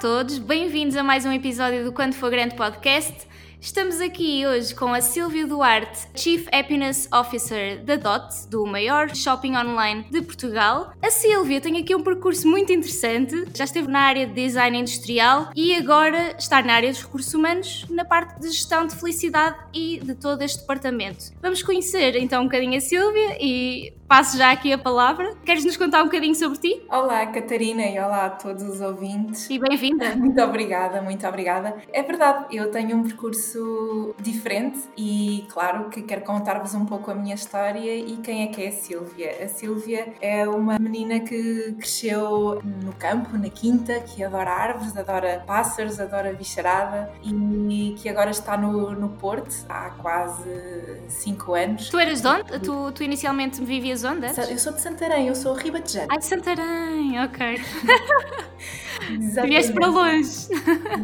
todos, 0.00 0.38
bem-vindos 0.38 0.96
a 0.96 1.02
mais 1.02 1.26
um 1.26 1.32
episódio 1.32 1.84
do 1.84 1.92
Quando 1.92 2.14
For 2.14 2.30
Grande 2.30 2.56
Podcast. 2.56 3.28
Estamos 3.60 4.00
aqui 4.00 4.46
hoje 4.46 4.74
com 4.74 4.94
a 4.94 5.02
Silvia 5.02 5.46
Duarte, 5.46 6.08
Chief 6.14 6.48
Happiness 6.50 7.06
Officer 7.12 7.84
da 7.84 7.96
DOT, 7.96 8.48
do 8.48 8.64
maior 8.64 9.14
shopping 9.14 9.54
online 9.54 10.06
de 10.10 10.22
Portugal. 10.22 10.94
A 11.02 11.10
Silvia 11.10 11.60
tem 11.60 11.76
aqui 11.76 11.94
um 11.94 12.02
percurso 12.02 12.48
muito 12.48 12.72
interessante, 12.72 13.44
já 13.54 13.64
esteve 13.64 13.88
na 13.88 14.00
área 14.00 14.26
de 14.26 14.32
design 14.32 14.78
industrial 14.78 15.50
e 15.54 15.74
agora 15.74 16.34
está 16.38 16.62
na 16.62 16.72
área 16.72 16.90
dos 16.90 17.02
recursos 17.02 17.34
humanos, 17.34 17.84
na 17.90 18.02
parte 18.06 18.40
de 18.40 18.48
gestão 18.48 18.86
de 18.86 18.96
felicidade 18.96 19.58
e 19.74 20.00
de 20.02 20.14
todo 20.14 20.40
este 20.40 20.60
departamento. 20.60 21.26
Vamos 21.42 21.62
conhecer 21.62 22.16
então 22.16 22.40
um 22.40 22.44
bocadinho 22.46 22.78
a 22.78 22.80
Silvia 22.80 23.36
e 23.38 23.92
passo 24.10 24.36
já 24.36 24.50
aqui 24.50 24.72
a 24.72 24.76
palavra. 24.76 25.36
Queres 25.44 25.64
nos 25.64 25.76
contar 25.76 26.02
um 26.02 26.06
bocadinho 26.06 26.34
sobre 26.34 26.58
ti? 26.58 26.82
Olá, 26.90 27.24
Catarina, 27.26 27.82
e 27.82 27.96
olá 27.96 28.26
a 28.26 28.30
todos 28.30 28.64
os 28.64 28.80
ouvintes. 28.80 29.48
E 29.48 29.56
bem-vinda. 29.56 30.16
Muito 30.18 30.42
obrigada, 30.42 31.00
muito 31.00 31.24
obrigada. 31.28 31.76
É 31.92 32.02
verdade, 32.02 32.56
eu 32.56 32.72
tenho 32.72 32.96
um 32.96 33.04
percurso 33.04 34.12
diferente 34.18 34.80
e, 34.96 35.46
claro, 35.48 35.88
que 35.90 36.02
quero 36.02 36.22
contar-vos 36.22 36.74
um 36.74 36.84
pouco 36.84 37.08
a 37.12 37.14
minha 37.14 37.36
história 37.36 37.94
e 37.96 38.16
quem 38.16 38.42
é 38.42 38.46
que 38.48 38.64
é 38.64 38.68
a 38.68 38.72
Sílvia. 38.72 39.44
A 39.44 39.46
Sílvia 39.46 40.12
é 40.20 40.48
uma 40.48 40.76
menina 40.80 41.20
que 41.20 41.72
cresceu 41.78 42.60
no 42.64 42.92
campo, 42.94 43.38
na 43.38 43.48
quinta, 43.48 44.00
que 44.00 44.24
adora 44.24 44.50
árvores, 44.50 44.96
adora 44.96 45.44
pássaros, 45.46 46.00
adora 46.00 46.32
bicharada 46.32 47.12
e 47.22 47.94
que 47.96 48.08
agora 48.08 48.30
está 48.30 48.56
no, 48.56 48.90
no 48.90 49.10
Porto 49.10 49.54
há 49.68 49.90
quase 49.90 51.00
cinco 51.08 51.54
anos. 51.54 51.88
Tu 51.88 51.98
eras 51.98 52.20
de 52.20 52.26
onde? 52.26 52.58
Tu, 52.58 52.92
tu 52.92 53.02
inicialmente 53.04 53.62
vivias 53.62 53.99
das 54.00 54.04
ondas? 54.04 54.50
Eu 54.50 54.58
sou 54.58 54.72
de 54.72 54.80
Santarém, 54.80 55.28
eu 55.28 55.34
sou 55.34 55.54
ribatejana. 55.54 56.08
Ah, 56.10 56.16
de 56.16 56.24
Santarém, 56.24 57.20
ok. 57.22 57.60
Vieste 59.46 59.72
para 59.72 59.86
longe. 59.86 60.48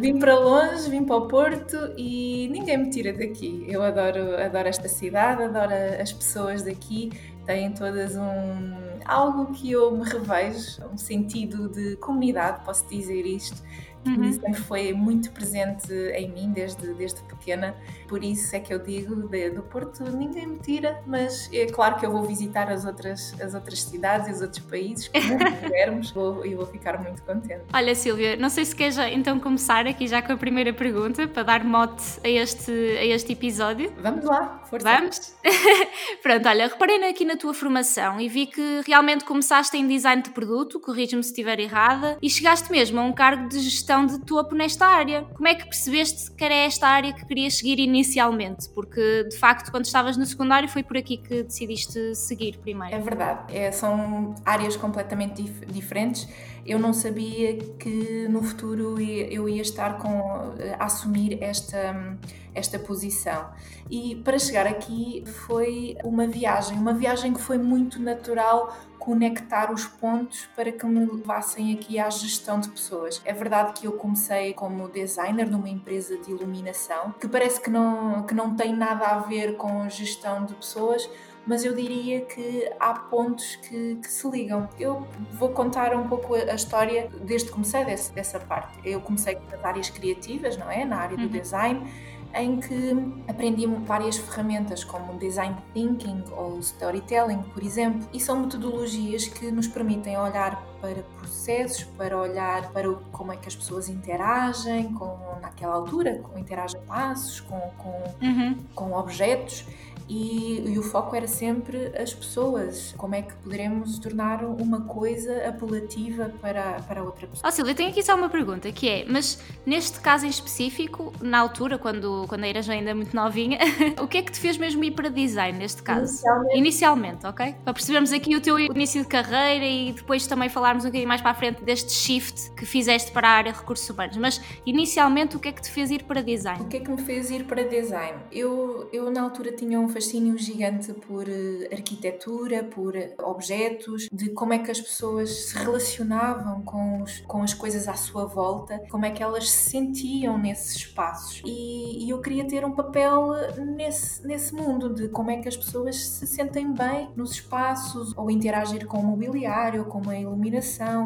Vim 0.00 0.18
para 0.18 0.38
longe, 0.38 0.90
vim 0.90 1.04
para 1.04 1.16
o 1.16 1.28
Porto 1.28 1.76
e 1.96 2.48
ninguém 2.48 2.78
me 2.78 2.90
tira 2.90 3.12
daqui. 3.12 3.64
Eu 3.68 3.82
adoro, 3.82 4.36
adoro 4.40 4.68
esta 4.68 4.88
cidade, 4.88 5.42
adoro 5.42 5.72
as 6.00 6.12
pessoas 6.12 6.62
daqui. 6.62 7.10
Têm 7.44 7.72
todas 7.72 8.16
um 8.16 8.86
algo 9.04 9.52
que 9.52 9.70
eu 9.70 9.90
me 9.92 10.04
revejo, 10.04 10.82
um 10.92 10.98
sentido 10.98 11.68
de 11.68 11.96
comunidade, 11.96 12.64
posso 12.64 12.88
dizer 12.88 13.24
isto 13.24 13.62
uhum. 14.08 14.32
sempre 14.32 14.54
foi 14.62 14.92
muito 14.92 15.30
presente 15.30 15.92
em 15.92 16.30
mim 16.30 16.52
desde, 16.52 16.94
desde 16.94 17.22
pequena. 17.22 17.74
Por 18.08 18.22
isso 18.22 18.54
é 18.54 18.60
que 18.60 18.72
eu 18.72 18.78
digo, 18.78 19.28
de, 19.28 19.50
do 19.50 19.62
Porto 19.62 20.04
ninguém 20.04 20.46
me 20.46 20.58
tira, 20.58 21.00
mas 21.06 21.50
é 21.52 21.66
claro 21.66 21.96
que 21.96 22.06
eu 22.06 22.10
vou 22.10 22.22
visitar 22.22 22.70
as 22.70 22.84
outras, 22.84 23.34
as 23.40 23.54
outras 23.54 23.82
cidades 23.82 24.28
e 24.28 24.32
os 24.32 24.40
outros 24.40 24.64
países, 24.64 25.08
como 25.08 25.38
pudermos, 25.60 26.14
e 26.44 26.54
vou 26.54 26.66
ficar 26.66 27.02
muito 27.02 27.22
contente. 27.22 27.64
Olha, 27.72 27.94
Silvia, 27.94 28.36
não 28.36 28.48
sei 28.48 28.64
se 28.64 28.74
queres 28.74 28.96
então 28.98 29.38
começar 29.40 29.86
aqui 29.86 30.06
já 30.06 30.22
com 30.22 30.32
a 30.32 30.36
primeira 30.36 30.72
pergunta, 30.72 31.26
para 31.26 31.42
dar 31.42 31.64
mote 31.64 32.20
a 32.24 32.28
este, 32.28 32.70
a 32.70 33.04
este 33.04 33.32
episódio. 33.32 33.92
Vamos 34.00 34.24
lá, 34.24 34.62
força. 34.66 34.86
Vamos? 34.86 35.34
Pronto, 36.22 36.48
olha, 36.48 36.68
reparei 36.68 36.96
aqui 37.08 37.24
na 37.24 37.36
tua 37.36 37.54
formação 37.54 38.20
e 38.20 38.28
vi 38.28 38.46
que 38.46 38.80
realmente 38.86 39.24
começaste 39.24 39.76
em 39.76 39.86
design 39.86 40.22
de 40.22 40.30
produto, 40.30 40.80
corrige-me 40.80 41.22
se 41.22 41.30
estiver 41.30 41.58
errada, 41.60 42.18
e 42.20 42.28
chegaste 42.28 42.70
mesmo 42.70 43.00
a 43.00 43.02
um 43.02 43.12
cargo 43.12 43.48
de 43.48 43.58
gestão 43.60 44.06
de 44.06 44.18
topo 44.20 44.54
nesta 44.54 44.86
área. 44.86 45.22
Como 45.34 45.46
é 45.46 45.54
que 45.54 45.64
percebeste 45.64 46.30
que 46.32 46.44
era 46.44 46.54
esta 46.54 46.88
área 46.88 47.12
que 47.12 47.24
querias 47.24 47.58
seguir 47.58 47.78
inicialmente? 47.78 48.68
Porque, 48.70 49.24
de 49.24 49.36
facto, 49.36 49.70
quando 49.70 49.84
estavas 49.84 50.16
no 50.16 50.26
secundário 50.26 50.68
foi 50.68 50.82
por 50.82 50.96
aqui 50.96 51.16
que 51.16 51.42
decidiste 51.42 52.14
seguir 52.14 52.58
primeiro. 52.58 52.94
É 52.94 52.98
verdade, 52.98 53.56
é, 53.56 53.70
são 53.72 54.34
áreas 54.44 54.76
completamente 54.76 55.42
dif 55.42 55.66
diferentes. 55.66 56.28
Eu 56.66 56.78
não 56.78 56.92
sabia 56.92 57.56
que 57.56 58.26
no 58.28 58.42
futuro 58.42 59.00
eu 59.00 59.48
ia 59.48 59.62
estar 59.62 59.98
com, 59.98 60.54
a 60.78 60.84
assumir 60.84 61.42
esta, 61.42 62.18
esta 62.54 62.78
posição. 62.78 63.50
E 63.90 64.16
para 64.16 64.38
chegar 64.38 64.66
aqui 64.66 65.22
foi 65.46 65.96
uma 66.02 66.26
viagem, 66.26 66.76
uma 66.76 66.92
viagem 66.92 67.32
que 67.32 67.40
foi 67.40 67.58
muito 67.58 68.00
natural 68.00 68.76
conectar 68.98 69.72
os 69.72 69.86
pontos 69.86 70.48
para 70.56 70.72
que 70.72 70.84
me 70.84 71.06
levassem 71.06 71.72
aqui 71.72 71.96
à 71.96 72.10
gestão 72.10 72.58
de 72.58 72.68
pessoas. 72.68 73.22
É 73.24 73.32
verdade 73.32 73.72
que 73.78 73.86
eu 73.86 73.92
comecei 73.92 74.52
como 74.52 74.88
designer 74.88 75.48
numa 75.48 75.68
empresa 75.68 76.16
de 76.18 76.32
iluminação, 76.32 77.14
que 77.20 77.28
parece 77.28 77.60
que 77.60 77.70
não, 77.70 78.24
que 78.24 78.34
não 78.34 78.56
tem 78.56 78.74
nada 78.74 79.06
a 79.06 79.18
ver 79.20 79.56
com 79.56 79.88
gestão 79.88 80.44
de 80.44 80.54
pessoas, 80.54 81.08
mas 81.46 81.64
eu 81.64 81.74
diria 81.74 82.22
que 82.22 82.68
há 82.80 82.92
pontos 82.94 83.56
que, 83.56 83.96
que, 83.96 84.10
se 84.10 84.28
ligam. 84.28 84.68
Eu 84.78 85.06
vou 85.32 85.50
contar 85.50 85.94
um 85.94 86.08
pouco 86.08 86.34
a 86.34 86.54
história 86.54 87.08
desde 87.22 87.48
que 87.48 87.54
comecei 87.54 87.84
desse, 87.84 88.12
dessa 88.12 88.40
parte. 88.40 88.78
Eu 88.84 89.00
comecei 89.00 89.38
nas 89.50 89.64
áreas 89.64 89.88
criativas, 89.88 90.56
não 90.56 90.70
é? 90.70 90.84
Na 90.84 90.96
área 90.96 91.16
do 91.16 91.24
uhum. 91.24 91.28
design 91.28 91.86
em 92.34 92.60
que 92.60 92.94
aprendi 93.28 93.66
várias 93.66 94.18
ferramentas 94.18 94.84
como 94.84 95.18
design 95.18 95.56
thinking 95.72 96.22
ou 96.32 96.58
storytelling, 96.58 97.42
por 97.42 97.62
exemplo, 97.62 98.06
e 98.12 98.20
são 98.20 98.40
metodologias 98.40 99.26
que 99.26 99.50
nos 99.50 99.66
permitem 99.66 100.18
olhar 100.18 100.62
para 100.80 101.02
processos, 101.18 101.84
para 101.84 102.16
olhar 102.16 102.70
para 102.72 102.92
como 103.12 103.32
é 103.32 103.36
que 103.36 103.48
as 103.48 103.56
pessoas 103.56 103.88
interagem 103.88 104.92
com 104.94 105.16
naquela 105.40 105.74
altura, 105.74 106.18
como 106.22 106.38
interagem 106.38 106.80
passos, 106.82 107.40
com, 107.40 107.58
com, 107.78 108.02
uhum. 108.22 108.58
com 108.74 108.92
objetos 108.92 109.64
e, 110.08 110.62
e, 110.72 110.78
o 110.78 110.82
foco 110.82 111.16
era 111.16 111.26
sempre 111.26 111.92
as 111.98 112.14
pessoas, 112.14 112.94
como 112.96 113.14
é 113.16 113.22
que 113.22 113.34
poderemos 113.34 113.98
tornar 113.98 114.44
uma 114.44 114.82
coisa 114.82 115.48
apelativa 115.48 116.32
para, 116.40 116.80
para 116.82 117.02
outra 117.02 117.26
pessoa. 117.26 117.48
Oh, 117.48 117.50
Silvia, 117.50 117.74
tenho 117.74 117.90
aqui 117.90 118.02
só 118.04 118.14
uma 118.14 118.28
pergunta, 118.28 118.70
que 118.70 118.88
é, 118.88 119.04
mas 119.08 119.42
neste 119.64 119.98
caso 119.98 120.24
em 120.24 120.28
específico, 120.28 121.12
na 121.20 121.40
altura, 121.40 121.76
quando, 121.76 122.24
quando 122.28 122.44
eras 122.44 122.68
ainda 122.68 122.94
muito 122.94 123.16
novinha, 123.16 123.58
o 124.00 124.06
que 124.06 124.18
é 124.18 124.22
que 124.22 124.30
te 124.30 124.38
fez 124.38 124.56
mesmo 124.56 124.84
ir 124.84 124.92
para 124.92 125.08
design 125.08 125.58
neste 125.58 125.82
caso? 125.82 126.12
Inicialmente. 126.12 126.58
Inicialmente, 126.58 127.26
ok? 127.26 127.56
Para 127.64 127.74
percebermos 127.74 128.12
aqui 128.12 128.36
o 128.36 128.40
teu 128.40 128.60
início 128.60 129.02
de 129.02 129.08
carreira 129.08 129.64
e 129.64 129.92
depois 129.92 130.24
também 130.28 130.48
falarmos 130.66 130.84
um 130.84 130.88
bocadinho 130.88 131.08
mais 131.08 131.20
para 131.20 131.30
a 131.30 131.34
frente 131.34 131.62
deste 131.62 131.92
shift 131.92 132.50
que 132.52 132.66
fizeste 132.66 133.12
para 133.12 133.28
a 133.28 133.30
área 133.30 133.52
de 133.52 133.58
recursos 133.58 133.88
humanos, 133.88 134.16
mas 134.16 134.40
inicialmente 134.64 135.36
o 135.36 135.38
que 135.38 135.48
é 135.48 135.52
que 135.52 135.62
te 135.62 135.70
fez 135.70 135.92
ir 135.92 136.02
para 136.02 136.20
design? 136.22 136.60
O 136.60 136.66
que 136.66 136.78
é 136.78 136.80
que 136.80 136.90
me 136.90 137.00
fez 137.00 137.30
ir 137.30 137.44
para 137.44 137.62
design? 137.62 138.18
Eu, 138.32 138.88
eu 138.92 139.08
na 139.10 139.22
altura 139.22 139.52
tinha 139.52 139.78
um 139.78 139.88
fascínio 139.88 140.36
gigante 140.36 140.92
por 140.92 141.28
eh, 141.28 141.68
arquitetura, 141.70 142.64
por 142.64 142.96
eh, 142.96 143.14
objetos, 143.22 144.08
de 144.10 144.30
como 144.30 144.54
é 144.54 144.58
que 144.58 144.70
as 144.70 144.80
pessoas 144.80 145.30
se 145.50 145.56
relacionavam 145.56 146.62
com, 146.62 147.02
os, 147.02 147.20
com 147.20 147.44
as 147.44 147.54
coisas 147.54 147.86
à 147.86 147.94
sua 147.94 148.26
volta, 148.26 148.82
como 148.90 149.06
é 149.06 149.10
que 149.12 149.22
elas 149.22 149.48
se 149.48 149.70
sentiam 149.70 150.36
nesses 150.36 150.74
espaços. 150.74 151.42
E, 151.44 152.06
e 152.06 152.10
eu 152.10 152.20
queria 152.20 152.44
ter 152.44 152.64
um 152.64 152.72
papel 152.72 153.34
nesse, 153.76 154.26
nesse 154.26 154.52
mundo, 154.52 154.92
de 154.92 155.08
como 155.08 155.30
é 155.30 155.36
que 155.36 155.48
as 155.48 155.56
pessoas 155.56 155.96
se 155.96 156.26
sentem 156.26 156.72
bem 156.72 157.08
nos 157.14 157.30
espaços, 157.30 158.12
ou 158.16 158.28
interagir 158.28 158.84
com 158.86 158.98
o 158.98 159.04
mobiliário, 159.04 159.84
com 159.84 160.10
a 160.10 160.18
iluminação, 160.18 160.55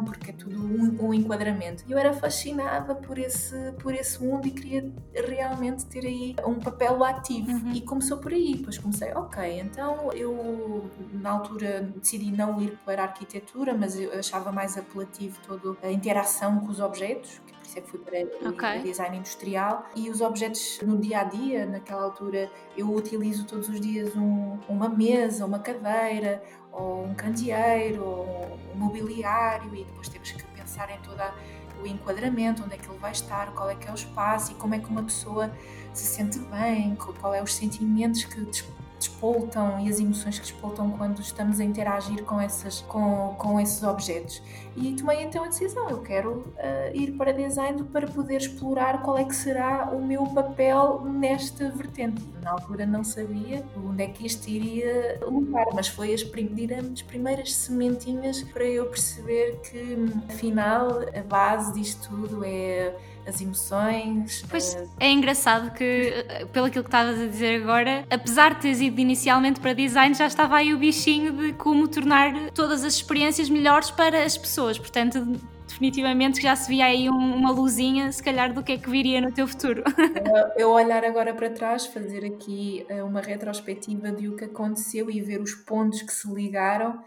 porque 0.05 0.31
é 0.31 0.35
tudo 0.35 0.61
um, 0.61 1.09
um 1.09 1.15
enquadramento. 1.15 1.85
Eu 1.89 1.99
era 1.99 2.13
fascinada 2.13 2.95
por 2.95 3.19
esse, 3.19 3.73
por 3.81 3.95
esse 3.95 4.23
mundo 4.23 4.47
e 4.47 4.51
queria 4.51 4.91
realmente 5.15 5.87
ter 5.87 6.07
aí 6.07 6.37
um 6.47 6.55
papel 6.55 7.03
ativo. 7.05 7.51
Uhum. 7.51 7.73
E 7.73 7.81
começou 7.81 8.19
por 8.19 8.33
aí, 8.33 8.61
pois 8.63 8.79
comecei, 8.79 9.13
ok, 9.13 9.61
então 9.61 10.13
eu 10.13 10.91
na 11.13 11.31
altura 11.31 11.83
decidi 11.97 12.31
não 12.31 12.61
ir 12.61 12.79
para 12.85 13.03
a 13.03 13.07
arquitetura, 13.07 13.75
mas 13.75 13.99
eu 13.99 14.13
achava 14.19 14.53
mais 14.53 14.77
apelativo 14.77 15.39
toda 15.47 15.77
a 15.83 15.91
interação 15.91 16.61
com 16.61 16.69
os 16.69 16.81
objetos, 16.81 17.39
por 17.39 17.67
isso 17.67 17.79
é 17.79 17.81
que 17.83 17.91
fui 17.91 18.01
para 18.01 18.49
okay. 18.49 18.83
design 18.83 19.17
industrial 19.17 19.89
e 19.95 20.11
os 20.11 20.21
objetos 20.21 20.81
no 20.83 20.99
dia 20.99 21.21
a 21.21 21.25
dia, 21.25 21.67
naquela 21.67 22.03
altura 22.03 22.51
eu 22.77 22.93
utilizo 22.93 23.47
todos 23.47 23.69
os 23.69 23.81
dias 23.81 24.15
um, 24.17 24.59
uma 24.69 24.89
mesa, 24.89 25.45
uma 25.45 25.59
cadeira, 25.59 26.43
ou 26.81 27.05
um 27.05 27.15
candeeiro, 27.15 28.03
ou 28.05 28.59
um 28.75 28.79
mobiliário 28.79 29.75
e 29.75 29.85
depois 29.85 30.09
temos 30.09 30.31
que 30.31 30.43
pensar 30.45 30.91
em 30.91 30.99
toda 31.01 31.33
o 31.83 31.87
enquadramento, 31.87 32.63
onde 32.63 32.75
é 32.75 32.79
que 32.79 32.89
ele 32.89 32.99
vai 32.99 33.13
estar, 33.13 33.53
qual 33.53 33.71
é 33.71 33.75
que 33.75 33.89
é 33.89 33.91
o 33.91 33.95
espaço 33.95 34.53
e 34.53 34.55
como 34.55 34.75
é 34.75 34.79
que 34.79 34.87
uma 34.87 35.03
pessoa 35.03 35.51
se 35.93 36.05
sente 36.05 36.39
bem, 36.39 36.97
qual 36.97 37.35
é 37.35 37.43
os 37.43 37.55
sentimentos 37.55 38.25
que 38.25 38.39
despoltam 39.01 39.81
e 39.81 39.89
as 39.89 39.99
emoções 39.99 40.39
que 40.39 40.47
despoltam 40.47 40.91
quando 40.91 41.21
estamos 41.21 41.59
a 41.59 41.65
interagir 41.65 42.23
com, 42.25 42.41
essas, 42.41 42.83
com, 42.83 43.35
com 43.39 43.59
esses 43.59 43.83
objetos. 43.83 44.43
E 44.77 44.93
tomei 44.93 45.23
então 45.23 45.43
a 45.43 45.49
decisão, 45.49 45.89
eu 45.89 46.01
quero 46.01 46.31
uh, 46.31 46.95
ir 46.95 47.13
para 47.13 47.33
design 47.33 47.83
para 47.85 48.07
poder 48.07 48.37
explorar 48.37 49.03
qual 49.03 49.19
é 49.19 49.25
que 49.25 49.35
será 49.35 49.91
o 49.93 50.05
meu 50.05 50.25
papel 50.27 51.03
nesta 51.05 51.71
vertente. 51.71 52.23
Na 52.43 52.53
altura 52.53 52.87
não 52.87 53.03
sabia 53.03 53.65
onde 53.77 54.05
é 54.05 54.07
que 54.07 54.27
isto 54.27 54.49
iria 54.49 55.19
levar, 55.27 55.67
mas 55.75 55.89
foi 55.89 56.15
as, 56.15 56.23
as 56.23 57.03
primeiras 57.03 57.55
sementinhas 57.55 58.43
para 58.43 58.65
eu 58.65 58.87
perceber 58.87 59.61
que 59.61 59.97
afinal 60.29 61.01
a 61.15 61.23
base 61.23 61.73
disto 61.73 62.11
tudo 62.11 62.45
é 62.45 62.95
as 63.27 63.41
emoções. 63.41 64.45
Pois 64.49 64.75
uh... 64.75 64.89
é 64.99 65.11
engraçado 65.11 65.73
que, 65.73 65.85
eh, 65.85 66.47
pelo 66.53 66.67
aquilo 66.67 66.85
que 66.85 66.89
estavas 66.89 67.21
a 67.21 67.27
dizer 67.27 67.63
agora, 67.63 68.05
apesar 68.11 68.55
de 68.55 68.61
teres 68.61 68.81
ido 68.81 69.01
inicialmente 69.01 69.61
para 69.61 69.73
design, 69.73 70.15
já 70.15 70.27
estava 70.27 70.57
aí 70.57 70.75
o 70.75 70.79
bichinho 70.79 71.33
de 71.33 71.53
como 71.53 71.87
tornar 71.89 72.51
todas 72.51 72.85
as 72.85 72.95
experiências 72.95 73.49
melhores 73.49 73.91
para 73.91 74.25
as 74.25 74.37
pessoas. 74.37 74.79
Portanto, 74.79 75.41
definitivamente 75.71 76.43
já 76.43 76.55
se 76.57 76.69
via 76.69 76.85
aí 76.85 77.09
um, 77.09 77.35
uma 77.37 77.51
luzinha, 77.51 78.11
se 78.13 78.23
calhar, 78.23 78.53
do 78.53 78.63
que 78.63 78.73
é 78.73 78.79
que 78.79 78.91
viria 78.91 79.21
no 79.21 79.33
teu 79.33 79.47
futuro. 79.47 79.83
Eu 80.57 80.71
olhar 80.71 81.05
agora 81.05 81.33
para 81.33 81.49
trás, 81.51 81.87
fazer 81.87 82.25
aqui 82.25 82.85
eh, 82.89 83.03
uma 83.03 83.21
retrospectiva 83.21 84.11
de 84.11 84.29
o 84.29 84.37
que 84.37 84.45
aconteceu 84.45 85.11
e 85.11 85.21
ver 85.21 85.41
os 85.41 85.55
pontos 85.55 86.03
que 86.03 86.13
se 86.13 86.31
ligaram 86.33 87.03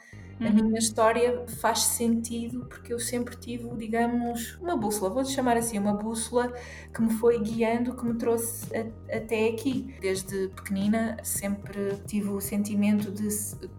a 0.47 0.51
minha 0.51 0.65
uhum. 0.65 0.77
história 0.77 1.45
faz 1.61 1.79
sentido 1.79 2.65
porque 2.65 2.93
eu 2.93 2.99
sempre 2.99 3.35
tive, 3.35 3.67
digamos, 3.75 4.57
uma 4.61 4.75
bússola, 4.75 5.13
vou 5.13 5.25
chamar 5.25 5.57
assim, 5.57 5.79
uma 5.79 5.93
bússola 5.93 6.53
que 6.93 7.01
me 7.01 7.13
foi 7.13 7.39
guiando, 7.39 7.95
que 7.95 8.05
me 8.05 8.15
trouxe 8.15 8.67
a, 8.75 9.17
até 9.17 9.49
aqui. 9.49 9.95
Desde 10.01 10.49
pequenina 10.49 11.17
sempre 11.23 11.97
tive 12.05 12.29
o 12.29 12.41
sentimento 12.41 13.11
de, 13.11 13.29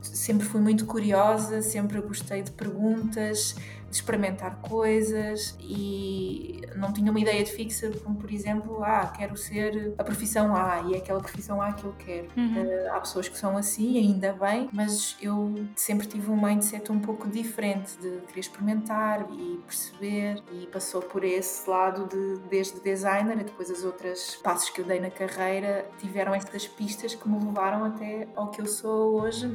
sempre 0.01 0.47
fui 0.47 0.61
muito 0.61 0.87
curiosa, 0.87 1.63
sempre 1.63 2.01
gostei 2.01 2.43
de 2.43 2.51
perguntas, 2.51 3.57
de 3.84 3.84
experimentar 3.96 4.56
coisas 4.61 5.56
e 5.61 6.61
não 6.76 6.93
tinha 6.93 7.11
uma 7.11 7.20
ideia 7.20 7.43
de 7.44 7.52
fixa, 7.52 7.91
como 8.02 8.17
por 8.17 8.31
exemplo, 8.31 8.82
ah, 8.82 9.12
quero 9.17 9.37
ser 9.37 9.94
a 9.99 10.05
profissão 10.05 10.55
A 10.55 10.82
e 10.88 10.94
é 10.94 10.99
aquela 10.99 11.20
profissão 11.20 11.61
A 11.62 11.73
que 11.73 11.85
eu 11.85 11.94
quero. 11.99 12.29
Uhum. 12.37 12.62
Uh, 12.62 12.93
há 12.93 13.00
pessoas 13.00 13.29
que 13.29 13.38
são 13.38 13.56
assim, 13.56 13.99
ainda 13.99 14.32
bem, 14.32 14.69
mas 14.73 15.17
eu 15.20 15.67
sempre 15.76 16.06
tive 16.06 16.31
um 16.31 16.41
mindset 16.41 16.91
um 16.91 16.99
pouco 16.99 17.29
diferente 17.29 17.96
de 17.99 18.20
querer 18.26 18.41
experimentar 18.41 19.26
e 19.32 19.61
perceber 19.67 20.43
e 20.52 20.67
passou 20.67 21.00
por 21.00 21.25
esse 21.25 21.69
lado 21.69 22.06
de 22.08 22.41
desde 22.49 22.81
designer 22.81 23.38
e 23.41 23.44
depois 23.44 23.70
as 23.70 23.85
outras 23.85 24.37
passos 24.43 24.70
que 24.70 24.81
eu 24.81 24.85
dei 24.85 25.00
na 25.00 25.11
carreira 25.11 25.87
tiveram 25.99 26.35
essas 26.35 26.67
pistas 26.67 27.14
que 27.14 27.29
me 27.29 27.43
levaram 27.44 27.85
até 27.85 28.26
ao 28.35 28.50
que 28.50 28.61
eu 28.61 28.67
sou 28.67 29.20
hoje, 29.20 29.46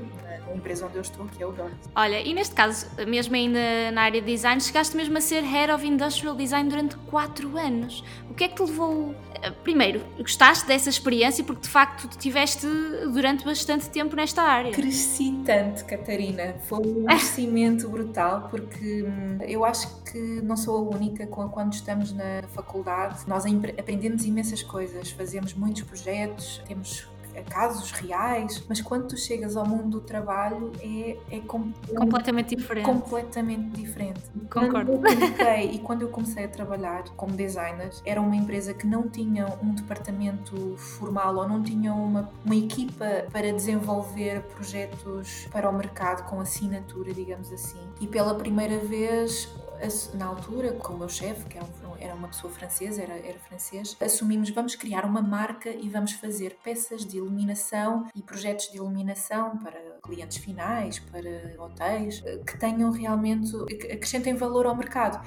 na 0.47 0.55
empresa 0.55 0.85
onde 0.85 0.95
eu 0.95 1.01
estou, 1.01 1.25
que 1.25 1.43
é 1.43 1.45
o 1.45 1.51
Dort. 1.51 1.73
Olha, 1.95 2.21
e 2.21 2.33
neste 2.33 2.55
caso, 2.55 2.87
mesmo 3.07 3.35
ainda 3.35 3.91
na 3.91 4.03
área 4.03 4.21
de 4.21 4.28
design, 4.29 4.61
chegaste 4.61 4.95
mesmo 4.95 5.17
a 5.17 5.21
ser 5.21 5.43
Head 5.43 5.71
of 5.71 5.85
Industrial 5.85 6.35
Design 6.35 6.69
durante 6.69 6.95
4 7.09 7.57
anos. 7.57 8.03
O 8.29 8.33
que 8.33 8.43
é 8.43 8.47
que 8.47 8.55
te 8.55 8.63
levou? 8.63 9.15
Eh, 9.41 9.51
primeiro, 9.63 10.01
gostaste 10.17 10.67
dessa 10.67 10.89
experiência 10.89 11.43
porque 11.43 11.63
de 11.63 11.69
facto 11.69 12.07
tiveste 12.17 12.67
durante 13.11 13.43
bastante 13.43 13.89
tempo 13.89 14.15
nesta 14.15 14.43
área. 14.43 14.71
Cresci 14.71 15.41
tanto, 15.45 15.83
Catarina. 15.85 16.55
Foi 16.63 16.79
um 16.79 17.05
crescimento 17.07 17.89
brutal 17.89 18.47
porque 18.49 19.03
hum, 19.03 19.39
eu 19.41 19.65
acho 19.65 20.03
que 20.03 20.19
não 20.41 20.55
sou 20.55 20.77
a 20.77 20.95
única 20.95 21.25
quando 21.27 21.73
estamos 21.73 22.13
na 22.13 22.43
faculdade. 22.53 23.27
Nós 23.27 23.43
aprendemos 23.77 24.25
imensas 24.25 24.61
coisas, 24.61 25.09
fazemos 25.11 25.53
muitos 25.53 25.83
projetos, 25.83 26.61
temos 26.67 27.07
casos 27.43 27.91
reais, 27.91 28.63
mas 28.67 28.81
quando 28.81 29.07
tu 29.07 29.17
chegas 29.17 29.55
ao 29.55 29.65
mundo 29.65 29.89
do 29.89 30.01
trabalho 30.01 30.71
é, 30.81 31.17
é 31.29 31.39
com, 31.39 31.71
completamente 31.95 32.55
diferente. 32.55 32.85
Completamente 32.85 33.69
diferente. 33.71 34.21
Concordo. 34.49 34.91
Quando 34.99 35.19
comecei, 35.19 35.71
e 35.71 35.79
quando 35.79 36.01
eu 36.03 36.09
comecei 36.09 36.45
a 36.45 36.47
trabalhar 36.47 37.03
como 37.15 37.33
designer, 37.33 37.91
era 38.05 38.21
uma 38.21 38.35
empresa 38.35 38.73
que 38.73 38.85
não 38.85 39.07
tinha 39.07 39.47
um 39.61 39.73
departamento 39.73 40.75
formal 40.77 41.35
ou 41.35 41.47
não 41.47 41.61
tinha 41.61 41.93
uma, 41.93 42.29
uma 42.45 42.55
equipa 42.55 43.25
para 43.31 43.51
desenvolver 43.51 44.41
projetos 44.43 45.47
para 45.51 45.69
o 45.69 45.73
mercado 45.73 46.27
com 46.29 46.39
assinatura, 46.39 47.13
digamos 47.13 47.51
assim. 47.51 47.79
E 47.99 48.07
pela 48.07 48.35
primeira 48.35 48.77
vez 48.79 49.49
na 50.13 50.25
altura, 50.25 50.73
com 50.73 50.93
o 50.93 50.97
meu 50.97 51.09
chefe, 51.09 51.45
que 51.45 51.57
era 51.99 52.13
uma 52.13 52.27
pessoa 52.27 52.51
francesa, 52.51 53.01
era, 53.01 53.15
era 53.17 53.39
francês, 53.39 53.95
assumimos 53.99 54.49
vamos 54.49 54.75
criar 54.75 55.05
uma 55.05 55.21
marca 55.21 55.69
e 55.69 55.89
vamos 55.89 56.13
fazer 56.13 56.57
peças 56.63 57.05
de 57.05 57.17
iluminação 57.17 58.07
e 58.15 58.21
projetos 58.21 58.71
de 58.71 58.77
iluminação 58.77 59.57
para 59.57 59.79
clientes 60.03 60.37
finais, 60.37 60.99
para 60.99 61.29
hotéis, 61.61 62.21
eh, 62.25 62.37
que 62.45 62.57
tenham 62.57 62.91
realmente, 62.91 63.51
acrescentem 63.91 64.35
valor 64.35 64.65
ao 64.65 64.75
mercado. 64.75 65.21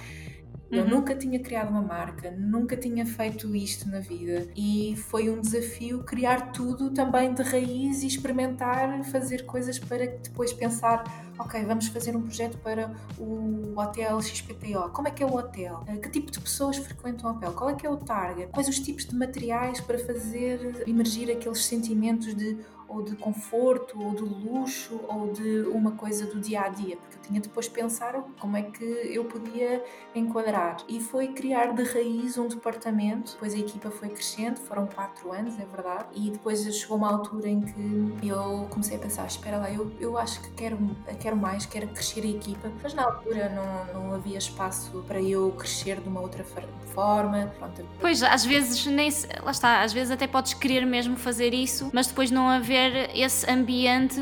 Eu 0.73 0.85
uhum. 0.85 0.89
nunca 0.89 1.15
tinha 1.15 1.39
criado 1.39 1.69
uma 1.69 1.83
marca, 1.83 2.31
nunca 2.31 2.75
tinha 2.77 3.05
feito 3.05 3.55
isto 3.55 3.91
na 3.91 4.01
vida 4.01 4.49
e 4.57 4.97
foi 4.97 5.29
um 5.29 5.39
desafio 5.39 6.03
criar 6.03 6.51
tudo 6.53 6.91
também 6.91 7.35
de 7.35 7.43
raiz 7.43 8.03
e 8.03 8.07
experimentar 8.07 9.05
fazer 9.05 9.45
coisas 9.45 9.79
para 9.79 10.07
depois 10.07 10.51
pensar 10.51 11.05
ok, 11.39 11.65
vamos 11.65 11.89
fazer 11.89 12.17
um 12.17 12.23
projeto 12.23 12.57
para 12.59 12.95
o 13.19 13.75
hotel 13.79 14.21
XPTO. 14.21 14.91
Como 14.93 15.09
é 15.09 15.11
que 15.11 15.23
é 15.23 15.27
o 15.27 15.35
hotel? 15.35 15.85
Eh, 15.87 15.97
que 15.97 16.09
tipo 16.09 16.31
de 16.31 16.41
pessoas 16.41 16.77
frequentam 16.77 17.31
o 17.31 17.35
hotel? 17.35 17.53
Qual 17.53 17.71
é 17.71 17.75
que 17.75 17.87
é 17.87 17.91
o 17.91 17.97
target? 17.97 18.51
Quais 18.53 18.69
os 18.69 18.79
tipos 18.79 19.05
de 19.05 19.15
materiais 19.15 19.81
para 19.81 19.99
fazer 19.99 20.85
emergir 20.87 21.31
aqueles 21.31 21.65
sentimentos 21.65 22.35
de 22.35 22.57
ou 22.93 23.03
de 23.03 23.17
conforto, 23.17 24.01
ou 24.01 24.15
de 24.15 24.23
luxo, 24.23 25.01
ou 25.09 25.33
de 25.33 25.63
uma 25.69 25.93
coisa 25.93 26.27
do 26.27 26.39
dia 26.41 26.63
a 26.63 26.69
dia, 26.69 26.97
porque 26.97 27.17
eu 27.17 27.23
tinha 27.23 27.41
depois 27.41 27.67
de 27.67 27.73
pensar 27.73 28.13
como 28.39 28.57
é 28.57 28.63
que 28.63 28.85
eu 28.85 29.25
podia 29.25 29.83
enquadrar. 30.15 30.77
E 30.89 31.01
foi 31.01 31.29
criar 31.29 31.73
de 31.73 31.83
raiz 31.83 32.37
um 32.37 32.49
departamento, 32.49 33.33
depois 33.33 33.55
a 33.55 33.59
equipa 33.59 33.91
foi 33.91 34.11
crescendo, 34.11 34.59
foram 34.61 34.87
quatro 34.87 35.33
anos, 35.33 35.59
é 35.59 35.65
verdade, 35.65 36.07
e 36.15 36.31
depois 36.31 36.63
chegou 36.75 36.99
uma 36.99 37.11
altura 37.11 37.49
em 37.49 37.63
que 37.63 38.29
eu 38.29 38.67
comecei 38.71 38.97
a 38.97 39.01
pensar: 39.01 39.27
espera 39.27 39.57
lá, 39.57 39.71
eu, 39.71 39.91
eu 39.99 40.19
acho 40.19 40.43
que 40.43 40.51
quero, 40.51 40.79
quero 41.19 41.37
mais, 41.37 41.65
quero 41.65 41.89
crescer 41.89 42.23
a 42.23 42.29
equipa, 42.29 42.71
mas 42.83 42.93
na 42.93 43.05
altura 43.05 43.49
não, 43.49 44.03
não 44.03 44.15
havia 44.15 44.37
espaço 44.37 45.03
para 45.07 45.21
eu 45.21 45.51
crescer 45.53 46.01
de 46.01 46.09
uma 46.09 46.21
outra 46.21 46.45
forma. 46.45 47.53
Pronto. 47.59 47.87
Pois, 48.01 48.23
às 48.23 48.45
vezes, 48.45 48.85
nem 48.85 49.09
lá 49.43 49.51
está, 49.51 49.81
às 49.81 49.95
vezes 49.95 50.11
até 50.11 50.27
podes 50.27 50.53
querer 50.53 50.85
mesmo 50.85 51.17
fazer 51.17 51.55
isso, 51.55 51.91
mas 51.93 52.07
depois 52.07 52.31
não 52.31 52.49
haver 52.49 52.82
esse 53.15 53.49
ambiente 53.51 54.21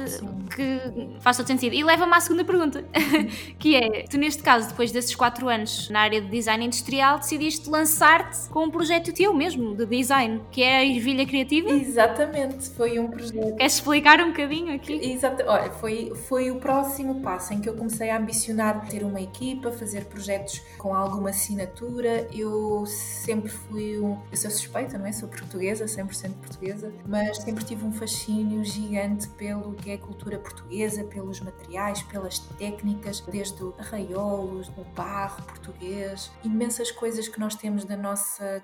que 0.55 0.81
faz 1.21 1.37
todo 1.37 1.47
sentido. 1.47 1.75
E 1.75 1.85
leva-me 1.85 2.12
à 2.15 2.21
segunda 2.21 2.45
pergunta, 2.45 2.85
que 3.59 3.77
é, 3.77 4.05
tu 4.05 4.19
neste 4.19 4.43
caso, 4.43 4.69
depois 4.69 4.91
desses 4.91 5.15
quatro 5.15 5.49
anos 5.49 5.89
na 5.91 6.01
área 6.01 6.21
de 6.21 6.29
design 6.29 6.65
industrial, 6.65 7.19
decidiste 7.19 7.69
lançar-te 7.69 8.49
com 8.49 8.65
um 8.65 8.71
projeto 8.71 9.12
teu 9.12 9.33
mesmo, 9.33 9.75
de 9.75 9.87
design, 9.87 10.43
que 10.51 10.62
é 10.62 10.79
a 10.79 10.85
Ervilha 10.85 11.25
Criativa? 11.27 11.71
Exatamente, 11.71 12.69
foi 12.71 12.99
um 12.99 13.09
projeto. 13.09 13.57
Queres 13.57 13.75
explicar 13.75 14.21
um 14.21 14.29
bocadinho 14.29 14.75
aqui? 14.75 15.12
Exato, 15.12 15.45
olha, 15.47 15.71
foi, 15.71 16.12
foi 16.29 16.51
o 16.51 16.57
próximo 16.57 17.21
passo 17.21 17.55
em 17.55 17.61
que 17.61 17.69
eu 17.69 17.75
comecei 17.75 18.11
a 18.11 18.19
ambicionar 18.19 18.87
ter 18.89 19.05
uma 19.05 19.21
equipa, 19.21 19.71
fazer 19.71 20.07
projetos 20.07 20.61
com 20.79 20.95
alguma 20.95 21.31
assinatura. 21.31 22.27
Eu 22.33 22.85
sempre 22.87 23.51
fui 23.51 23.99
um. 23.99 24.19
Eu 24.31 24.37
sou 24.37 24.51
suspeita, 24.51 24.99
não 24.99 25.07
é? 25.07 25.12
Sou 25.12 25.29
portuguesa, 25.29 25.85
100% 25.85 26.33
portuguesa, 26.35 26.93
mas 27.07 27.39
sempre 27.39 27.65
tive 27.65 27.85
um 27.85 27.93
fascínio 27.93 28.50
fascínio 28.50 28.64
gigante 28.64 29.29
pelo 29.29 29.75
que 29.75 29.91
é 29.91 29.94
a 29.94 29.99
cultura 29.99 30.38
portuguesa, 30.38 31.04
pelos 31.04 31.40
materiais, 31.40 32.02
pelas 32.02 32.38
técnicas, 32.38 33.21
desde 33.21 33.62
o 33.62 33.75
arraiolos, 33.78 34.69
o 34.76 34.85
barro 34.95 35.42
português, 35.45 36.30
imensas 36.42 36.90
coisas 36.90 37.28
que 37.28 37.38
nós 37.38 37.54
temos 37.54 37.85
da 37.85 37.97
nossa 37.97 38.62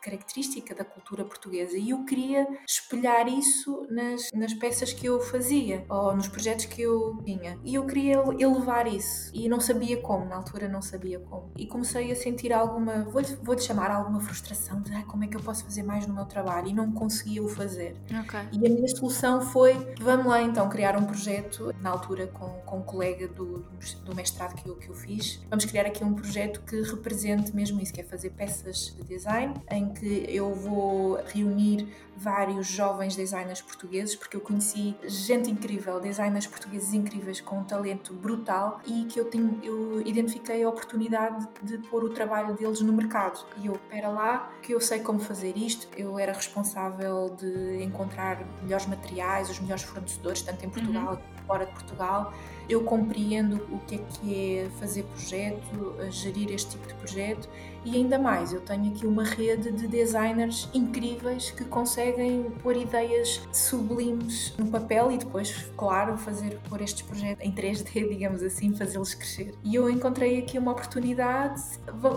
característica 0.00 0.74
da 0.74 0.84
cultura 0.84 1.24
portuguesa. 1.24 1.76
E 1.76 1.90
eu 1.90 2.04
queria 2.04 2.46
espelhar 2.66 3.28
isso 3.28 3.86
nas, 3.90 4.30
nas 4.32 4.52
peças 4.54 4.92
que 4.92 5.06
eu 5.06 5.20
fazia 5.20 5.84
ou 5.88 6.14
nos 6.14 6.28
projetos 6.28 6.64
que 6.64 6.82
eu 6.82 7.16
tinha. 7.24 7.58
E 7.64 7.74
eu 7.74 7.86
queria 7.86 8.22
elevar 8.38 8.86
isso. 8.86 9.30
E 9.32 9.48
não 9.48 9.60
sabia 9.60 10.00
como, 10.00 10.24
na 10.24 10.36
altura 10.36 10.68
não 10.68 10.82
sabia 10.82 11.20
como. 11.20 11.52
E 11.56 11.66
comecei 11.66 12.10
a 12.10 12.16
sentir 12.16 12.52
alguma, 12.52 13.04
vou-lhe 13.04 13.36
vou 13.42 13.58
chamar 13.58 13.90
alguma 13.90 14.20
frustração 14.20 14.80
de 14.80 14.92
ah, 14.94 15.04
como 15.06 15.24
é 15.24 15.26
que 15.26 15.36
eu 15.36 15.40
posso 15.40 15.64
fazer 15.64 15.82
mais 15.82 16.06
no 16.06 16.14
meu 16.14 16.24
trabalho 16.24 16.68
e 16.68 16.72
não 16.72 16.90
conseguia 16.92 17.42
o 17.42 17.48
fazer. 17.48 17.96
Okay. 18.24 18.40
E 18.52 18.66
a 18.66 18.70
minha 18.70 18.88
solução 18.88 19.27
foi 19.40 19.94
vamos 20.00 20.26
lá 20.26 20.42
então 20.42 20.68
criar 20.68 20.96
um 20.96 21.04
projeto, 21.04 21.74
na 21.80 21.90
altura 21.90 22.26
com, 22.26 22.48
com 22.64 22.78
um 22.78 22.82
colega 22.82 23.28
do, 23.28 23.64
do 24.04 24.14
mestrado 24.14 24.54
que 24.54 24.68
eu, 24.68 24.76
que 24.76 24.88
eu 24.88 24.94
fiz, 24.94 25.40
vamos 25.48 25.64
criar 25.64 25.86
aqui 25.86 26.02
um 26.02 26.14
projeto 26.14 26.60
que 26.62 26.80
represente 26.82 27.54
mesmo 27.54 27.80
isso, 27.80 27.92
que 27.92 28.00
é 28.00 28.04
fazer 28.04 28.30
peças 28.30 28.94
de 28.96 29.04
design, 29.04 29.54
em 29.70 29.88
que 29.92 30.26
eu 30.28 30.54
vou 30.54 31.20
reunir 31.32 31.88
vários 32.18 32.66
jovens 32.66 33.14
designers 33.14 33.62
portugueses, 33.62 34.16
porque 34.16 34.36
eu 34.36 34.40
conheci 34.40 34.96
gente 35.04 35.50
incrível, 35.50 36.00
designers 36.00 36.46
portugueses 36.46 36.92
incríveis 36.92 37.40
com 37.40 37.60
um 37.60 37.64
talento 37.64 38.12
brutal 38.12 38.80
e 38.84 39.04
que 39.04 39.20
eu, 39.20 39.24
tenho, 39.26 39.58
eu 39.62 40.00
identifiquei 40.00 40.62
a 40.64 40.68
oportunidade 40.68 41.46
de 41.62 41.78
pôr 41.78 42.02
o 42.02 42.10
trabalho 42.10 42.54
deles 42.54 42.80
no 42.80 42.92
mercado. 42.92 43.46
E 43.62 43.66
eu, 43.66 43.74
espera 43.74 44.08
lá, 44.08 44.50
que 44.62 44.74
eu 44.74 44.80
sei 44.80 45.00
como 45.00 45.20
fazer 45.20 45.56
isto, 45.56 45.86
eu 45.96 46.18
era 46.18 46.32
responsável 46.32 47.34
de 47.38 47.82
encontrar 47.82 48.44
melhores 48.62 48.86
materiais, 48.86 49.48
os 49.48 49.60
melhores 49.60 49.84
fornecedores, 49.84 50.42
tanto 50.42 50.64
em 50.66 50.70
Portugal 50.70 51.12
uhum. 51.12 51.16
como 51.16 51.46
fora 51.46 51.66
de 51.66 51.72
Portugal. 51.72 52.32
Eu 52.68 52.82
compreendo 52.82 53.56
o 53.72 53.78
que 53.86 53.94
é 53.94 53.98
que 53.98 54.58
é 54.58 54.70
fazer 54.78 55.04
projeto, 55.04 55.96
gerir 56.10 56.50
este 56.50 56.72
tipo 56.72 56.86
de 56.86 56.94
projeto 56.94 57.48
e 57.84 57.96
ainda 57.96 58.18
mais, 58.18 58.52
eu 58.52 58.60
tenho 58.60 58.92
aqui 58.92 59.06
uma 59.06 59.24
rede 59.24 59.70
de 59.72 59.86
designers 59.86 60.68
incríveis 60.74 61.50
que 61.50 61.64
conseguem 61.64 62.50
pôr 62.62 62.76
ideias 62.76 63.40
sublimes 63.52 64.54
no 64.58 64.66
papel 64.66 65.12
e 65.12 65.18
depois, 65.18 65.70
claro, 65.76 66.16
fazer 66.16 66.58
pôr 66.68 66.80
estes 66.80 67.02
projetos 67.02 67.44
em 67.44 67.52
3D, 67.52 68.08
digamos 68.08 68.42
assim, 68.42 68.74
fazê-los 68.74 69.14
crescer. 69.14 69.54
E 69.64 69.74
eu 69.74 69.88
encontrei 69.88 70.38
aqui 70.38 70.58
uma 70.58 70.72
oportunidade, 70.72 71.62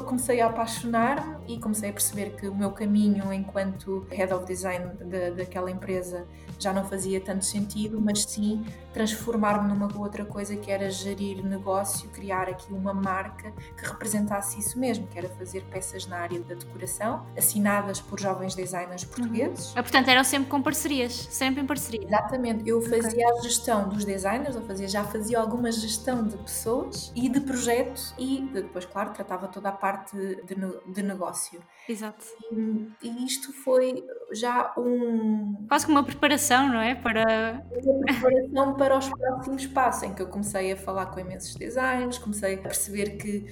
comecei 0.05 0.41
a 0.41 0.47
apaixonar-me 0.47 1.55
e 1.55 1.59
comecei 1.59 1.89
a 1.89 1.93
perceber 1.93 2.31
que 2.35 2.47
o 2.47 2.55
meu 2.55 2.71
caminho 2.71 3.31
enquanto 3.31 4.05
Head 4.09 4.33
of 4.33 4.45
Design 4.45 4.91
de, 4.99 5.31
daquela 5.31 5.69
empresa 5.69 6.25
já 6.63 6.73
não 6.73 6.83
fazia 6.85 7.19
tanto 7.19 7.45
sentido, 7.45 7.99
mas 7.99 8.23
sim 8.23 8.63
transformar-me 8.93 9.67
numa 9.67 9.89
outra 9.97 10.25
coisa 10.25 10.55
que 10.55 10.69
era 10.69 10.89
gerir 10.89 11.43
negócio, 11.43 12.09
criar 12.09 12.49
aqui 12.49 12.73
uma 12.73 12.93
marca 12.93 13.51
que 13.77 13.85
representasse 13.85 14.59
isso 14.59 14.77
mesmo, 14.77 15.07
que 15.07 15.17
era 15.17 15.29
fazer 15.29 15.63
peças 15.71 16.05
na 16.05 16.17
área 16.17 16.39
da 16.41 16.55
decoração, 16.55 17.25
assinadas 17.37 18.01
por 18.01 18.19
jovens 18.19 18.53
designers 18.53 19.05
portugueses. 19.05 19.67
Uhum. 19.67 19.73
Ah, 19.77 19.83
portanto, 19.83 20.09
eram 20.09 20.23
sempre 20.23 20.49
com 20.49 20.61
parcerias, 20.61 21.13
sempre 21.31 21.61
em 21.61 21.65
parceria. 21.65 22.05
Exatamente. 22.05 22.67
Eu 22.67 22.81
fazia 22.81 23.27
okay. 23.27 23.39
a 23.39 23.41
gestão 23.41 23.89
dos 23.89 24.03
designers, 24.03 24.55
ou 24.55 24.61
fazia, 24.63 24.87
já 24.87 25.03
fazia 25.03 25.39
alguma 25.39 25.71
gestão 25.71 26.27
de 26.27 26.37
pessoas 26.37 27.11
e 27.15 27.29
de 27.29 27.39
projetos 27.39 28.13
e 28.17 28.41
depois, 28.53 28.85
claro, 28.85 29.11
tratava 29.11 29.47
toda 29.47 29.69
a 29.69 29.71
parte 29.71 30.15
de, 30.15 30.93
de 30.93 31.03
negócio. 31.03 31.61
Exato. 31.87 32.25
E, 32.51 32.91
e, 33.01 33.25
isto 33.25 33.53
foi 33.53 34.03
já 34.31 34.73
um. 34.77 35.65
Quase 35.67 35.85
que 35.85 35.91
uma 35.91 36.03
preparação, 36.03 36.50
não 36.69 36.81
é? 36.81 36.95
Para. 36.95 37.63
Preparação 37.71 38.75
para 38.75 38.97
os 38.97 39.09
próximos 39.09 39.65
passos, 39.67 40.03
em 40.03 40.13
que 40.13 40.21
eu 40.21 40.27
comecei 40.27 40.71
a 40.71 40.77
falar 40.77 41.07
com 41.07 41.19
imensos 41.19 41.55
designers, 41.55 42.17
comecei 42.17 42.55
a 42.55 42.57
perceber 42.57 43.17
que 43.17 43.47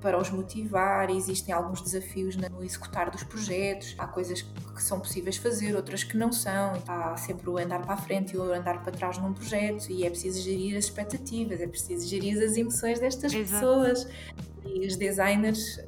para 0.00 0.18
os 0.18 0.30
motivar 0.30 1.08
existem 1.10 1.54
alguns 1.54 1.80
desafios 1.80 2.36
no 2.36 2.62
executar 2.62 3.10
dos 3.10 3.22
projetos, 3.22 3.94
há 3.98 4.06
coisas 4.06 4.42
que 4.42 4.82
são 4.82 4.98
possíveis 4.98 5.36
fazer, 5.36 5.76
outras 5.76 6.02
que 6.02 6.16
não 6.16 6.32
são, 6.32 6.72
há 6.86 7.16
sempre 7.16 7.48
o 7.48 7.56
andar 7.56 7.82
para 7.82 7.94
a 7.94 7.96
frente 7.96 8.34
e 8.34 8.36
o 8.36 8.52
andar 8.52 8.82
para 8.82 8.92
trás 8.92 9.18
num 9.18 9.32
projeto, 9.32 9.90
e 9.90 10.04
é 10.04 10.10
preciso 10.10 10.42
gerir 10.42 10.76
as 10.76 10.84
expectativas, 10.84 11.60
é 11.60 11.66
preciso 11.66 12.06
gerir 12.08 12.42
as 12.42 12.56
emoções 12.56 12.98
destas 12.98 13.32
Exato. 13.32 13.52
pessoas 13.52 14.08
e 14.64 14.86
os 14.86 14.96
designers 14.96 15.80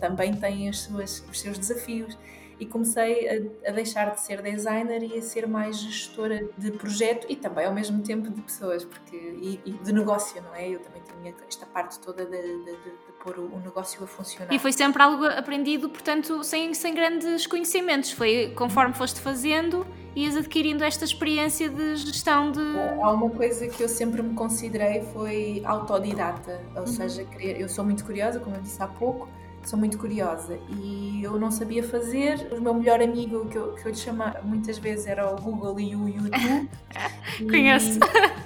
também 0.00 0.34
têm 0.34 0.68
as 0.68 0.80
suas, 0.80 1.24
os 1.30 1.40
seus 1.40 1.58
desafios. 1.58 2.16
E 2.58 2.66
comecei 2.66 3.28
a, 3.28 3.68
a, 3.70 3.72
deixar 3.72 4.14
de 4.14 4.20
ser 4.20 4.42
designer 4.42 5.02
e 5.02 5.18
a 5.18 5.22
ser 5.22 5.46
mais 5.46 5.76
gestora 5.76 6.48
de 6.56 6.70
projeto 6.70 7.26
e 7.28 7.36
também 7.36 7.66
ao 7.66 7.74
mesmo 7.74 8.02
tempo 8.02 8.30
de 8.30 8.40
pessoas, 8.40 8.84
porque 8.84 9.16
e, 9.16 9.60
e 9.64 9.72
de 9.72 9.92
negócio, 9.92 10.40
não 10.42 10.54
é? 10.54 10.68
Eu 10.68 10.80
também 10.80 11.02
tinha 11.02 11.34
esta 11.48 11.66
parte 11.66 11.98
toda 11.98 12.24
de, 12.24 12.40
de, 12.40 12.64
de, 12.64 12.72
de 12.74 13.12
pôr 13.22 13.38
o, 13.38 13.54
o, 13.54 13.60
negócio 13.60 14.02
a 14.04 14.06
funcionar. 14.06 14.52
E 14.52 14.58
foi 14.58 14.72
sempre 14.72 15.02
algo 15.02 15.24
aprendido, 15.26 15.88
portanto, 15.88 16.42
sem, 16.44 16.74
sem 16.74 16.94
grandes 16.94 17.46
conhecimentos. 17.46 18.12
Foi 18.12 18.52
conforme 18.54 18.94
foste 18.94 19.20
fazendo 19.20 19.86
ias 20.14 20.36
adquirindo 20.36 20.84
esta 20.84 21.04
experiência 21.04 21.68
de 21.68 21.96
gestão 21.96 22.52
de. 22.52 22.60
Há 23.02 23.10
uma 23.10 23.30
coisa 23.30 23.66
que 23.66 23.82
eu 23.82 23.88
sempre 23.88 24.22
me 24.22 24.34
considerei 24.34 25.02
foi 25.12 25.62
autodidata, 25.64 26.60
ou 26.74 26.82
uhum. 26.82 26.86
seja, 26.86 27.26
eu 27.40 27.68
sou 27.68 27.84
muito 27.84 28.04
curiosa, 28.04 28.38
como 28.40 28.56
eu 28.56 28.62
disse 28.62 28.82
há 28.82 28.86
pouco, 28.86 29.28
sou 29.68 29.78
muito 29.78 29.98
curiosa 29.98 30.58
e 30.68 31.22
eu 31.22 31.38
não 31.38 31.50
sabia 31.50 31.82
fazer. 31.82 32.48
O 32.52 32.60
meu 32.60 32.74
melhor 32.74 33.00
amigo, 33.02 33.46
que 33.48 33.56
eu, 33.56 33.74
que 33.74 33.86
eu 33.86 33.90
lhe 33.90 33.96
chamava 33.96 34.40
muitas 34.42 34.78
vezes, 34.78 35.06
era 35.06 35.30
o 35.32 35.36
Google 35.40 35.80
e 35.80 35.96
o 35.96 36.08
YouTube. 36.08 36.70
Conheço. 37.50 37.98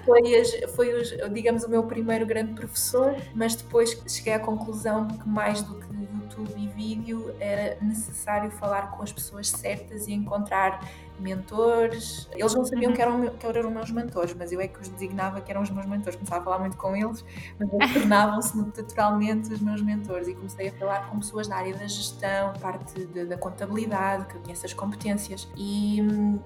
Foi, 0.04 0.34
as, 0.37 0.50
foi 0.75 0.94
os, 0.94 1.10
digamos, 1.32 1.64
o 1.64 1.68
meu 1.68 1.82
primeiro 1.82 2.25
grande 2.25 2.54
professor, 2.54 3.14
mas 3.34 3.54
depois 3.54 4.00
cheguei 4.06 4.32
à 4.32 4.38
conclusão 4.38 5.06
que 5.08 5.28
mais 5.28 5.62
do 5.62 5.75
que 5.75 5.88
YouTube 6.38 6.54
e 6.56 6.68
vídeo 6.68 7.34
era 7.40 7.76
necessário 7.82 8.50
falar 8.50 8.90
com 8.92 9.02
as 9.02 9.12
pessoas 9.12 9.48
certas 9.48 10.06
e 10.06 10.12
encontrar 10.12 10.88
mentores. 11.18 12.28
Eles 12.32 12.54
não 12.54 12.64
sabiam 12.64 12.92
que 12.92 13.00
eram, 13.00 13.28
que 13.30 13.46
eram 13.46 13.70
meus 13.70 13.90
mentores, 13.90 14.34
mas 14.34 14.52
eu 14.52 14.60
é 14.60 14.68
que 14.68 14.80
os 14.80 14.88
designava 14.88 15.40
que 15.40 15.50
eram 15.50 15.62
os 15.62 15.70
meus 15.70 15.87
mentores. 15.87 16.16
Começava 16.16 16.40
a 16.40 16.44
falar 16.44 16.58
muito 16.58 16.76
com 16.76 16.96
eles, 16.96 17.25
mas 17.58 17.72
eles 17.72 17.92
tornavam-se 17.92 18.56
naturalmente 18.56 19.52
os 19.52 19.60
meus 19.60 19.82
mentores 19.82 20.28
e 20.28 20.34
comecei 20.34 20.68
a 20.68 20.72
falar 20.72 21.10
com 21.10 21.18
pessoas 21.18 21.48
da 21.48 21.56
área 21.56 21.75
da 21.75 21.87
gestão, 21.87 22.52
parte 22.54 23.04
de, 23.06 23.25
da 23.25 23.37
contabilidade, 23.37 24.26
que 24.26 24.37
eu 24.37 24.42
tinha 24.42 24.52
essas 24.52 24.72
competências 24.72 25.48
e, 25.56 26.00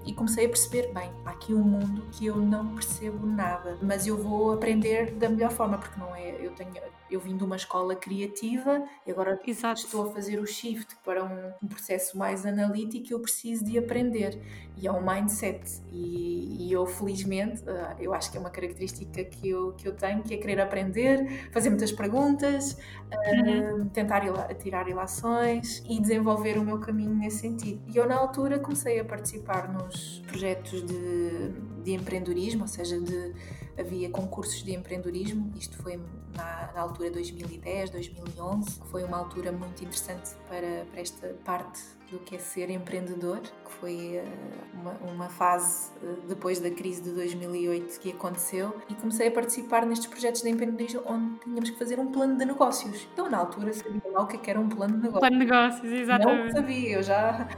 e 0.04 0.12
comecei 0.12 0.46
a 0.46 0.48
perceber, 0.48 0.92
bem, 0.92 1.10
há 1.24 1.30
aqui 1.30 1.54
um 1.54 1.62
mundo 1.62 2.02
que 2.12 2.26
eu 2.26 2.36
não 2.36 2.74
percebo 2.74 3.26
nada, 3.26 3.78
mas 3.82 4.06
eu 4.06 4.16
vou 4.16 4.52
aprender 4.52 5.12
da 5.12 5.28
melhor 5.28 5.50
forma, 5.50 5.78
porque 5.78 5.98
não 5.98 6.14
é, 6.14 6.36
eu 6.40 6.50
tenho 6.52 6.72
eu 7.14 7.20
vim 7.20 7.36
de 7.36 7.44
uma 7.44 7.56
escola 7.56 7.94
criativa 7.94 8.82
e 9.06 9.10
agora 9.10 9.38
Exato. 9.46 9.80
estou 9.80 10.08
a 10.08 10.12
fazer 10.12 10.38
o 10.38 10.46
shift 10.46 10.96
para 11.04 11.24
um, 11.24 11.52
um, 11.62 11.68
processo 11.68 12.16
mais 12.16 12.46
analítico 12.46 13.08
e 13.08 13.12
eu 13.12 13.20
preciso 13.20 13.64
de 13.64 13.78
aprender. 13.78 14.38
E 14.76 14.86
é 14.86 14.92
um 14.92 15.04
mindset. 15.04 15.82
E, 15.90 16.66
e, 16.66 16.72
eu, 16.72 16.86
felizmente, 16.86 17.62
uh, 17.62 17.94
eu 18.00 18.14
acho 18.14 18.30
que 18.30 18.38
é 18.38 18.40
uma 18.40 18.50
característica 18.50 19.22
que 19.24 19.50
eu, 19.50 19.72
que 19.72 19.86
eu 19.86 19.94
tenho, 19.94 20.22
que 20.22 20.34
é 20.34 20.36
querer 20.38 20.60
aprender, 20.60 21.50
fazer 21.52 21.68
muitas 21.68 21.92
perguntas, 21.92 22.72
uh, 22.72 23.78
uhum. 23.78 23.88
tentar 23.88 24.22
tirar 24.54 24.88
ilações 24.88 25.82
e 25.88 26.00
desenvolver 26.00 26.58
o 26.58 26.64
meu 26.64 26.78
caminho 26.78 27.14
nesse 27.14 27.40
sentido. 27.40 27.82
E 27.92 27.96
eu, 27.96 28.08
na 28.08 28.16
altura, 28.16 28.58
comecei 28.58 28.98
a 28.98 29.04
participar 29.04 29.72
nos 29.72 30.22
projetos 30.26 30.82
de, 30.82 31.50
de 31.84 31.92
empreendedorismo, 31.92 32.62
ou 32.62 32.68
seja, 32.68 32.98
de 32.98 33.34
havia 33.82 34.08
concursos 34.10 34.62
de 34.62 34.72
empreendedorismo, 34.74 35.52
isto 35.56 35.76
foi 35.82 36.00
na, 36.36 36.70
na, 36.74 36.80
altura 36.80 37.10
2010, 37.10 37.90
2011, 37.90 38.80
foi 38.90 39.04
uma 39.04 39.18
altura 39.18 39.52
muito 39.52 39.82
interessante 39.82 40.30
para, 40.48 40.86
para 40.90 41.00
esta 41.00 41.28
parte 41.44 41.82
do 42.12 42.18
que 42.18 42.36
é 42.36 42.38
ser 42.38 42.68
empreendedor, 42.68 43.40
que 43.40 43.72
foi 43.80 44.20
uh, 44.22 44.80
uma, 44.80 44.92
uma, 45.12 45.28
fase 45.30 45.90
uh, 46.02 46.26
depois 46.28 46.60
da 46.60 46.70
crise 46.70 47.02
de 47.02 47.10
2008 47.12 47.98
que 47.98 48.10
aconteceu 48.10 48.76
e 48.88 48.94
comecei 48.94 49.28
a 49.28 49.30
participar 49.30 49.86
nestes 49.86 50.08
projetos 50.08 50.42
de 50.42 50.50
empreendedorismo 50.50 51.02
onde 51.06 51.38
tínhamos 51.40 51.70
que 51.70 51.78
fazer 51.78 51.98
um 51.98 52.12
plano 52.12 52.36
de 52.36 52.44
negócios. 52.44 53.08
Então, 53.12 53.30
na 53.30 53.38
altura, 53.38 53.72
sabia 53.72 54.02
lá 54.12 54.22
o 54.22 54.26
que, 54.26 54.36
é 54.36 54.38
que 54.38 54.50
era 54.50 54.60
um 54.60 54.68
plano 54.68 54.96
de 54.96 55.04
negócios. 55.04 55.20
Plano 55.20 55.38
de 55.38 55.44
negócios, 55.44 55.92
exatamente. 55.92 56.44
Não 56.44 56.52
sabia, 56.52 56.90
eu 56.90 57.02
já... 57.02 57.48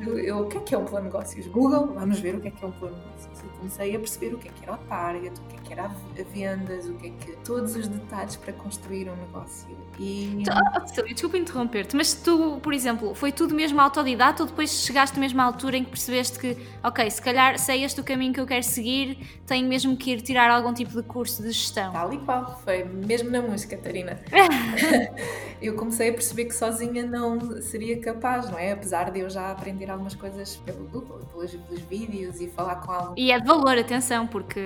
eu, 0.00 0.18
eu, 0.18 0.38
o 0.40 0.48
que 0.48 0.56
é 0.56 0.60
que 0.60 0.74
é 0.74 0.78
um 0.78 0.86
plano 0.86 1.06
de 1.06 1.12
negócios? 1.12 1.46
Google, 1.46 1.88
vamos 1.88 2.18
ver 2.18 2.34
o 2.34 2.40
que 2.40 2.48
é 2.48 2.50
que 2.50 2.64
é 2.64 2.66
um 2.66 2.72
plano 2.72 2.96
de 2.96 3.02
negócios. 3.02 3.40
E 3.44 3.58
comecei 3.58 3.94
a 3.94 3.98
perceber 3.98 4.34
o 4.34 4.38
que 4.38 4.48
é 4.48 4.52
que 4.52 4.62
era 4.62 4.72
o 4.72 4.78
target, 4.78 5.38
o 5.38 5.44
que 5.44 5.56
é 5.56 5.57
que 5.68 5.74
era 5.74 5.84
a 5.84 5.90
vendas, 6.32 6.86
o 6.86 6.94
que 6.94 7.08
é 7.08 7.10
que... 7.10 7.32
todos 7.44 7.76
os 7.76 7.86
detalhes 7.86 8.36
para 8.36 8.54
construir 8.54 9.08
um 9.10 9.16
negócio. 9.16 9.68
E... 9.98 10.44
Oh, 10.48 11.02
desculpa 11.02 11.36
interromper-te, 11.36 11.94
mas 11.94 12.14
tu, 12.14 12.58
por 12.62 12.72
exemplo, 12.72 13.14
foi 13.14 13.30
tudo 13.30 13.54
mesmo 13.54 13.78
auto 13.80 13.98
autodidata 13.98 14.44
ou 14.44 14.48
depois 14.48 14.70
chegaste 14.70 15.18
mesmo 15.18 15.40
à 15.40 15.44
altura 15.44 15.76
em 15.76 15.84
que 15.84 15.90
percebeste 15.90 16.38
que, 16.38 16.56
ok, 16.82 17.10
se 17.10 17.20
calhar 17.20 17.58
se 17.58 17.72
é 17.72 17.78
este 17.78 18.00
o 18.00 18.04
caminho 18.04 18.32
que 18.32 18.40
eu 18.40 18.46
quero 18.46 18.62
seguir, 18.62 19.18
tenho 19.46 19.68
mesmo 19.68 19.96
que 19.96 20.12
ir 20.12 20.22
tirar 20.22 20.50
algum 20.50 20.72
tipo 20.72 20.92
de 20.92 21.02
curso 21.02 21.42
de 21.42 21.50
gestão? 21.50 21.92
Tal 21.92 22.12
e 22.12 22.18
qual, 22.18 22.58
foi 22.64 22.84
mesmo 22.84 23.30
na 23.30 23.42
música, 23.42 23.76
Catarina. 23.76 24.20
eu 25.60 25.74
comecei 25.74 26.10
a 26.10 26.12
perceber 26.12 26.46
que 26.46 26.54
sozinha 26.54 27.04
não 27.04 27.60
seria 27.60 27.98
capaz, 28.00 28.48
não 28.50 28.58
é? 28.58 28.72
Apesar 28.72 29.10
de 29.10 29.20
eu 29.20 29.28
já 29.28 29.50
aprender 29.50 29.90
algumas 29.90 30.14
coisas 30.14 30.56
pelo 30.56 30.84
Google, 30.86 31.20
pelos, 31.32 31.54
pelos 31.54 31.82
vídeos 31.82 32.40
e 32.40 32.48
falar 32.48 32.76
com 32.76 32.92
alguém. 32.92 33.24
E 33.24 33.32
é 33.32 33.38
de 33.38 33.46
valor, 33.46 33.76
atenção, 33.76 34.26
porque 34.26 34.60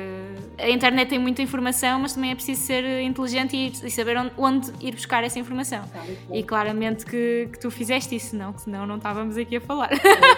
a 0.59 0.69
internet 0.69 0.92
tem 1.07 1.19
muita 1.19 1.43
informação, 1.43 2.01
mas 2.01 2.15
também 2.15 2.31
é 2.31 2.35
preciso 2.35 2.63
ser 2.63 3.03
inteligente 3.03 3.57
e, 3.57 3.87
e 3.87 3.91
saber 3.91 4.17
onde, 4.17 4.33
onde, 4.37 4.73
ir 4.81 4.95
buscar 4.95 5.25
essa 5.25 5.39
informação. 5.39 5.85
E, 6.31 6.43
claramente 6.43 7.05
que, 7.05 7.49
que 7.53 7.59
tu 7.59 7.71
fizeste 7.71 8.15
isso, 8.15 8.37
não, 8.37 8.57
senão 8.57 8.87
não 8.87 8.97
estávamos 8.97 9.37
aqui 9.37 9.57
a 9.57 9.61
falar. 9.61 9.91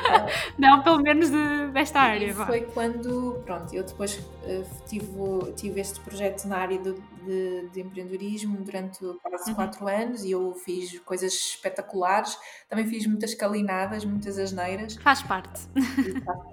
não, 0.59 0.83
pelo 0.83 1.03
menos 1.03 1.31
de, 1.31 1.67
desta 1.73 2.01
área. 2.01 2.27
E 2.27 2.35
foi 2.35 2.61
quando, 2.63 3.43
pronto, 3.45 3.75
eu 3.75 3.83
depois 3.83 4.21
tive, 4.89 5.53
tive 5.57 5.81
este 5.81 6.01
projeto 6.01 6.47
na 6.47 6.59
área 6.59 6.79
do, 6.79 6.95
de, 7.25 7.69
de 7.71 7.81
empreendedorismo 7.81 8.57
durante 8.63 8.99
quase 9.23 9.51
uhum. 9.51 9.57
quatro 9.57 9.89
anos 9.89 10.25
e 10.25 10.31
eu 10.31 10.55
fiz 10.55 10.99
coisas 11.01 11.33
espetaculares. 11.33 12.37
Também 12.69 12.87
fiz 12.87 13.07
muitas 13.07 13.35
calinadas, 13.35 14.05
muitas 14.05 14.39
asneiras. 14.39 14.97
Faz 14.97 15.23
parte. 15.23 15.69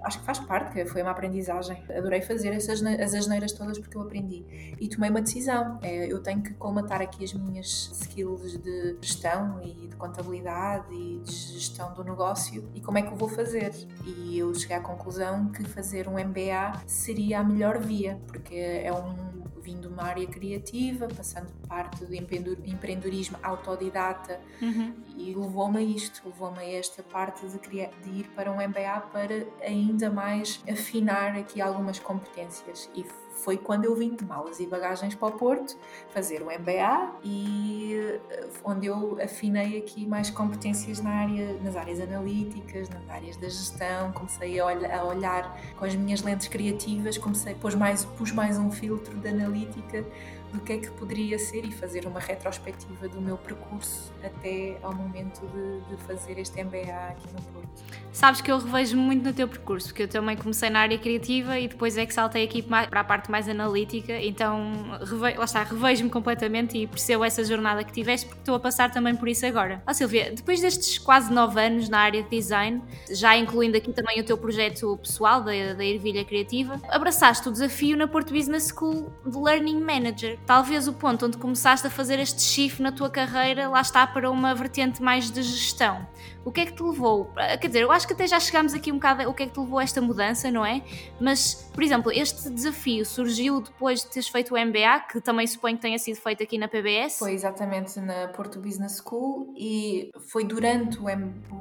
acho 0.04 0.20
que 0.20 0.24
faz 0.24 0.38
parte, 0.40 0.72
que 0.72 0.86
foi 0.86 1.02
uma 1.02 1.10
aprendizagem. 1.10 1.82
Adorei 1.90 2.22
fazer 2.22 2.48
essas 2.48 2.82
as 2.82 3.14
asneiras 3.14 3.52
todas 3.52 3.78
porque 3.78 3.96
eu 3.96 4.02
aprendi. 4.02 4.76
E 4.80 4.88
tomei 4.88 5.10
uma 5.10 5.20
decisão. 5.20 5.78
É, 5.82 6.10
eu 6.10 6.22
tenho 6.22 6.42
que 6.42 6.54
colmatar 6.54 7.00
aqui 7.00 7.24
as 7.24 7.32
minhas 7.32 7.90
skills 8.00 8.58
de 8.58 8.96
gestão 9.00 9.60
e 9.62 9.88
de 9.88 9.96
contabilidade 9.96 10.92
e 10.94 11.20
de 11.20 11.32
gestão 11.32 11.92
do 11.94 12.02
negócio 12.04 12.68
e 12.74 12.80
como 12.80 12.98
é 12.98 13.02
que 13.02 13.12
eu 13.12 13.16
vou 13.16 13.28
fazer. 13.28 13.72
E 14.04 14.38
eu 14.38 14.54
cheguei 14.54 14.76
à 14.76 14.80
conclusão 14.80 15.48
que 15.48 15.64
fazer 15.64 16.08
um 16.08 16.12
MBA 16.12 16.82
seria 16.86 17.40
a 17.40 17.44
melhor 17.44 17.78
via, 17.82 18.18
porque 18.26 18.54
é 18.54 18.92
um 18.92 19.42
vindo 19.62 19.82
de 19.82 19.94
uma 19.94 20.02
área 20.02 20.26
criativa, 20.26 21.06
passando 21.08 21.50
parte 21.68 22.04
do 22.04 22.14
empreendedorismo 22.14 23.38
autodidata 23.42 24.40
uhum. 24.60 24.92
e 25.16 25.32
levou-me 25.34 25.78
a 25.78 25.82
isto, 25.82 26.20
levou-me 26.26 26.58
a 26.58 26.78
esta 26.78 27.02
parte 27.02 27.46
de, 27.46 27.58
criar, 27.58 27.90
de 28.02 28.10
ir 28.10 28.28
para 28.34 28.50
um 28.50 28.56
MBA 28.56 29.00
para 29.12 29.46
ainda 29.62 30.10
mais 30.10 30.62
afinar 30.68 31.36
aqui 31.36 31.60
algumas 31.60 31.98
competências 31.98 32.90
e 32.94 33.04
foi 33.42 33.56
quando 33.56 33.84
eu 33.84 33.94
vim 33.94 34.14
de 34.14 34.24
malas 34.24 34.60
e 34.60 34.66
bagagens 34.66 35.14
para 35.14 35.28
o 35.28 35.32
Porto 35.32 35.76
fazer 36.10 36.42
o 36.42 36.46
MBA 36.46 37.12
e 37.24 37.96
eh, 38.30 38.48
onde 38.64 38.86
eu 38.86 39.18
afinei 39.20 39.78
aqui 39.78 40.06
mais 40.06 40.30
competências 40.30 41.00
na 41.00 41.10
área, 41.10 41.58
nas 41.60 41.74
áreas 41.74 42.00
analíticas, 42.00 42.88
nas 42.88 43.08
áreas 43.10 43.36
da 43.36 43.48
gestão, 43.48 44.12
comecei 44.12 44.60
a, 44.60 44.66
olhar, 44.66 44.90
a 44.92 45.04
olhar 45.04 45.60
com 45.76 45.84
as 45.84 45.94
minhas 45.94 46.22
lentes 46.22 46.46
criativas, 46.46 47.18
comecei 47.18 47.54
pus 47.54 47.74
mais 47.74 48.04
pus 48.04 48.30
mais 48.30 48.58
um 48.58 48.70
filtro 48.70 49.18
de 49.18 49.28
analítica 49.28 50.04
do 50.52 50.60
que 50.60 50.72
é 50.74 50.78
que 50.78 50.90
poderia 50.90 51.38
ser 51.38 51.64
e 51.64 51.72
fazer 51.72 52.06
uma 52.06 52.20
retrospectiva 52.20 53.08
do 53.08 53.20
meu 53.20 53.38
percurso 53.38 54.12
até 54.22 54.76
ao 54.82 54.94
momento 54.94 55.40
de, 55.46 55.96
de 55.96 56.02
fazer 56.02 56.38
este 56.38 56.62
MBA 56.62 56.92
aqui 57.10 57.26
no 57.32 57.42
Porto. 57.52 57.82
Sabes 58.12 58.42
que 58.42 58.52
eu 58.52 58.58
revejo 58.58 58.96
muito 58.96 59.24
no 59.24 59.32
teu 59.32 59.48
percurso, 59.48 59.88
porque 59.88 60.02
eu 60.02 60.08
também 60.08 60.36
comecei 60.36 60.68
na 60.68 60.80
área 60.80 60.98
criativa 60.98 61.58
e 61.58 61.66
depois 61.66 61.96
é 61.96 62.04
que 62.04 62.12
saltei 62.12 62.44
aqui 62.44 62.62
para 62.62 63.00
a 63.00 63.04
parte 63.04 63.30
mais 63.30 63.48
analítica, 63.48 64.12
então 64.20 64.98
reve, 65.00 65.38
lá 65.38 65.44
está, 65.44 65.62
revejo-me 65.62 66.10
completamente 66.10 66.76
e 66.76 66.86
percebo 66.86 67.24
essa 67.24 67.42
jornada 67.42 67.82
que 67.82 67.92
tiveste 67.92 68.26
porque 68.26 68.42
estou 68.42 68.54
a 68.54 68.60
passar 68.60 68.90
também 68.90 69.16
por 69.16 69.28
isso 69.28 69.46
agora. 69.46 69.82
Ó 69.86 69.92
Silvia, 69.94 70.32
depois 70.34 70.60
destes 70.60 70.98
quase 70.98 71.32
nove 71.32 71.58
anos 71.60 71.88
na 71.88 72.00
área 72.00 72.22
de 72.22 72.28
design, 72.28 72.82
já 73.10 73.36
incluindo 73.36 73.78
aqui 73.78 73.92
também 73.92 74.20
o 74.20 74.24
teu 74.24 74.36
projeto 74.36 74.98
pessoal 74.98 75.40
da, 75.40 75.72
da 75.72 75.84
Ervilha 75.84 76.24
Criativa, 76.24 76.78
abraçaste 76.90 77.48
o 77.48 77.52
desafio 77.52 77.96
na 77.96 78.06
Porto 78.06 78.34
Business 78.34 78.68
School 78.68 79.10
de 79.24 79.38
Learning 79.38 79.80
Manager 79.80 80.38
talvez 80.46 80.88
o 80.88 80.92
ponto 80.92 81.26
onde 81.26 81.36
começaste 81.36 81.86
a 81.86 81.90
fazer 81.90 82.18
este 82.18 82.42
shift 82.42 82.82
na 82.82 82.92
tua 82.92 83.10
carreira 83.10 83.68
lá 83.68 83.80
está 83.80 84.06
para 84.06 84.30
uma 84.30 84.54
vertente 84.54 85.02
mais 85.02 85.30
de 85.30 85.42
gestão. 85.42 86.06
O 86.44 86.50
que 86.50 86.60
é 86.60 86.66
que 86.66 86.72
te 86.72 86.82
levou? 86.82 87.30
Quer 87.60 87.66
dizer, 87.68 87.82
eu 87.82 87.92
acho 87.92 88.06
que 88.06 88.12
até 88.12 88.26
já 88.26 88.40
chegámos 88.40 88.74
aqui 88.74 88.90
um 88.90 88.96
bocado 88.96 89.28
o 89.30 89.34
que 89.34 89.44
é 89.44 89.46
que 89.46 89.52
te 89.52 89.60
levou 89.60 89.78
a 89.78 89.82
esta 89.82 90.00
mudança, 90.00 90.50
não 90.50 90.66
é? 90.66 90.82
Mas, 91.20 91.70
por 91.72 91.82
exemplo, 91.82 92.10
este 92.10 92.50
desafio 92.50 93.04
surgiu 93.06 93.60
depois 93.60 94.00
de 94.00 94.06
teres 94.08 94.28
feito 94.28 94.54
o 94.54 94.58
MBA, 94.58 95.00
que 95.10 95.20
também 95.20 95.46
suponho 95.46 95.76
que 95.76 95.82
tenha 95.82 95.98
sido 95.98 96.16
feito 96.16 96.42
aqui 96.42 96.58
na 96.58 96.66
PBS? 96.66 97.18
Foi 97.18 97.32
exatamente 97.32 98.00
na 98.00 98.28
Porto 98.28 98.58
Business 98.58 99.00
School 99.00 99.54
e 99.56 100.10
foi 100.30 100.44
durante 100.44 100.98
o 100.98 101.04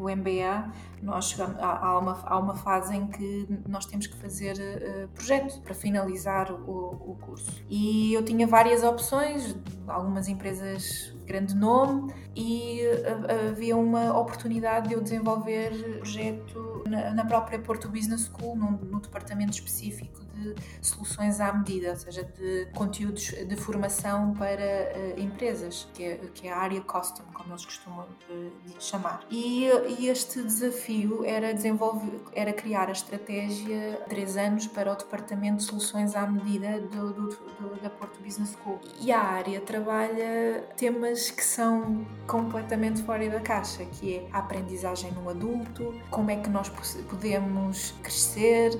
MBA 0.09 0.71
nós 1.01 1.29
chegamos, 1.29 1.57
há, 1.59 1.97
uma, 1.97 2.19
há 2.23 2.37
uma 2.37 2.55
fase 2.55 2.95
em 2.95 3.07
que 3.07 3.47
nós 3.67 3.85
temos 3.85 4.07
que 4.07 4.15
fazer 4.17 4.55
uh, 4.55 5.07
projeto 5.09 5.59
para 5.61 5.73
finalizar 5.73 6.51
o, 6.51 7.11
o 7.11 7.17
curso. 7.19 7.51
E 7.69 8.13
eu 8.13 8.23
tinha 8.23 8.45
várias 8.45 8.83
opções, 8.83 9.55
algumas 9.87 10.27
empresas 10.27 11.13
grande 11.25 11.55
nome 11.55 12.13
e 12.35 12.81
uh, 12.85 13.49
havia 13.49 13.75
uma 13.75 14.17
oportunidade 14.17 14.89
de 14.89 14.93
eu 14.93 15.01
desenvolver 15.01 15.71
projeto 15.97 16.83
na, 16.87 17.11
na 17.11 17.25
própria 17.25 17.57
Porto 17.57 17.87
Business 17.87 18.29
School, 18.29 18.55
num, 18.55 18.71
no 18.71 18.99
departamento 18.99 19.53
específico 19.53 20.30
de 20.41 20.87
soluções 20.87 21.39
à 21.39 21.53
medida, 21.53 21.91
ou 21.91 21.95
seja, 21.95 22.23
de 22.23 22.67
conteúdos 22.73 23.31
de 23.31 23.55
formação 23.55 24.33
para 24.33 24.61
uh, 24.61 25.19
empresas, 25.19 25.87
que 25.93 26.03
é, 26.03 26.19
que 26.33 26.47
é, 26.47 26.51
a 26.51 26.57
área 26.57 26.81
custom, 26.81 27.23
como 27.33 27.51
eles 27.51 27.65
costumam 27.65 28.07
uh, 28.29 28.51
chamar. 28.79 29.21
E, 29.29 29.67
e, 29.99 30.07
este 30.07 30.41
desafio 30.41 31.23
era 31.25 31.53
desenvolver, 31.53 32.19
era 32.33 32.51
criar 32.51 32.89
a 32.89 32.91
estratégia 32.91 34.01
três 34.09 34.35
anos 34.35 34.67
para 34.67 34.91
o 34.91 34.95
departamento 34.95 35.57
de 35.57 35.63
soluções 35.63 36.15
à 36.15 36.25
medida 36.27 36.79
do, 36.79 37.13
do, 37.13 37.27
do, 37.29 37.81
da 37.81 37.89
Porto 37.89 38.21
Business 38.21 38.57
School. 38.61 38.79
E 38.99 39.11
a 39.11 39.21
área 39.21 39.61
trabalha 39.61 40.63
temas 40.75 41.29
que 41.29 41.43
são 41.43 42.05
completamente 42.27 43.03
fora 43.03 43.29
da 43.29 43.39
caixa, 43.39 43.85
que 43.85 44.15
é 44.15 44.27
a 44.31 44.39
aprendizagem 44.39 45.11
no 45.11 45.29
adulto, 45.29 45.93
como 46.09 46.31
é 46.31 46.37
que 46.37 46.49
nós 46.49 46.69
podemos 46.69 47.93
crescer, 48.01 48.71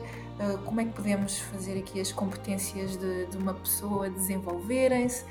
como 0.66 0.82
é 0.82 0.86
que 0.86 0.92
podemos 0.92 1.40
fazer 1.40 1.78
aqui 1.78 2.00
as 2.00 2.12
competências 2.12 2.98
de, 2.98 3.26
de 3.28 3.38
uma 3.38 3.54
pessoa 3.54 4.10
desenvolverem-se 4.10 5.26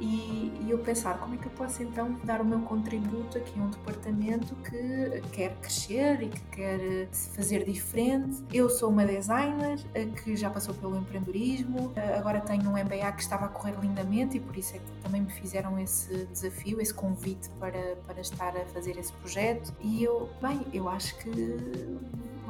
e, 0.00 0.50
e, 0.62 0.70
eu 0.70 0.78
pensar 0.78 1.18
como 1.18 1.34
é 1.34 1.36
que 1.36 1.44
eu 1.44 1.50
posso 1.50 1.82
então 1.82 2.18
dar 2.24 2.40
o 2.40 2.44
meu 2.44 2.60
contributo 2.60 3.36
aqui 3.36 3.60
a 3.60 3.62
um 3.62 3.68
departamento 3.68 4.54
que 4.56 5.20
quer 5.30 5.54
crescer 5.56 6.22
e 6.22 6.28
que 6.30 6.40
quer 6.52 7.08
fazer 7.12 7.64
diferente. 7.64 8.42
Eu 8.50 8.70
sou 8.70 8.88
uma 8.88 9.04
designer 9.04 9.78
ah, 9.94 10.22
que 10.22 10.34
já 10.36 10.48
passou 10.48 10.74
pelo 10.74 10.96
empreendedorismo, 10.96 11.92
agora 12.16 12.40
tenho 12.40 12.70
um 12.70 12.72
MBA 12.72 13.12
que 13.12 13.22
estava 13.22 13.44
a 13.44 13.48
correr 13.48 13.78
lindamente 13.78 14.38
e 14.38 14.40
por 14.40 14.56
isso 14.56 14.74
é 14.74 14.78
que 14.78 14.90
também 15.02 15.20
me 15.20 15.30
fizeram 15.30 15.78
esse 15.78 16.24
desafio, 16.32 16.80
esse 16.80 16.94
convite 16.94 17.50
para, 17.60 17.96
para 18.06 18.22
estar 18.22 18.56
a 18.56 18.64
fazer 18.72 18.98
esse 18.98 19.12
projeto. 19.12 19.70
E 19.82 20.02
eu, 20.02 20.30
bem, 20.40 20.62
eu 20.72 20.88
acho 20.88 21.14
que 21.18 21.30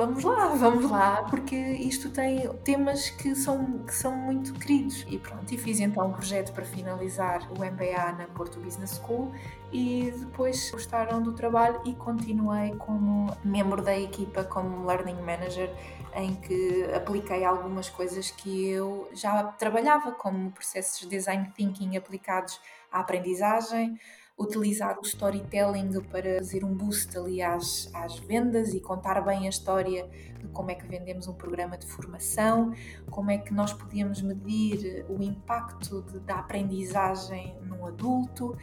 vamos 0.00 0.25
lá, 0.25 0.47
vamos 0.49 0.90
lá, 0.90 1.26
porque 1.28 1.54
isto 1.54 2.09
tem 2.09 2.49
temas 2.64 3.11
que 3.11 3.35
são, 3.35 3.80
que 3.80 3.95
são 3.95 4.16
muito 4.16 4.54
queridos. 4.54 5.04
E 5.07 5.19
pronto, 5.19 5.52
e 5.52 5.59
fiz 5.59 5.78
então 5.78 6.07
um 6.07 6.12
projeto 6.12 6.52
para 6.54 6.64
finalizar 6.64 7.47
o 7.52 7.63
MBA 7.63 8.13
na 8.17 8.26
Porto 8.34 8.58
Business 8.58 8.99
School 8.99 9.30
e 9.71 10.10
depois 10.19 10.71
gostaram 10.71 11.21
do 11.21 11.34
trabalho 11.34 11.82
e 11.84 11.95
continuei 11.95 12.75
como 12.76 13.36
membro 13.45 13.82
da 13.82 13.97
equipa 13.97 14.43
como 14.43 14.86
Learning 14.86 15.21
Manager 15.21 15.71
em 16.15 16.34
que 16.34 16.84
apliquei 16.95 17.45
algumas 17.45 17.91
coisas 17.91 18.30
que 18.30 18.71
eu 18.71 19.08
já 19.13 19.45
trabalhava 19.45 20.13
como 20.13 20.50
processos 20.50 21.00
de 21.00 21.08
design 21.08 21.52
thinking 21.54 21.97
aplicados 21.99 22.58
à 22.91 23.00
aprendizagem, 23.00 24.00
utilizar 24.41 24.99
o 24.99 25.03
storytelling 25.03 26.00
para 26.11 26.39
fazer 26.39 26.65
um 26.65 26.75
boost 26.75 27.17
ali 27.19 27.43
às, 27.43 27.91
às 27.93 28.19
vendas 28.19 28.73
e 28.73 28.81
contar 28.81 29.21
bem 29.21 29.47
a 29.47 29.50
história 29.50 30.09
de 30.39 30.49
como 30.49 30.71
é 30.71 30.75
que 30.75 30.87
vendemos 30.87 31.29
um 31.29 31.35
programa 31.35 31.76
de 31.76 31.87
formação, 31.87 32.73
como 33.11 33.31
é 33.31 33.37
que 33.37 33.53
nós 33.53 33.75
podíamos 33.75 34.23
medir 34.23 35.05
o 35.11 35.23
impacto 35.23 36.03
de, 36.03 36.21
da 36.21 36.37
aprendizagem 36.37 37.55
no 37.63 37.87
adulto 37.87 38.57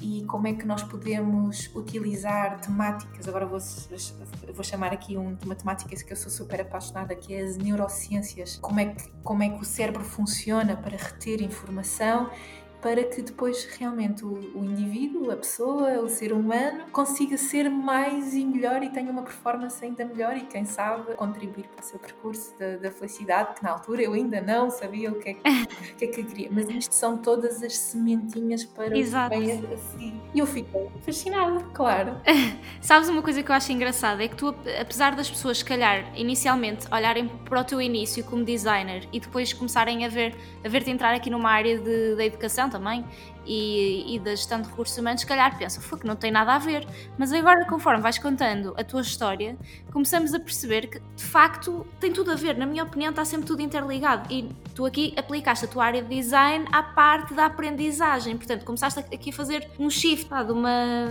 e 0.00 0.24
como 0.24 0.46
é 0.46 0.54
que 0.54 0.64
nós 0.64 0.82
podemos 0.82 1.70
utilizar 1.74 2.60
temáticas. 2.60 3.28
Agora 3.28 3.44
vou, 3.44 3.58
vou 4.54 4.64
chamar 4.64 4.92
aqui 4.92 5.18
um, 5.18 5.36
uma 5.44 5.54
temática 5.54 5.94
que 5.94 6.12
eu 6.12 6.16
sou 6.16 6.30
super 6.30 6.60
apaixonada, 6.60 7.14
que 7.14 7.34
é 7.34 7.42
as 7.42 7.56
neurociências. 7.58 8.56
Como 8.56 8.80
é 8.80 8.86
que, 8.86 9.10
como 9.22 9.42
é 9.42 9.50
que 9.50 9.60
o 9.60 9.64
cérebro 9.64 10.04
funciona 10.04 10.76
para 10.76 10.96
reter 10.96 11.42
informação 11.42 12.30
para 12.80 13.02
que 13.04 13.22
depois 13.22 13.64
realmente 13.78 14.24
o, 14.24 14.32
o, 14.54 14.64
indivíduo, 14.64 15.30
a 15.30 15.36
pessoa, 15.36 16.00
o 16.00 16.08
ser 16.08 16.32
humano 16.32 16.84
consiga 16.92 17.36
ser 17.36 17.68
mais 17.68 18.34
e 18.34 18.44
melhor 18.44 18.82
e 18.82 18.90
tenha 18.90 19.10
uma 19.10 19.22
performance 19.22 19.84
ainda 19.84 20.04
melhor 20.04 20.36
e 20.36 20.42
quem 20.42 20.64
sabe 20.64 21.14
contribuir 21.14 21.66
para 21.74 21.82
o 21.82 21.84
seu 21.84 21.98
percurso 21.98 22.56
da, 22.58 22.76
da 22.76 22.90
felicidade, 22.90 23.54
que 23.54 23.62
na 23.62 23.70
altura 23.70 24.02
eu 24.02 24.12
ainda 24.12 24.40
não 24.40 24.70
sabia 24.70 25.10
o 25.10 25.16
que 25.16 25.30
é 25.30 25.34
que, 25.34 25.42
que, 25.98 26.04
é 26.04 26.08
que 26.08 26.22
queria. 26.22 26.48
Mas 26.50 26.68
isto 26.68 26.94
são 26.94 27.18
todas 27.18 27.62
as 27.62 27.76
sementinhas 27.76 28.64
para 28.64 28.96
Exato. 28.96 29.34
o 29.34 29.38
a, 29.38 29.74
a 29.74 29.76
seguir. 29.76 30.14
E 30.34 30.38
eu 30.38 30.46
fico 30.46 30.90
fascinada, 31.04 31.64
claro. 31.74 32.16
Sabes 32.80 33.08
uma 33.08 33.22
coisa 33.22 33.42
que 33.42 33.50
eu 33.50 33.54
acho 33.54 33.72
engraçada? 33.72 34.22
É 34.22 34.28
que 34.28 34.36
tu, 34.36 34.54
apesar 34.80 35.14
das 35.14 35.28
pessoas, 35.28 35.58
se 35.58 35.64
calhar, 35.64 36.12
inicialmente 36.16 36.86
olharem 36.92 37.28
para 37.28 37.60
o 37.60 37.64
teu 37.64 37.80
início 37.80 38.22
como 38.24 38.44
designer 38.44 39.08
e 39.12 39.18
depois 39.18 39.52
começarem 39.52 40.04
a 40.04 40.08
ver 40.08 40.36
a 40.64 40.68
ver-te 40.68 40.90
entrar 40.90 41.14
aqui 41.14 41.30
numa 41.30 41.50
área 41.50 41.78
de, 41.78 42.14
da 42.16 42.24
educação 42.24 42.67
também 42.68 43.04
e, 43.46 44.14
e 44.14 44.18
da 44.18 44.30
gestão 44.30 44.60
de 44.60 44.68
recursos 44.68 44.96
humanos, 44.96 45.22
se 45.22 45.26
calhar 45.26 45.56
pensam, 45.56 45.82
foi 45.82 45.98
que 45.98 46.06
não 46.06 46.16
tem 46.16 46.30
nada 46.30 46.54
a 46.54 46.58
ver. 46.58 46.86
Mas 47.16 47.32
agora, 47.32 47.64
conforme 47.64 48.02
vais 48.02 48.18
contando 48.18 48.74
a 48.76 48.84
tua 48.84 49.00
história, 49.00 49.56
começamos 49.92 50.34
a 50.34 50.40
perceber 50.40 50.88
que 50.88 51.00
de 51.16 51.24
facto 51.24 51.86
tem 51.98 52.12
tudo 52.12 52.30
a 52.30 52.34
ver. 52.34 52.56
Na 52.56 52.66
minha 52.66 52.84
opinião, 52.84 53.10
está 53.10 53.24
sempre 53.24 53.46
tudo 53.46 53.62
interligado. 53.62 54.32
E 54.32 54.48
tu 54.78 54.86
aqui 54.86 55.12
aplicaste 55.16 55.64
a 55.64 55.68
tua 55.68 55.86
área 55.86 56.00
de 56.00 56.08
design 56.08 56.64
à 56.70 56.84
parte 56.84 57.34
da 57.34 57.46
aprendizagem. 57.46 58.36
Portanto, 58.36 58.64
começaste 58.64 59.00
aqui 59.00 59.30
a 59.30 59.32
fazer 59.32 59.68
um 59.76 59.90
shift 59.90 60.28
de, 60.28 60.52
uma, 60.52 61.06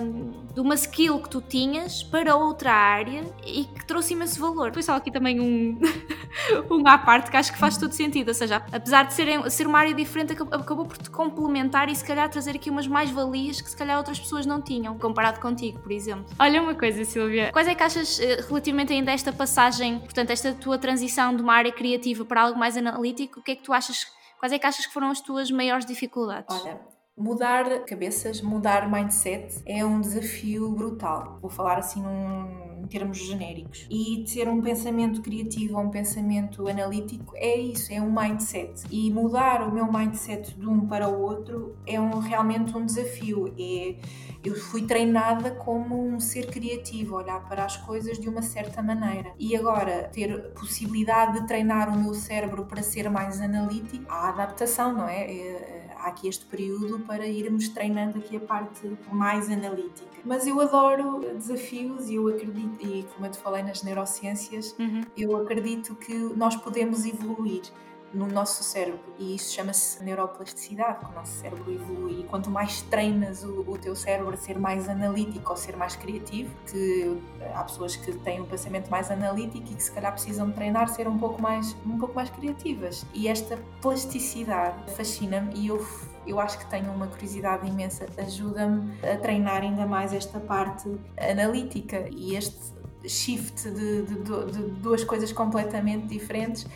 de 0.54 0.62
uma 0.62 0.74
skill 0.76 1.20
que 1.20 1.30
tu 1.30 1.42
tinhas 1.42 2.02
para 2.02 2.34
outra 2.34 2.72
área 2.72 3.26
e 3.46 3.66
que 3.66 3.86
trouxe 3.86 4.14
imenso 4.14 4.40
valor. 4.40 4.72
Foi 4.72 4.82
só 4.82 4.96
aqui 4.96 5.12
também 5.12 5.42
um, 5.42 5.78
um 6.72 6.88
à 6.88 6.98
parte 6.98 7.30
que 7.30 7.36
acho 7.36 7.52
que 7.52 7.60
faz 7.60 7.78
todo 7.78 7.92
sentido. 7.92 8.30
Ou 8.30 8.34
seja, 8.34 8.64
apesar 8.72 9.04
de 9.04 9.14
ser, 9.14 9.52
ser 9.52 9.68
uma 9.68 9.80
área 9.80 9.94
diferente, 9.94 10.32
acabou 10.32 10.86
por 10.86 10.98
te 10.98 11.10
complementar 11.10 11.90
e 11.90 11.96
se 11.96 12.06
calhar 12.06 12.30
trazer 12.30 12.56
aqui 12.56 12.70
umas 12.70 12.88
mais-valias 12.88 13.60
que 13.60 13.70
se 13.70 13.76
calhar 13.76 13.98
outras 13.98 14.18
pessoas 14.18 14.46
não 14.46 14.62
tinham, 14.62 14.98
comparado 14.98 15.42
contigo, 15.42 15.80
por 15.80 15.92
exemplo. 15.92 16.26
Olha 16.40 16.62
uma 16.62 16.74
coisa, 16.74 17.04
Silvia, 17.04 17.52
quais 17.52 17.68
é 17.68 17.76
que 17.76 17.84
achas 17.84 18.18
eh, 18.22 18.46
relativamente 18.48 18.94
ainda 18.94 19.12
a 19.12 19.14
esta 19.14 19.34
passagem, 19.34 20.00
portanto, 20.00 20.30
esta 20.30 20.54
tua 20.54 20.78
transição 20.78 21.36
de 21.36 21.44
uma 21.44 21.54
área 21.54 21.74
criativa 21.74 22.24
para 22.24 22.44
algo 22.44 22.58
mais 22.58 22.78
analítico, 22.78 23.42
o 23.42 23.44
que 23.44 23.52
é 23.52 23.57
que 23.58 23.64
tu 23.64 23.74
achas, 23.74 24.08
quais 24.40 24.54
é 24.54 24.60
que 24.60 24.66
achas 24.66 24.86
que 24.86 24.94
foram 24.94 25.10
as 25.10 25.20
tuas 25.20 25.52
maiores 25.52 25.86
dificuldades? 25.86 26.56
Olha, 26.62 26.80
Mudar 27.20 27.84
cabeças, 27.86 28.42
mudar 28.44 28.88
mindset 28.92 29.64
é 29.66 29.84
um 29.84 30.00
desafio 30.00 30.70
brutal. 30.70 31.40
Vou 31.42 31.50
falar 31.50 31.80
assim 31.80 32.00
num, 32.00 32.86
termos 32.88 33.18
genéricos. 33.18 33.88
E 33.90 34.24
ter 34.32 34.48
um 34.48 34.62
pensamento 34.62 35.20
criativo 35.24 35.80
ou 35.80 35.86
um 35.86 35.90
pensamento 35.90 36.68
analítico 36.68 37.34
é 37.36 37.58
isso, 37.58 37.92
é 37.92 38.00
um 38.00 38.12
mindset. 38.12 38.84
E 38.92 39.12
mudar 39.12 39.68
o 39.68 39.74
meu 39.74 39.92
mindset 39.92 40.56
de 40.56 40.68
um 40.68 40.88
para 40.88 41.10
o 41.10 41.20
outro 41.20 41.76
é 41.88 42.00
um, 42.00 42.20
realmente 42.20 42.78
um 42.78 42.86
desafio. 42.86 43.52
É, 43.60 43.96
eu 44.44 44.56
fui 44.56 44.84
treinada 44.84 45.50
como 45.50 46.00
um 46.00 46.20
ser 46.20 46.46
criativo, 46.52 47.16
olhar 47.16 47.50
para 47.50 47.66
as 47.66 47.78
coisas 47.78 48.20
de 48.20 48.30
uma 48.30 48.44
certa 48.44 48.84
maneira. 48.84 49.34
E 49.40 49.56
agora, 49.56 50.08
ter 50.14 50.54
possibilidade 50.54 51.42
de 51.42 51.48
treinar 51.48 51.90
o 51.90 51.98
meu 51.98 52.14
cérebro 52.14 52.66
para 52.66 52.84
ser 52.84 53.10
mais 53.10 53.42
analítico, 53.42 54.06
há 54.08 54.30
adaptação, 54.30 54.94
não 54.94 55.10
é? 55.10 55.24
é 55.32 55.87
há 56.00 56.08
aqui 56.08 56.28
este 56.28 56.46
período 56.46 57.00
para 57.00 57.28
irmos 57.28 57.70
treinando 57.70 58.18
aqui 58.20 58.38
a 58.38 58.40
parte 58.40 58.98
mais 59.12 59.50
analítica. 59.50 60.08
Mas 60.24 60.46
eu 60.46 60.60
adoro 60.60 61.20
desafios 61.34 62.10
e 62.10 62.16
eu 62.16 62.28
acredito, 62.28 62.86
e 62.86 63.06
como 63.14 63.26
eu 63.26 63.32
te 63.32 63.38
falei 63.38 63.64
nas 63.64 63.84
neurociências, 63.84 64.76
uhum. 64.78 65.02
eu 65.16 65.36
acredito 65.38 65.96
que 65.96 66.14
nós 66.14 66.56
podemos 66.56 67.06
evoluir 67.06 67.64
no 68.14 68.28
nosso 68.28 68.64
cérebro. 68.64 69.00
E 69.20 69.36
isso 69.36 69.54
chama-se 69.54 70.04
neuroplasticidade, 70.04 71.06
que 71.06 71.12
o 71.12 71.16
nosso 71.16 71.34
cérebro 71.34 71.72
evolui. 71.72 72.22
E 72.22 72.24
quanto 72.24 72.50
mais 72.50 72.82
treinas 72.84 73.44
o, 73.44 73.64
o, 73.68 73.78
teu 73.78 73.96
cérebro 73.96 74.34
a 74.34 74.38
ser 74.38 74.58
mais 74.60 74.88
analítico 74.88 75.52
ou 75.52 75.58
ser 75.58 75.76
mais 75.76 75.96
criativo, 75.96 76.50
que 76.72 77.22
há 77.54 77.64
pessoas 77.64 77.96
que 77.96 78.12
têm 78.20 78.42
um 78.42 78.46
pensamento 78.46 78.90
mais 78.90 79.12
analítico 79.12 79.72
e 79.72 79.76
que 79.76 79.84
se 79.84 79.92
calhar 79.92 80.12
precisam 80.12 80.52
treinar 80.52 80.90
ser 80.90 81.08
um 81.08 81.18
pouco 81.18 81.42
mais 81.42 81.76
um 81.86 81.98
pouco 81.98 82.16
mais 82.16 82.30
criativas. 82.30 83.06
E 83.14 83.28
esta 83.28 83.58
plasticidade 83.82 84.92
fascina-me 84.94 85.54
e 85.56 85.68
eu 85.68 85.86
eu 86.26 86.42
acho 86.42 86.60
que 86.60 86.66
tenho 86.66 86.92
uma 86.92 87.08
curiosidade 87.08 87.66
imensa, 87.66 88.06
ajuda-me 88.18 88.94
a 89.02 89.16
treinar 89.16 89.62
ainda 89.62 89.86
mais 89.86 90.14
esta 90.14 90.42
parte 90.42 90.94
analítica 91.18 92.10
e 92.12 92.36
este 92.36 92.76
shift 93.08 93.70
de, 93.72 94.04
de, 94.04 94.16
de, 94.16 94.52
de 94.52 94.64
duas 94.82 95.06
coisas 95.06 95.32
completamente 95.32 96.08
diferentes 96.08 96.68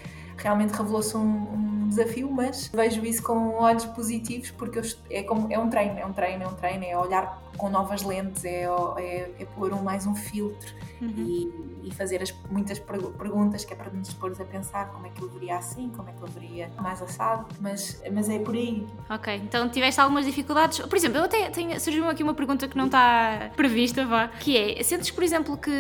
realmente 0.42 0.72
revelou-se 0.72 1.16
um, 1.16 1.22
um, 1.22 1.88
desafio, 1.90 2.32
mas 2.32 2.70
vejo 2.74 3.04
isso 3.06 3.22
com 3.22 3.56
olhos 3.56 3.86
positivos 3.86 4.52
porque 4.52 4.80
eu, 4.80 4.84
é, 5.10 5.24
como, 5.24 5.52
é 5.52 5.60
um 5.60 5.70
treino, 5.70 6.00
é 6.00 6.06
um 6.06 6.14
treino, 6.14 6.44
é 6.44 6.48
um 6.48 6.54
treino, 6.54 6.84
é 6.86 6.98
olhar 6.98 7.42
com 7.58 7.70
novas 7.70 8.04
lentes, 8.04 8.46
é, 8.46 8.66
é, 8.98 9.32
é 9.40 9.46
pôr 9.56 9.74
um, 9.74 9.82
mais 9.82 10.06
um 10.06 10.16
filtro 10.16 10.74
uhum. 11.02 11.14
e, 11.18 11.88
e, 11.88 11.92
fazer 11.94 12.22
as, 12.22 12.34
muitas 12.50 12.80
perguntas 12.80 13.66
que 13.66 13.74
é 13.74 13.76
para 13.76 13.92
nos 13.92 14.14
pôr 14.14 14.32
a 14.32 14.46
pensar 14.46 14.90
como 14.90 15.08
é 15.08 15.10
que 15.10 15.22
eu 15.22 15.30
veria 15.30 15.58
assim, 15.58 15.90
como 15.96 16.10
é 16.10 16.14
que 16.14 16.22
eu 16.22 16.28
veria 16.28 16.70
mais 16.80 17.02
assado, 17.02 17.48
mas, 17.60 18.02
mas 18.12 18.30
é 18.30 18.40
por 18.40 18.56
aí. 18.56 18.86
Ok, 19.10 19.36
então 19.36 19.68
tiveste 19.70 20.00
algumas 20.00 20.26
dificuldades. 20.26 20.80
Por 20.80 20.96
exemplo, 20.96 21.18
eu 21.18 21.26
até 21.26 21.50
tenho, 21.50 21.80
surgiu 21.80 22.08
aqui 22.10 22.24
uma 22.24 22.34
pergunta 22.34 22.68
que 22.68 22.78
não 22.78 22.86
está 22.86 23.52
prevista, 23.56 24.06
vá, 24.06 24.28
que 24.28 24.58
é, 24.58 24.82
sentes, 24.84 25.12
por 25.12 25.24
exemplo, 25.24 25.58
que, 25.58 25.72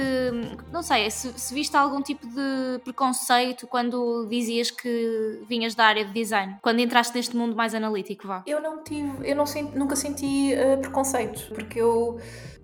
não 0.71 0.81
sei, 0.83 1.09
se, 1.09 1.31
se 1.39 1.53
viste 1.53 1.75
algum 1.75 2.01
tipo 2.01 2.25
de 2.27 2.79
preconceito 2.83 3.67
quando 3.67 4.25
dizias 4.27 4.71
que 4.71 5.43
vinhas 5.47 5.75
da 5.75 5.85
área 5.85 6.05
de 6.05 6.11
design, 6.11 6.57
quando 6.61 6.79
entraste 6.79 7.15
neste 7.15 7.35
mundo 7.35 7.55
mais 7.55 7.73
analítico, 7.75 8.27
vá? 8.27 8.43
Eu 8.45 8.61
não 8.61 8.83
tive, 8.83 9.29
eu 9.29 9.35
não 9.35 9.45
senti, 9.45 9.77
nunca 9.77 9.95
senti 9.95 10.53
uh, 10.53 10.79
preconceito, 10.79 11.53
porque 11.63 11.79
eu, 11.79 12.19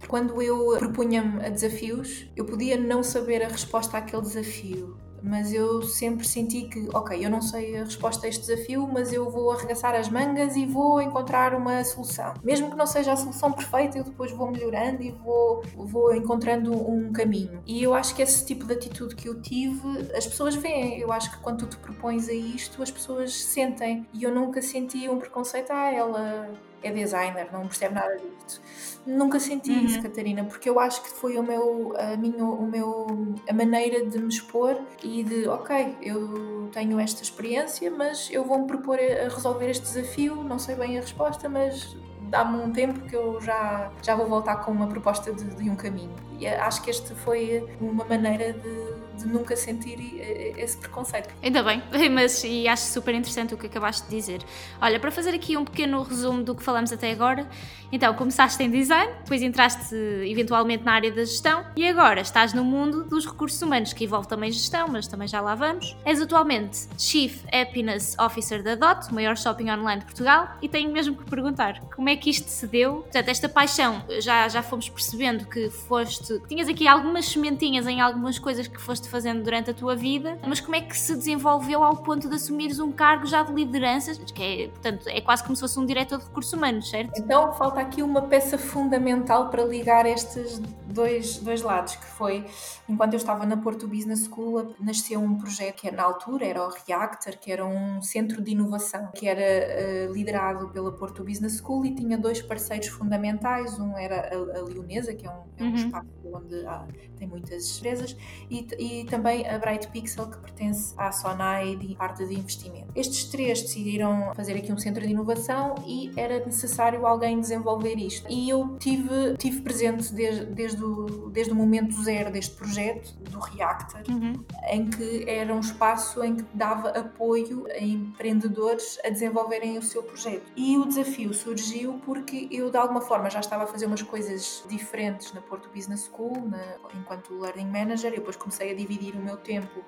quando 0.07 0.41
eu 0.41 0.77
propunha-me 0.77 1.45
a 1.45 1.49
desafios, 1.49 2.27
eu 2.35 2.45
podia 2.45 2.77
não 2.77 3.03
saber 3.03 3.43
a 3.43 3.47
resposta 3.47 3.97
àquele 3.97 4.21
desafio 4.21 4.97
mas 5.21 5.53
eu 5.53 5.81
sempre 5.81 6.27
senti 6.27 6.63
que, 6.63 6.87
ok, 6.93 7.23
eu 7.23 7.29
não 7.29 7.41
sei 7.41 7.77
a 7.77 7.83
resposta 7.83 8.25
a 8.25 8.29
este 8.29 8.47
desafio, 8.47 8.87
mas 8.87 9.11
eu 9.11 9.29
vou 9.29 9.51
arregaçar 9.51 9.95
as 9.95 10.09
mangas 10.09 10.55
e 10.55 10.65
vou 10.65 11.01
encontrar 11.01 11.53
uma 11.53 11.83
solução. 11.83 12.33
Mesmo 12.43 12.69
que 12.69 12.77
não 12.77 12.87
seja 12.87 13.13
a 13.13 13.15
solução 13.15 13.51
perfeita, 13.51 13.97
eu 13.97 14.03
depois 14.03 14.31
vou 14.31 14.51
melhorando 14.51 15.01
e 15.03 15.11
vou, 15.11 15.61
vou 15.75 16.15
encontrando 16.15 16.71
um 16.73 17.11
caminho. 17.11 17.61
E 17.65 17.83
eu 17.83 17.93
acho 17.93 18.15
que 18.15 18.21
esse 18.21 18.45
tipo 18.45 18.65
de 18.65 18.73
atitude 18.73 19.15
que 19.15 19.27
eu 19.27 19.41
tive, 19.41 19.81
as 20.15 20.25
pessoas 20.25 20.55
veem. 20.55 20.99
Eu 20.99 21.11
acho 21.11 21.31
que 21.31 21.37
quando 21.39 21.59
tu 21.59 21.67
te 21.67 21.77
propões 21.77 22.29
a 22.29 22.33
isto, 22.33 22.81
as 22.81 22.91
pessoas 22.91 23.33
sentem. 23.33 24.07
E 24.13 24.23
eu 24.23 24.33
nunca 24.33 24.61
senti 24.61 25.09
um 25.09 25.17
preconceito, 25.17 25.71
ah, 25.71 25.91
ela 25.91 26.49
é 26.83 26.91
designer, 26.91 27.49
não 27.51 27.67
percebe 27.67 27.95
nada 27.95 28.15
disto. 28.15 28.61
Nunca 29.05 29.39
senti 29.39 29.71
uhum. 29.71 29.85
isso, 29.85 30.01
Catarina, 30.01 30.43
porque 30.43 30.69
eu 30.69 30.79
acho 30.79 31.01
que 31.01 31.09
foi 31.09 31.37
o 31.37 31.43
meu, 31.43 31.93
a 31.97 32.17
minha, 32.17 32.43
o 32.43 32.67
meu, 32.67 33.35
a 33.47 33.53
maneira 33.53 34.05
de 34.05 34.19
me 34.19 34.29
expor 34.29 34.77
e 35.03 35.23
de, 35.23 35.47
ok, 35.47 35.95
eu 36.01 36.69
tenho 36.71 36.99
esta 36.99 37.23
experiência, 37.23 37.89
mas 37.89 38.29
eu 38.31 38.43
vou-me 38.43 38.67
propor 38.67 38.99
a 38.99 39.29
resolver 39.33 39.69
este 39.69 39.83
desafio, 39.83 40.35
não 40.35 40.59
sei 40.59 40.75
bem 40.75 40.97
a 40.97 41.01
resposta, 41.01 41.47
mas 41.47 41.95
dá-me 42.29 42.57
um 42.61 42.71
tempo 42.71 42.99
que 43.01 43.15
eu 43.15 43.39
já, 43.41 43.91
já 44.01 44.15
vou 44.15 44.27
voltar 44.27 44.57
com 44.57 44.71
uma 44.71 44.87
proposta 44.87 45.31
de, 45.31 45.45
de 45.45 45.69
um 45.69 45.75
caminho. 45.75 46.13
E 46.39 46.47
acho 46.47 46.81
que 46.81 46.89
este 46.89 47.15
foi 47.15 47.65
uma 47.79 48.03
maneira 48.03 48.53
de 48.53 48.96
de 49.17 49.27
nunca 49.27 49.55
sentir 49.55 49.97
eh, 50.19 50.53
esse 50.57 50.77
preconceito. 50.77 51.29
Ainda 51.41 51.63
bem, 51.63 51.81
mas 52.11 52.43
e 52.43 52.67
acho 52.67 52.85
super 52.85 53.13
interessante 53.13 53.53
o 53.53 53.57
que 53.57 53.67
acabaste 53.67 54.07
de 54.07 54.15
dizer. 54.15 54.41
Olha, 54.81 54.99
para 54.99 55.11
fazer 55.11 55.31
aqui 55.31 55.57
um 55.57 55.65
pequeno 55.65 56.01
resumo 56.03 56.43
do 56.43 56.55
que 56.55 56.63
falamos 56.63 56.91
até 56.91 57.11
agora, 57.11 57.47
então 57.91 58.13
começaste 58.13 58.61
em 58.63 58.69
design, 58.69 59.11
depois 59.19 59.41
entraste 59.41 59.95
eventualmente 60.25 60.83
na 60.83 60.93
área 60.93 61.11
da 61.11 61.23
gestão 61.23 61.65
e 61.75 61.87
agora 61.87 62.21
estás 62.21 62.53
no 62.53 62.63
mundo 62.63 63.03
dos 63.03 63.25
recursos 63.25 63.61
humanos, 63.61 63.93
que 63.93 64.03
envolve 64.03 64.27
também 64.27 64.51
gestão, 64.51 64.87
mas 64.87 65.07
também 65.07 65.27
já 65.27 65.41
lá 65.41 65.55
vamos. 65.55 65.95
És 66.05 66.21
atualmente 66.21 66.87
Chief 66.97 67.43
Happiness 67.51 68.15
Officer 68.19 68.61
da 68.61 68.75
DOT, 68.75 69.11
o 69.11 69.15
maior 69.15 69.37
shopping 69.37 69.69
online 69.69 69.99
de 69.99 70.05
Portugal, 70.05 70.49
e 70.61 70.67
tenho 70.67 70.91
mesmo 70.91 71.15
que 71.15 71.25
perguntar 71.25 71.79
como 71.95 72.09
é 72.09 72.15
que 72.15 72.29
isto 72.29 72.47
se 72.47 72.67
deu? 72.67 73.01
Portanto, 73.01 73.29
esta 73.29 73.49
paixão, 73.49 74.03
já, 74.19 74.47
já 74.47 74.61
fomos 74.61 74.89
percebendo 74.89 75.45
que 75.45 75.69
foste, 75.69 76.41
tinhas 76.47 76.67
aqui 76.67 76.87
algumas 76.87 77.25
sementinhas 77.25 77.87
em 77.87 78.01
algumas 78.01 78.37
coisas 78.37 78.67
que 78.67 78.79
foste 78.79 79.07
fazendo 79.07 79.43
durante 79.43 79.71
a 79.71 79.73
tua 79.73 79.95
vida, 79.95 80.37
mas 80.45 80.59
como 80.59 80.75
é 80.75 80.81
que 80.81 80.97
se 80.97 81.15
desenvolveu 81.15 81.83
ao 81.83 81.97
ponto 81.97 82.27
de 82.27 82.35
assumires 82.35 82.79
um 82.79 82.91
cargo 82.91 83.25
já 83.25 83.43
de 83.43 83.53
liderança, 83.53 84.13
que 84.15 84.43
é, 84.43 84.67
portanto, 84.67 85.07
é 85.07 85.21
quase 85.21 85.43
como 85.43 85.55
se 85.55 85.61
fosse 85.61 85.79
um 85.79 85.85
diretor 85.85 86.19
de 86.19 86.25
recursos 86.25 86.53
humanos, 86.53 86.89
certo? 86.89 87.11
Então 87.17 87.53
falta 87.53 87.76
aqui 87.81 88.01
uma 88.01 88.23
peça 88.23 88.57
fundamental 88.57 89.49
para 89.49 89.63
ligar 89.63 90.05
estes 90.05 90.59
dois, 90.87 91.37
dois 91.37 91.61
lados, 91.61 91.95
que 91.95 92.05
foi, 92.05 92.45
enquanto 92.89 93.13
eu 93.13 93.17
estava 93.17 93.45
na 93.45 93.55
Porto 93.55 93.87
Business 93.87 94.25
School, 94.25 94.75
nasceu 94.79 95.19
um 95.19 95.37
projeto 95.37 95.81
que 95.81 95.91
na 95.91 96.03
altura 96.03 96.45
era 96.45 96.63
o 96.65 96.69
Reactor, 96.69 97.37
que 97.37 97.51
era 97.51 97.65
um 97.65 98.01
centro 98.01 98.41
de 98.41 98.51
inovação, 98.51 99.11
que 99.13 99.27
era 99.27 100.09
uh, 100.09 100.13
liderado 100.13 100.69
pela 100.69 100.91
Porto 100.91 101.23
Business 101.23 101.57
School 101.57 101.85
e 101.85 101.93
tinha 101.93 102.17
dois 102.17 102.41
parceiros 102.41 102.87
fundamentais, 102.87 103.79
um 103.79 103.95
era 103.97 104.29
a, 104.33 104.59
a 104.59 104.63
Leonesa, 104.63 105.13
que 105.13 105.27
é 105.27 105.29
um, 105.29 105.43
é 105.57 105.63
um 105.63 105.67
uhum. 105.67 105.75
espaço 105.75 106.07
onde 106.33 106.65
há, 106.65 106.85
tem 107.17 107.27
muitas 107.27 107.77
empresas, 107.77 108.17
e, 108.49 108.67
e 108.79 109.05
também 109.05 109.47
a 109.47 109.57
Bright 109.59 109.87
Pixel, 109.89 110.27
que 110.27 110.37
pertence 110.37 110.93
à 110.97 111.11
Sonai 111.11 111.75
de 111.75 111.95
parte 111.95 112.25
de 112.25 112.33
investimento. 112.33 112.87
Estes 112.95 113.25
três 113.25 113.61
decidiram 113.61 114.33
fazer 114.35 114.53
aqui 114.53 114.73
um 114.73 114.77
centro 114.77 115.05
de 115.05 115.11
inovação 115.11 115.75
e 115.85 116.11
era 116.15 116.43
necessário 116.43 117.05
alguém 117.05 117.39
desenvolver 117.39 117.66
isto. 117.97 118.25
E 118.29 118.49
eu 118.49 118.77
tive, 118.79 119.35
tive 119.37 119.61
presente 119.61 120.13
desde, 120.13 120.45
desde, 120.45 120.83
o, 120.83 121.29
desde 121.29 121.51
o 121.51 121.55
momento 121.55 122.01
zero 122.03 122.31
deste 122.31 122.55
projeto, 122.55 123.13
do 123.29 123.39
Reactor, 123.39 124.01
uhum. 124.09 124.43
em 124.69 124.89
que 124.89 125.29
era 125.29 125.53
um 125.53 125.59
espaço 125.59 126.23
em 126.23 126.35
que 126.35 126.45
dava 126.53 126.89
apoio 126.89 127.67
a 127.69 127.79
empreendedores 127.79 128.99
a 129.03 129.09
desenvolverem 129.09 129.77
o 129.77 129.81
seu 129.81 130.03
projeto. 130.03 130.51
E 130.55 130.77
o 130.77 130.85
desafio 130.85 131.33
surgiu 131.33 132.01
porque 132.05 132.47
eu, 132.51 132.69
de 132.69 132.77
alguma 132.77 133.01
forma, 133.01 133.29
já 133.29 133.39
estava 133.39 133.63
a 133.63 133.67
fazer 133.67 133.85
umas 133.85 134.01
coisas 134.01 134.63
diferentes 134.69 135.33
na 135.33 135.41
Porto 135.41 135.69
Business 135.73 136.09
School, 136.11 136.47
na, 136.47 136.77
enquanto 136.95 137.37
Learning 137.37 137.67
Manager, 137.67 138.13
e 138.13 138.17
depois 138.17 138.35
comecei 138.35 138.71
a 138.71 138.75
dividir 138.75 139.15
o 139.15 139.19
meu 139.19 139.37
tempo 139.37 139.83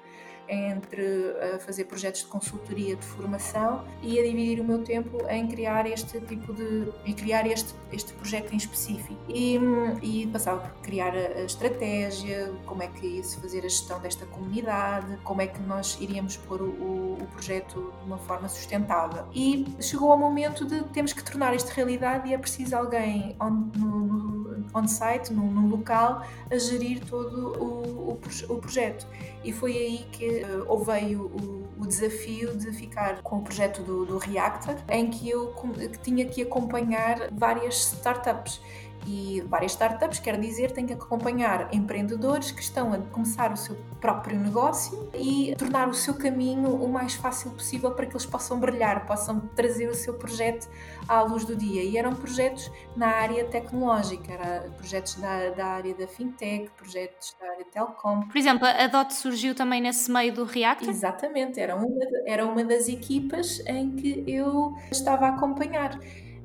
entre 0.49 1.01
uh, 1.01 1.59
fazer 1.59 1.85
projetos 1.85 2.21
de 2.21 2.27
consultoria 2.27 2.95
de 2.95 3.05
formação 3.05 3.85
e 4.01 4.19
a 4.19 4.23
dividir 4.23 4.59
o 4.59 4.63
meu 4.63 4.83
tempo 4.83 5.17
em 5.29 5.47
criar 5.47 5.85
este 5.85 6.19
tipo 6.21 6.53
de 6.53 6.91
em 7.05 7.13
criar 7.13 7.45
este 7.45 7.73
este 7.91 8.13
projeto 8.13 8.53
em 8.53 8.57
específico. 8.57 9.19
E, 9.27 9.59
e 10.01 10.27
passava 10.27 10.67
por 10.67 10.81
criar 10.81 11.15
a, 11.15 11.41
estratégia 11.43 12.51
como 12.65 12.83
é 12.83 12.87
que 12.87 13.05
ia 13.05 13.23
se 13.23 13.37
fazer 13.39 13.59
a 13.59 13.61
gestão 13.63 13.99
desta 13.99 14.25
comunidade 14.27 15.17
como 15.23 15.41
é 15.41 15.47
que 15.47 15.61
nós 15.61 15.97
iríamos 15.99 16.37
pôr 16.37 16.61
o, 16.61 16.65
o, 16.65 17.17
o 17.21 17.27
projeto 17.27 17.93
de 17.99 18.05
uma 18.05 18.17
forma 18.17 18.47
sustentável. 18.47 19.25
E 19.33 19.65
chegou 19.79 20.11
ao 20.11 20.17
momento 20.17 20.65
de 20.65 20.83
temos 20.85 21.13
que 21.13 21.23
tornar 21.23 21.55
isto 21.55 21.69
realidade 21.69 22.29
e 22.29 22.33
é 22.33 22.37
preciso 22.37 22.75
alguém 22.75 23.35
on, 23.41 23.69
no, 23.77 24.65
on 24.73 24.87
site, 24.87 25.31
no, 25.33 25.43
no 25.51 25.67
local 25.67 26.25
a 26.49 26.57
gerir 26.57 27.03
todo 27.05 27.53
o, 27.61 28.11
o, 28.11 28.53
o 28.53 28.55
projeto. 28.57 29.07
E 29.43 29.51
foi 29.51 29.77
aí 29.77 30.07
que 30.11 30.38
uh, 30.43 30.83
veio 30.83 31.21
o, 31.25 31.83
o, 31.83 31.87
desafio 31.87 32.55
de 32.57 32.71
ficar 32.71 33.21
com 33.21 33.37
o 33.37 33.41
projeto 33.41 33.81
do, 33.81 34.05
do 34.05 34.17
Reactor, 34.17 34.75
em 34.89 35.09
que 35.09 35.29
eu 35.29 35.53
que 35.91 35.97
tinha 35.99 36.25
que 36.25 36.41
acompanhar 36.41 37.29
várias 37.31 37.93
startups 37.93 38.61
E 39.05 39.41
várias 39.41 39.71
startups, 39.71 40.19
quer 40.19 40.39
dizer, 40.39 40.71
têm 40.71 40.85
que 40.85 40.93
acompanhar 40.93 41.73
empreendedores 41.73 42.51
que 42.51 42.61
estão 42.61 42.93
a 42.93 42.97
começar 42.97 43.51
o 43.51 43.57
seu 43.57 43.75
próprio 43.99 44.39
negócio 44.39 45.09
e 45.13 45.55
tornar 45.57 45.87
o 45.87 45.93
seu 45.93 46.13
caminho 46.13 46.69
o 46.75 46.87
mais 46.87 47.13
fácil 47.15 47.51
possível 47.51 47.91
para 47.91 48.05
que 48.05 48.13
eles 48.13 48.25
possam 48.25 48.59
brilhar, 48.59 49.05
possam 49.05 49.39
trazer 49.55 49.87
o 49.87 49.95
seu 49.95 50.13
projeto 50.13 50.69
à 51.07 51.21
luz 51.21 51.45
do 51.45 51.55
dia. 51.55 51.83
E 51.83 51.97
eram 51.97 52.13
projetos 52.15 52.71
na 52.95 53.07
área 53.07 53.45
tecnológica, 53.45 54.33
eram 54.33 54.71
projetos 54.73 55.15
da, 55.15 55.49
da 55.49 55.65
área 55.65 55.93
da 55.95 56.07
fintech, 56.07 56.69
projetos 56.77 57.35
da 57.39 57.49
área 57.49 57.65
telecom. 57.65 58.27
Por 58.27 58.37
exemplo, 58.37 58.67
a 58.67 58.87
DOT 58.87 59.13
surgiu 59.13 59.55
também 59.55 59.81
nesse 59.81 60.11
meio 60.11 60.33
do 60.33 60.43
Reactor? 60.43 60.89
Exatamente, 60.89 61.59
era 61.59 61.75
uma, 61.75 61.87
era 62.25 62.45
uma 62.45 62.63
das 62.63 62.87
equipas 62.87 63.59
em 63.65 63.95
que 63.95 64.23
eu 64.27 64.75
estava 64.91 65.27
a 65.27 65.29
acompanhar. 65.29 65.99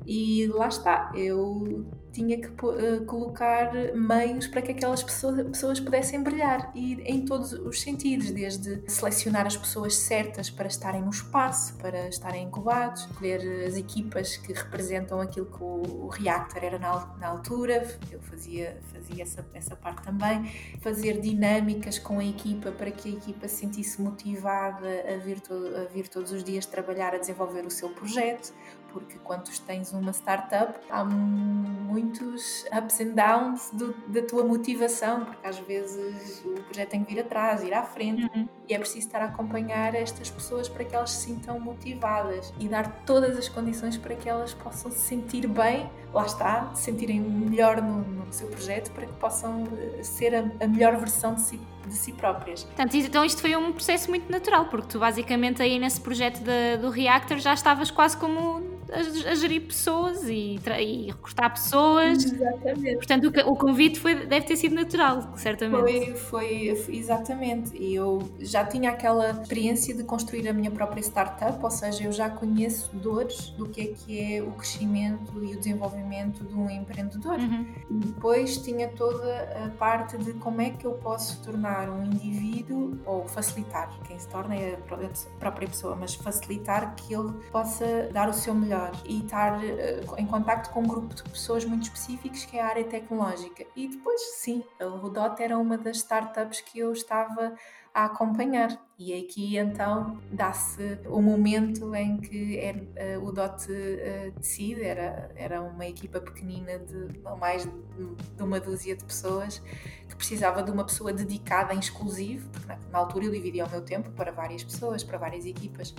E 0.05 0.45
lá 0.47 0.67
está, 0.67 1.11
eu 1.15 1.85
tinha 2.15 2.39
que 2.39 2.47
uh, 2.47 3.05
colocar 3.05 3.73
meios 3.93 4.47
para 4.47 4.61
que 4.61 4.71
aquelas 4.71 5.03
pessoas, 5.03 5.45
pessoas 5.47 5.79
pudessem 5.81 6.23
brilhar. 6.23 6.71
E 6.73 6.93
em 7.01 7.25
todos 7.25 7.51
os 7.51 7.81
sentidos, 7.81 8.31
desde 8.31 8.89
selecionar 8.89 9.45
as 9.45 9.57
pessoas 9.57 9.97
certas 9.97 10.49
para 10.49 10.67
estarem 10.67 11.01
no 11.01 11.09
espaço, 11.09 11.75
para 11.75 12.07
estarem 12.07 12.45
incubados, 12.45 13.01
escolher 13.01 13.65
as 13.65 13.75
equipas 13.75 14.37
que 14.37 14.53
representam 14.53 15.19
aquilo 15.19 15.45
que 15.47 15.61
o, 15.61 16.05
o 16.05 16.07
Reactor 16.07 16.63
era 16.63 16.79
na, 16.79 17.05
na, 17.19 17.27
altura, 17.27 17.85
eu 18.09 18.21
fazia, 18.21 18.79
fazia 18.93 19.23
essa, 19.23 19.45
essa 19.53 19.75
parte 19.75 20.03
também, 20.03 20.45
fazer 20.79 21.19
dinâmicas 21.19 21.99
com 21.99 22.19
a 22.19 22.25
equipa 22.25 22.71
para 22.71 22.91
que 22.91 23.09
a 23.09 23.17
equipa 23.17 23.47
se 23.47 23.57
sentisse 23.57 24.01
motivada 24.01 24.87
a 25.13 25.17
vir, 25.17 25.41
to, 25.41 25.53
a 25.53 25.83
vir 25.91 26.07
todos 26.07 26.31
os 26.31 26.43
dias 26.43 26.65
trabalhar, 26.65 27.13
a 27.13 27.17
desenvolver 27.17 27.65
o 27.65 27.71
seu 27.71 27.89
projeto, 27.89 28.53
porque 28.95 29.19
quando 29.25 29.49
tens 29.67 29.91
uma 29.91 30.13
startup 30.13 30.79
há 30.89 31.03
muitos 31.03 32.63
ups 32.71 33.01
and 33.01 33.09
downs 33.13 33.69
do, 33.73 33.93
da 34.07 34.21
tua 34.21 34.45
motivação, 34.45 35.25
porque 35.25 35.45
às 35.45 35.59
vezes 35.59 36.41
o 36.45 36.53
projeto 36.61 36.91
tem 36.91 37.03
que 37.03 37.13
vir 37.13 37.19
atrás, 37.19 37.61
ir 37.61 37.73
à 37.73 37.83
frente, 37.83 38.23
uhum. 38.33 38.47
e 38.69 38.73
é 38.73 38.79
preciso 38.79 39.07
estar 39.07 39.21
a 39.21 39.25
acompanhar 39.25 39.93
estas 39.93 40.29
pessoas 40.29 40.69
para 40.69 40.85
que 40.85 40.95
elas 40.95 41.11
se 41.11 41.25
sintam 41.25 41.59
motivadas 41.59 42.53
e 42.57 42.69
dar 42.69 43.03
todas 43.05 43.37
as 43.37 43.49
condições 43.49 43.97
para 43.97 44.15
que 44.15 44.29
elas 44.29 44.53
possam 44.53 44.89
se 44.89 44.99
sentir 44.99 45.45
bem, 45.45 45.89
lá 46.13 46.25
está, 46.25 46.73
se 46.73 46.83
sentirem 46.83 47.19
melhor 47.19 47.81
no, 47.81 47.97
no 47.97 48.31
seu 48.31 48.47
projeto, 48.47 48.91
para 48.91 49.07
que 49.07 49.13
possam 49.13 49.67
eh, 49.77 50.03
ser 50.03 50.33
a, 50.33 50.63
a 50.63 50.67
melhor 50.67 50.95
versão 50.95 51.33
de 51.33 51.41
si 51.41 51.59
de 51.87 51.93
si 51.93 52.11
próprias. 52.11 52.63
Portanto, 52.63 52.95
então 52.95 53.23
isto 53.23 53.41
foi 53.41 53.55
um 53.55 53.71
processo 53.71 54.09
muito 54.09 54.31
natural, 54.31 54.65
porque 54.65 54.87
tu 54.87 54.99
basicamente 54.99 55.61
aí 55.61 55.77
nesse 55.77 56.01
projeto 56.01 56.39
de, 56.39 56.77
do 56.77 56.89
Reactor 56.89 57.37
já 57.37 57.53
estavas 57.53 57.91
quase 57.91 58.17
como 58.17 58.75
a, 58.95 59.31
a 59.31 59.35
gerir 59.35 59.61
pessoas 59.61 60.23
e, 60.23 60.59
e, 60.79 61.07
recrutar 61.07 61.53
pessoas. 61.53 62.23
Exatamente. 62.23 62.95
Portanto, 62.95 63.25
o, 63.25 63.51
o, 63.51 63.55
convite 63.55 63.99
foi, 63.99 64.25
deve 64.25 64.45
ter 64.45 64.55
sido 64.55 64.75
natural, 64.75 65.33
certamente. 65.35 66.13
Foi, 66.15 66.75
foi, 66.75 66.95
exatamente. 66.95 67.75
E 67.75 67.95
eu 67.95 68.29
já 68.39 68.63
tinha 68.63 68.91
aquela 68.91 69.31
experiência 69.31 69.93
de 69.93 70.03
construir 70.03 70.47
a 70.47 70.53
minha 70.53 70.71
própria 70.71 71.01
startup, 71.01 71.61
ou 71.61 71.71
seja, 71.71 72.03
eu 72.05 72.11
já 72.11 72.29
conheço 72.29 72.95
dores 72.95 73.49
do 73.49 73.67
que 73.67 73.81
é 73.81 73.85
que 73.87 74.19
é 74.19 74.41
o 74.41 74.51
crescimento 74.51 75.43
e 75.43 75.55
o 75.55 75.57
desenvolvimento 75.57 76.43
de 76.43 76.53
um 76.53 76.69
empreendedor. 76.69 77.37
Uhum. 77.37 77.65
Depois 77.89 78.57
tinha 78.57 78.87
toda 78.89 79.65
a 79.65 79.69
parte 79.77 80.17
de 80.17 80.33
como 80.33 80.61
é 80.61 80.69
que 80.69 80.85
eu 80.85 80.93
posso 80.93 81.41
tornar 81.43 81.89
um 81.89 82.03
indivíduo, 82.05 82.97
ou 83.05 83.27
facilitar, 83.27 83.89
quem 84.07 84.17
se 84.17 84.27
torna 84.27 84.55
é 84.55 84.75
a 84.75 85.39
própria 85.39 85.67
pessoa, 85.67 85.95
mas 85.95 86.15
facilitar 86.15 86.95
que 86.95 87.13
ele 87.13 87.33
possa 87.51 88.09
dar 88.11 88.29
o 88.29 88.33
seu 88.33 88.53
melhor 88.53 88.84
e 89.05 89.19
estar 89.19 89.57
uh, 89.57 90.15
em 90.17 90.25
contacto 90.25 90.69
com 90.69 90.81
um 90.81 90.87
grupo 90.87 91.13
de 91.13 91.23
pessoas 91.23 91.65
muito 91.65 91.83
específicos 91.83 92.45
que 92.45 92.57
é 92.57 92.61
a 92.61 92.67
área 92.67 92.83
tecnológica. 92.83 93.65
E 93.75 93.87
depois, 93.87 94.21
sim, 94.37 94.63
o 94.79 95.09
DOT 95.09 95.41
era 95.41 95.57
uma 95.57 95.77
das 95.77 95.97
startups 95.97 96.61
que 96.61 96.79
eu 96.79 96.91
estava 96.91 97.55
a 97.95 98.05
acompanhar. 98.05 98.77
E 98.99 99.13
aqui 99.13 99.57
então 99.57 100.19
dá-se 100.29 100.99
o 101.07 101.21
momento 101.21 101.95
em 101.95 102.17
que 102.17 102.57
é, 102.57 103.17
uh, 103.17 103.25
o 103.25 103.31
DOT 103.31 103.71
uh, 103.71 104.31
decide, 104.37 104.83
era, 104.83 105.31
era 105.35 105.61
uma 105.61 105.85
equipa 105.85 106.19
pequenina 106.19 106.77
de 106.77 107.17
mais 107.39 107.63
de, 107.63 108.43
uma 108.43 108.59
dúzia 108.59 108.97
de 108.97 109.03
pessoas 109.05 109.61
que 110.09 110.15
precisava 110.15 110.61
de 110.61 110.71
uma 110.71 110.83
pessoa 110.83 111.13
dedicada 111.13 111.73
em 111.73 111.79
exclusivo, 111.79 112.49
porque 112.49 112.67
na, 112.67 112.77
na 112.91 112.99
altura 112.99 113.25
eu 113.25 113.31
dividia 113.31 113.65
o 113.65 113.69
meu 113.69 113.81
tempo 113.81 114.11
para 114.11 114.31
várias 114.31 114.63
pessoas, 114.63 115.01
para 115.01 115.17
várias 115.17 115.45
equipas 115.45 115.95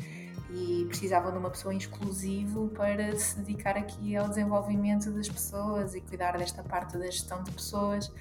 e 0.50 0.84
precisavam 0.88 1.32
de 1.32 1.38
uma 1.38 1.50
pessoa 1.50 1.74
exclusivo 1.74 2.68
para 2.68 3.16
se 3.16 3.38
dedicar 3.38 3.76
aqui 3.76 4.16
ao 4.16 4.28
desenvolvimento 4.28 5.10
das 5.10 5.28
pessoas 5.28 5.94
e 5.94 6.00
cuidar 6.00 6.38
desta 6.38 6.62
parte 6.62 6.96
da 6.96 7.06
gestão 7.06 7.42
de 7.42 7.50
pessoas 7.50 8.12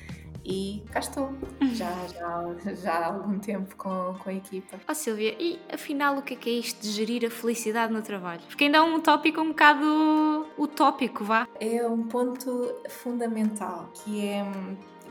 e 0.45 0.83
cá 0.91 0.99
estou, 0.99 1.33
já, 1.73 1.91
já, 2.07 2.73
já 2.75 2.93
há 2.93 3.05
algum 3.07 3.39
tempo 3.39 3.75
com, 3.75 4.15
com 4.19 4.29
a 4.29 4.33
equipa. 4.33 4.79
Oh 4.87 4.93
Silvia, 4.93 5.35
e 5.39 5.59
afinal 5.71 6.17
o 6.17 6.21
que 6.21 6.35
é 6.35 6.37
que 6.37 6.49
é 6.49 6.53
isto 6.53 6.81
de 6.81 6.91
gerir 6.91 7.25
a 7.25 7.29
felicidade 7.31 7.91
no 7.91 8.01
trabalho? 8.01 8.41
Porque 8.47 8.65
ainda 8.65 8.77
é 8.77 8.81
um 8.81 8.99
tópico 8.99 9.41
um 9.41 9.49
bocado 9.49 10.45
utópico, 10.57 11.23
vá? 11.23 11.47
É 11.59 11.85
um 11.87 12.03
ponto 12.03 12.75
fundamental, 12.89 13.89
que 13.93 14.23
é 14.23 14.45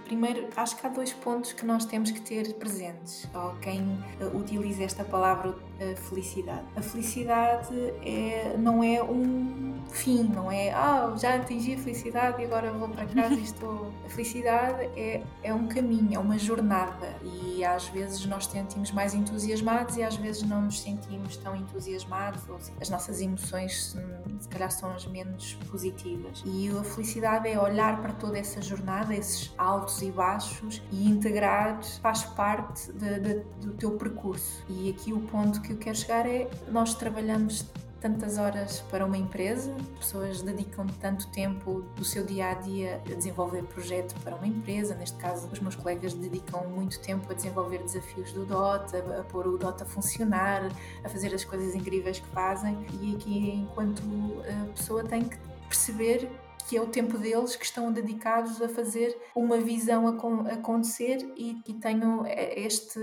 Primeiro, 0.05 0.49
acho 0.57 0.77
que 0.77 0.87
há 0.87 0.91
dois 0.91 1.13
pontos 1.13 1.53
que 1.53 1.65
nós 1.65 1.85
temos 1.85 2.11
que 2.11 2.21
ter 2.21 2.55
presentes, 2.55 3.27
ou 3.35 3.55
quem 3.57 3.81
uh, 4.21 4.37
utiliza 4.37 4.85
esta 4.85 5.03
palavra 5.03 5.51
uh, 5.51 5.97
felicidade. 6.09 6.65
A 6.77 6.83
felicidade 6.83 7.75
é, 8.05 8.55
não 8.59 8.83
é 8.83 9.03
um 9.03 9.75
fim, 9.91 10.25
não 10.25 10.51
é 10.51 10.71
ah, 10.73 11.15
já 11.17 11.37
atingi 11.37 11.75
a 11.75 11.79
felicidade 11.79 12.43
e 12.43 12.45
agora 12.45 12.73
vou 12.73 12.89
para 12.89 13.07
casa 13.07 13.35
e 13.35 13.43
estou. 13.45 13.93
A 14.05 14.09
felicidade 14.09 14.85
é, 14.97 15.23
é 15.43 15.55
um 15.55 15.67
caminho, 15.69 16.15
é 16.15 16.19
uma 16.19 16.39
jornada 16.39 17.15
e 17.23 17.65
às 17.65 17.89
vezes 17.89 18.27
nós 18.27 18.47
sentimos 18.47 18.91
mais 18.91 19.15
entusiasmados 19.15 19.97
e 19.97 20.03
às 20.03 20.17
vezes 20.17 20.43
não 20.43 20.63
nos 20.63 20.81
sentimos 20.81 21.37
tão 21.37 21.57
entusiasmados, 21.57 22.43
ou 22.49 22.59
as 22.81 22.91
nossas 22.91 23.21
emoções 23.21 23.97
se 24.41 24.49
calhar 24.49 24.71
são 24.71 24.91
as 24.91 25.07
menos 25.07 25.55
positivas. 25.71 26.43
E 26.45 26.69
a 26.69 26.83
felicidade 26.83 27.49
é 27.49 27.59
olhar 27.59 28.01
para 28.03 28.13
toda 28.13 28.39
essa 28.39 28.61
jornada, 28.61 29.15
esses 29.15 29.53
altos 29.57 29.94
altos 29.95 30.03
e 30.03 30.11
baixos 30.11 30.83
e 30.91 31.09
integrar 31.09 31.83
faz 32.01 32.25
parte 32.25 32.93
de, 32.93 33.21
de, 33.21 33.35
do 33.61 33.73
teu 33.75 33.93
percurso. 33.93 34.65
E 34.69 34.91
aqui 34.91 35.13
o 35.13 35.21
ponto 35.21 35.61
que 35.61 35.73
eu 35.73 35.77
quero 35.77 35.97
chegar 35.97 36.27
é: 36.27 36.51
nós 36.69 36.95
trabalhamos 36.95 37.65
tantas 38.01 38.37
horas 38.37 38.81
para 38.91 39.07
uma 39.07 39.17
empresa, 39.17 39.75
pessoas 39.99 40.43
dedicam 40.43 40.87
tanto 41.01 41.27
tempo 41.29 41.87
do 41.97 42.05
seu 42.05 42.23
dia 42.23 42.51
a 42.51 42.55
dia 42.55 43.01
a 43.11 43.15
desenvolver 43.15 43.63
projeto 43.63 44.15
para 44.23 44.37
uma 44.37 44.47
empresa, 44.47 44.95
neste 44.95 45.17
caso 45.17 45.49
os 45.51 45.59
meus 45.59 45.75
colegas 45.75 46.13
dedicam 46.13 46.69
muito 46.69 47.01
tempo 47.01 47.33
a 47.33 47.35
desenvolver 47.35 47.79
desafios 47.79 48.31
do 48.33 48.45
DOT, 48.45 48.95
a, 48.95 49.21
a 49.21 49.25
pôr 49.25 49.47
o 49.47 49.57
DOT 49.57 49.83
a 49.83 49.87
funcionar, 49.87 50.71
a 51.03 51.09
fazer 51.09 51.35
as 51.35 51.47
coisas 51.47 51.75
incríveis 51.75 52.19
que 52.19 52.29
fazem 52.29 52.77
e 53.01 53.17
aqui 53.17 53.53
enquanto 53.53 54.03
a 54.63 54.67
pessoa 54.75 55.03
tem 55.03 55.25
que 55.25 55.39
perceber 55.67 56.31
que 56.69 56.77
é 56.77 56.81
o 56.81 56.87
tempo 56.87 57.19
deles 57.19 57.57
que 57.57 57.65
estão 57.65 57.93
dedicados 57.93 58.61
a 58.63 58.69
fazer 58.69 59.17
uma 59.35 59.59
visão 59.59 60.07
acontecer 60.09 61.19
e 61.37 61.55
que 61.65 61.75
tenham 61.75 62.25
este. 62.27 63.01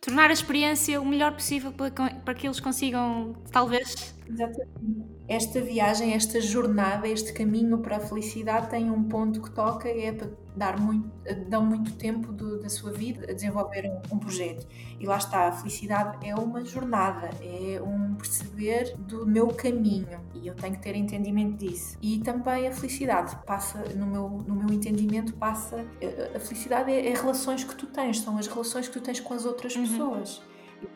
Tornar 0.00 0.30
a 0.30 0.32
experiência 0.32 1.00
o 1.00 1.06
melhor 1.06 1.32
possível 1.32 1.72
para, 1.72 1.90
para 2.24 2.34
que 2.34 2.46
eles 2.46 2.60
consigam, 2.60 3.34
talvez. 3.50 4.14
Exatamente. 4.28 5.18
Esta 5.26 5.60
viagem, 5.60 6.14
esta 6.14 6.40
jornada, 6.40 7.06
este 7.06 7.32
caminho 7.32 7.78
para 7.78 7.96
a 7.96 8.00
felicidade 8.00 8.70
tem 8.70 8.90
um 8.90 9.04
ponto 9.04 9.42
que 9.42 9.50
toca, 9.50 9.88
é 9.88 10.10
para 10.10 10.30
dar 10.56 10.80
muito, 10.80 11.08
dão 11.48 11.64
muito 11.64 11.92
tempo 11.92 12.32
do, 12.32 12.60
da 12.60 12.68
sua 12.68 12.90
vida 12.90 13.30
a 13.30 13.34
desenvolver 13.34 13.86
um, 13.86 14.16
um, 14.16 14.18
projeto. 14.18 14.66
E 14.98 15.06
lá 15.06 15.16
está, 15.16 15.48
a 15.48 15.52
felicidade 15.52 16.26
é 16.26 16.34
uma 16.34 16.64
jornada, 16.64 17.30
é 17.42 17.80
um 17.80 18.14
perceber 18.14 18.96
do 18.98 19.26
meu 19.26 19.48
caminho 19.48 20.20
e 20.34 20.46
eu 20.48 20.54
tenho 20.54 20.74
que 20.74 20.82
ter 20.82 20.96
entendimento 20.96 21.56
disso. 21.56 21.96
E 22.02 22.18
também 22.18 22.66
a 22.66 22.72
felicidade 22.72 23.36
passa, 23.46 23.84
no 23.94 24.06
meu, 24.06 24.28
no 24.46 24.54
meu 24.54 24.74
entendimento, 24.74 25.34
passa. 25.34 25.86
A 26.34 26.40
felicidade 26.40 26.90
é, 26.90 27.08
é 27.08 27.14
relações 27.14 27.64
que 27.64 27.74
tu 27.74 27.86
tens, 27.86 28.20
são 28.20 28.36
as 28.36 28.46
relações 28.46 28.88
que 28.88 28.94
tu 28.94 29.00
tens 29.00 29.20
com 29.20 29.34
as 29.34 29.44
outras 29.44 29.76
uhum. 29.76 29.82
pessoas. 29.82 30.42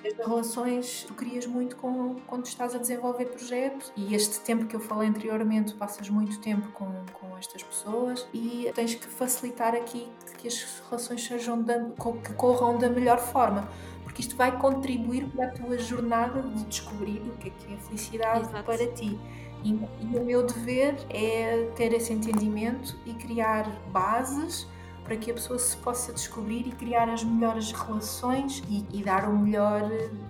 As 0.04 0.26
relações 0.26 1.04
tu 1.06 1.14
crias 1.14 1.46
muito 1.46 1.76
com, 1.76 2.16
quando 2.26 2.46
estás 2.46 2.74
a 2.74 2.78
desenvolver 2.78 3.26
projetos 3.26 3.92
e 3.96 4.14
este 4.14 4.40
tempo 4.40 4.66
que 4.66 4.76
eu 4.76 4.80
falei 4.80 5.08
anteriormente, 5.08 5.74
passas 5.74 6.08
muito 6.08 6.40
tempo 6.40 6.68
com, 6.72 6.86
com 7.12 7.36
estas 7.36 7.62
pessoas 7.62 8.26
e 8.32 8.70
tens 8.74 8.94
que 8.94 9.06
facilitar 9.06 9.74
aqui 9.74 10.08
que 10.38 10.48
as 10.48 10.82
relações 10.88 11.24
sejam 11.24 11.62
da, 11.62 11.80
que 12.24 12.32
corram 12.34 12.78
da 12.78 12.88
melhor 12.88 13.18
forma 13.18 13.68
porque 14.12 14.20
isto 14.20 14.36
vai 14.36 14.56
contribuir 14.58 15.24
para 15.28 15.46
a 15.46 15.50
tua 15.50 15.78
jornada 15.78 16.42
de 16.42 16.64
descobrir 16.64 17.22
o 17.22 17.36
que 17.38 17.48
é 17.48 17.52
que 17.52 17.72
é 17.72 17.76
felicidade 17.78 18.40
Exato. 18.40 18.64
para 18.64 18.86
ti. 18.88 19.18
E, 19.64 19.70
e, 19.70 20.18
o 20.18 20.22
meu 20.22 20.44
dever 20.44 20.96
é 21.08 21.70
ter 21.76 21.94
esse 21.94 22.12
entendimento 22.12 22.94
e 23.06 23.14
criar 23.14 23.70
bases 23.90 24.66
para 25.04 25.16
que 25.16 25.30
a 25.30 25.34
pessoa 25.34 25.58
se 25.58 25.76
possa 25.76 26.12
descobrir 26.12 26.66
e 26.66 26.72
criar 26.72 27.08
as 27.08 27.24
melhores 27.24 27.72
relações 27.72 28.62
e, 28.68 28.84
e 28.92 29.02
dar 29.02 29.28
o 29.28 29.36
melhor 29.36 29.82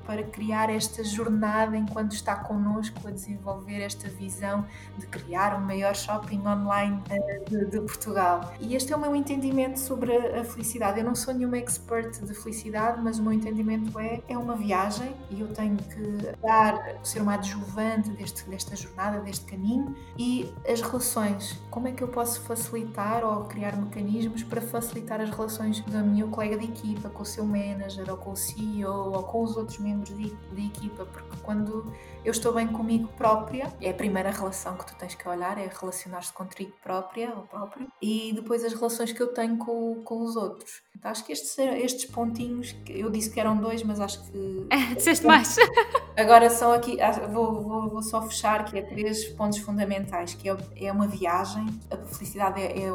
para 0.06 0.22
criar 0.22 0.70
esta 0.70 1.04
jornada 1.04 1.76
enquanto 1.76 2.12
está 2.12 2.36
connosco 2.36 3.06
a 3.06 3.10
desenvolver 3.10 3.80
esta 3.80 4.08
visão 4.08 4.66
de 4.98 5.06
criar 5.06 5.56
o 5.56 5.60
maior 5.60 5.94
shopping 5.94 6.40
online 6.46 7.02
uh, 7.10 7.50
de, 7.50 7.66
de, 7.66 7.80
Portugal. 7.80 8.54
E 8.60 8.74
este 8.74 8.92
é 8.92 8.96
o 8.96 9.00
meu 9.00 9.14
entendimento 9.14 9.78
sobre 9.78 10.16
a, 10.16 10.44
felicidade. 10.44 11.00
Eu 11.00 11.04
não 11.04 11.14
sou 11.14 11.34
nenhuma 11.34 11.58
expert 11.58 12.20
de 12.20 12.34
felicidade, 12.34 13.00
mas 13.02 13.18
o 13.18 13.22
meu 13.22 13.32
entendimento 13.32 13.98
é 13.98 14.22
é 14.28 14.38
uma 14.38 14.56
viagem 14.56 15.14
e 15.30 15.40
eu 15.40 15.48
tenho 15.48 15.76
que 15.76 16.36
dar, 16.40 16.96
ser 17.02 17.20
uma 17.20 17.34
adjuvante 17.34 18.10
deste, 18.10 18.48
desta 18.48 18.74
jornada, 18.76 19.20
deste 19.20 19.44
caminho 19.44 19.94
e 20.16 20.52
as 20.68 20.80
relações. 20.80 21.58
Como 21.70 21.88
é 21.88 21.92
que 21.92 22.02
eu 22.02 22.08
posso 22.08 22.40
facilitar 22.42 23.24
ou 23.24 23.44
criar 23.44 23.76
mecanismos 23.76 24.42
para 24.42 24.60
facilitar 24.60 25.20
as 25.20 25.30
relações 25.30 25.80
da 25.80 26.02
minha 26.02 26.26
colega 26.26 26.58
de 26.58 26.64
equipa, 26.64 27.08
com 27.08 27.22
o 27.22 27.26
seu 27.26 27.44
manager 27.44 28.10
ou 28.10 28.16
com 28.16 28.32
o 28.32 28.36
CEO 28.36 29.12
ou 29.12 29.22
com 29.22 29.42
os 29.42 29.56
outros 29.56 29.78
membros 29.78 29.91
de, 30.00 30.34
de 30.54 30.66
equipa? 30.66 31.04
Porque 31.04 31.36
quando 31.42 31.92
eu 32.24 32.30
estou 32.30 32.52
bem 32.52 32.68
comigo 32.68 33.08
própria, 33.16 33.72
é 33.80 33.90
a 33.90 33.94
primeira 33.94 34.30
relação 34.30 34.76
que 34.76 34.86
tu 34.86 34.94
tens 34.96 35.14
que 35.14 35.28
olhar, 35.28 35.58
é 35.58 35.68
relacionar-se 35.68 36.32
contigo 36.32 36.72
própria 36.82 37.32
ou 37.34 37.42
próprio, 37.42 37.88
e 38.00 38.32
depois 38.34 38.64
as 38.64 38.72
relações 38.72 39.12
que 39.12 39.20
eu 39.20 39.28
tenho 39.28 39.56
com, 39.56 40.02
com 40.04 40.22
os 40.22 40.36
outros. 40.36 40.82
Então, 40.96 41.10
acho 41.10 41.24
que 41.24 41.32
estes, 41.32 41.58
estes 41.58 42.04
pontinhos, 42.04 42.76
eu 42.88 43.10
disse 43.10 43.30
que 43.30 43.40
eram 43.40 43.56
dois, 43.56 43.82
mas 43.82 43.98
acho 43.98 44.22
que. 44.24 44.68
Disseste 44.94 45.26
mais. 45.26 45.56
Agora 46.16 46.48
são 46.50 46.72
aqui, 46.72 46.98
vou, 47.32 47.62
vou, 47.62 47.90
vou, 47.90 48.02
só 48.02 48.22
fechar 48.22 48.64
que 48.64 48.78
é 48.78 48.82
três 48.82 49.24
pontos 49.30 49.58
fundamentais, 49.58 50.34
que 50.34 50.48
é, 50.48 50.56
é 50.76 50.92
uma 50.92 51.08
viagem, 51.08 51.66
a 51.90 51.96
felicidade 51.96 52.60
é, 52.60 52.78
é, 52.78 52.90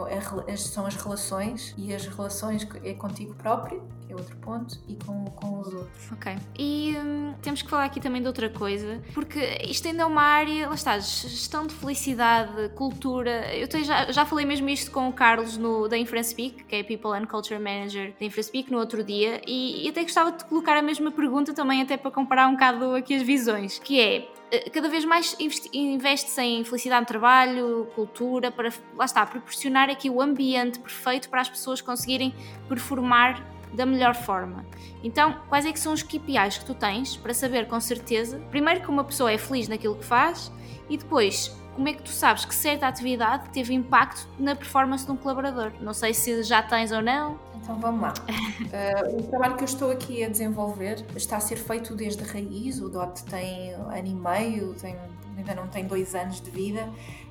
é, 0.48 0.56
são 0.56 0.86
as 0.86 0.96
relações, 0.96 1.74
e 1.78 1.94
as 1.94 2.06
relações 2.06 2.68
é 2.84 2.94
contigo 2.94 3.34
próprio, 3.34 3.84
que 4.06 4.14
é 4.14 4.16
outro 4.16 4.38
ponto, 4.38 4.80
e 4.88 4.96
com, 5.04 5.26
com 5.26 5.60
os 5.60 5.74
outros. 5.74 6.12
Ok. 6.12 6.36
E 6.58 6.96
hum, 6.98 7.34
temos 7.42 7.62
que 7.62 7.70
falar 7.70 7.86
aqui 7.86 8.00
também 8.00 8.22
de 8.22 8.28
outra 8.28 8.50
coisa, 8.50 9.02
porque 9.18 9.58
isto 9.68 9.88
ainda 9.88 10.04
é 10.04 10.06
uma 10.06 10.22
área, 10.22 10.68
lá 10.68 10.76
está, 10.76 11.00
gestão 11.00 11.66
de 11.66 11.74
felicidade, 11.74 12.70
cultura. 12.76 13.52
Eu 13.52 13.68
tenho, 13.68 13.84
já, 13.84 14.12
já 14.12 14.26
falei 14.28 14.46
mesmo 14.46 14.70
isto 14.70 14.92
com 14.92 15.10
o 15.10 15.12
Carlos 15.12 15.58
no, 15.58 15.88
da 15.88 15.98
InfraSpeak, 15.98 16.66
que 16.66 16.76
é 16.76 16.84
People 16.84 17.18
and 17.18 17.26
Culture 17.26 17.60
Manager 17.60 18.14
da 18.20 18.24
InfraSpeak, 18.28 18.72
no 18.72 18.78
outro 18.78 19.04
dia, 19.04 19.42
e, 19.48 19.88
e 19.88 19.90
até 19.90 20.04
gostava 20.04 20.34
de 20.34 20.46
colocar 20.46 20.78
a 20.78 20.84
mesma 20.84 21.10
pergunta 21.10 21.52
também, 21.52 21.82
até 21.82 21.98
para 21.98 22.12
comparar 22.12 22.48
um 22.48 22.52
bocado 22.52 22.94
aqui 22.94 23.16
as 23.16 23.24
visões, 23.24 23.80
que 23.80 24.00
é 24.00 24.30
eh, 24.52 24.70
cada 24.70 24.88
vez 24.88 25.04
mais 25.04 25.36
investe-se 25.74 26.40
em 26.40 26.64
felicidade 26.64 27.02
no 27.02 27.08
trabalho, 27.08 27.88
cultura, 27.96 28.52
para 28.52 28.72
lá 28.96 29.06
está, 29.06 29.26
proporcionar 29.26 29.90
aqui 29.90 30.12
o 30.12 30.22
ambiente 30.22 30.78
perfeito 30.78 31.28
para 31.28 31.42
as 31.42 31.50
pessoas 31.50 31.82
conseguirem 31.82 32.36
performar 32.70 33.57
da 33.74 33.86
melhor 33.86 34.16
forma. 34.16 34.66
Então, 35.04 35.38
quais 35.50 35.66
é 35.66 35.72
que 35.72 35.80
são 35.80 35.94
os 35.94 36.04
KPIs 36.04 36.60
que 36.60 36.66
tu 36.66 36.74
tens 36.74 37.16
para 37.16 37.34
saber 37.34 37.68
com 37.68 37.80
certeza, 37.80 38.40
primeiro 38.50 38.82
que 38.82 38.90
uma 38.90 39.04
pessoa 39.04 39.32
é 39.32 39.38
feliz 39.38 39.68
naquilo 39.68 39.96
que 39.96 40.06
faz 40.06 40.52
e 40.90 40.98
depois 40.98 41.56
como 41.78 41.88
é 41.88 41.94
que 41.94 42.02
tu 42.02 42.10
sabes 42.10 42.44
que 42.44 42.56
certa 42.56 42.88
atividade 42.88 43.50
teve 43.52 43.72
impacto 43.72 44.28
na 44.40 44.56
performance 44.56 45.06
de 45.06 45.12
um 45.12 45.16
colaborador? 45.16 45.72
Não 45.80 45.94
sei 45.94 46.12
se 46.12 46.42
já 46.42 46.64
tens 46.64 46.92
ou 46.92 47.04
não. 47.04 47.40
Então 47.56 47.80
vamos 47.80 48.02
lá. 48.02 48.14
uh, 48.18 49.14
o 49.22 49.24
trabalho 49.28 49.56
que 49.56 49.62
eu 49.62 49.66
estou 49.66 49.92
aqui 49.92 50.24
a 50.24 50.30
desenvolver 50.30 51.06
está 51.16 51.38
a 51.38 51.40
ser 51.40 51.58
feito 51.58 51.94
desde 51.94 52.24
raiz. 52.24 52.82
O 52.82 52.90
DOT 52.90 53.24
tem 53.26 53.74
ano 53.74 54.08
e 54.08 54.16
meio, 54.16 54.74
tem, 54.74 54.96
ainda 55.38 55.54
não 55.54 55.68
tem 55.68 55.86
dois 55.86 56.16
anos 56.16 56.42
de 56.42 56.50
vida 56.50 56.90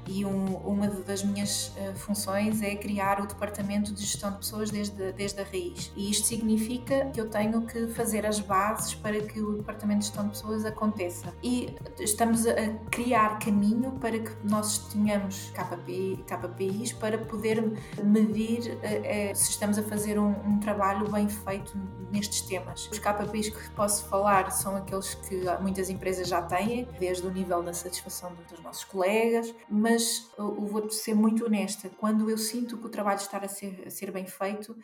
e 0.09 0.25
um, 0.25 0.57
uma 0.59 0.89
das 0.89 1.23
minhas 1.23 1.69
uh, 1.77 1.95
funções 1.97 2.63
é 2.63 2.75
criar 2.75 3.21
o 3.21 3.27
departamento 3.27 3.93
de 3.93 4.01
gestão 4.01 4.31
de 4.33 4.39
pessoas 4.39 4.71
desde, 4.71 5.13
desde 5.13 5.41
a 5.41 5.45
raiz. 5.45 5.93
E 5.97 6.11
isto 6.11 6.27
significa 6.27 7.07
que 7.13 7.21
eu 7.21 7.29
tenho 7.29 7.63
que 7.63 7.89
fazer 7.89 8.25
as 8.27 8.41
bases 8.41 8.95
para 8.95 9.21
que 9.21 9.41
o 9.41 9.57
departamento 9.57 10.01
de 10.01 10.07
gestão 10.07 10.25
de 10.25 10.31
pessoas 10.31 10.65
aconteça. 10.65 11.35
E 11.43 11.75
estamos 11.99 12.47
a 12.47 12.55
criar 12.91 13.39
caminho 13.39 13.93
para 13.93 14.19
que 14.19 14.33
nós 14.45 14.79
tenhamos 14.89 15.51
KPI, 15.51 16.25
KPIs 16.27 16.93
para 16.93 17.19
poder 17.19 17.63
medir 18.03 18.61
uh, 18.61 19.33
uh, 19.33 19.37
se 19.37 19.51
estamos 19.51 19.79
a 19.79 19.83
fazer 19.83 20.19
um, 20.19 20.31
um, 20.31 20.59
trabalho 20.61 21.11
bem 21.11 21.29
feito 21.29 21.77
nestes 22.13 22.41
temas. 22.43 22.89
Os 22.91 22.99
KPIs 22.99 23.49
que 23.51 23.71
posso 23.71 24.05
falar 24.07 24.51
são 24.51 24.77
aqueles 24.77 25.15
que 25.15 25.43
muitas 25.61 25.91
empresas 25.91 26.29
já 26.29 26.43
têm, 26.43 26.89
desde 26.99 27.27
o 27.27 27.31
nível 27.31 27.63
da 27.63 27.73
satisfação 27.73 28.33
dos 28.51 28.61
nossos 28.61 28.85
colegas, 28.85 29.55
mas 29.69 29.96
mas 29.97 30.31
eu 30.37 30.67
vou 30.67 30.91
ser 30.91 31.15
muito 31.15 31.47
honesta, 31.47 31.89
quando 31.89 32.29
eu 32.29 32.37
sinto 32.37 32.77
que 32.77 32.85
o 32.85 32.89
trabalho 32.91 33.19
está 33.19 33.39
a 33.39 33.49
ser, 33.49 33.83
a 33.87 33.89
ser 33.89 34.11
bem 34.11 34.27
feito, 34.27 34.77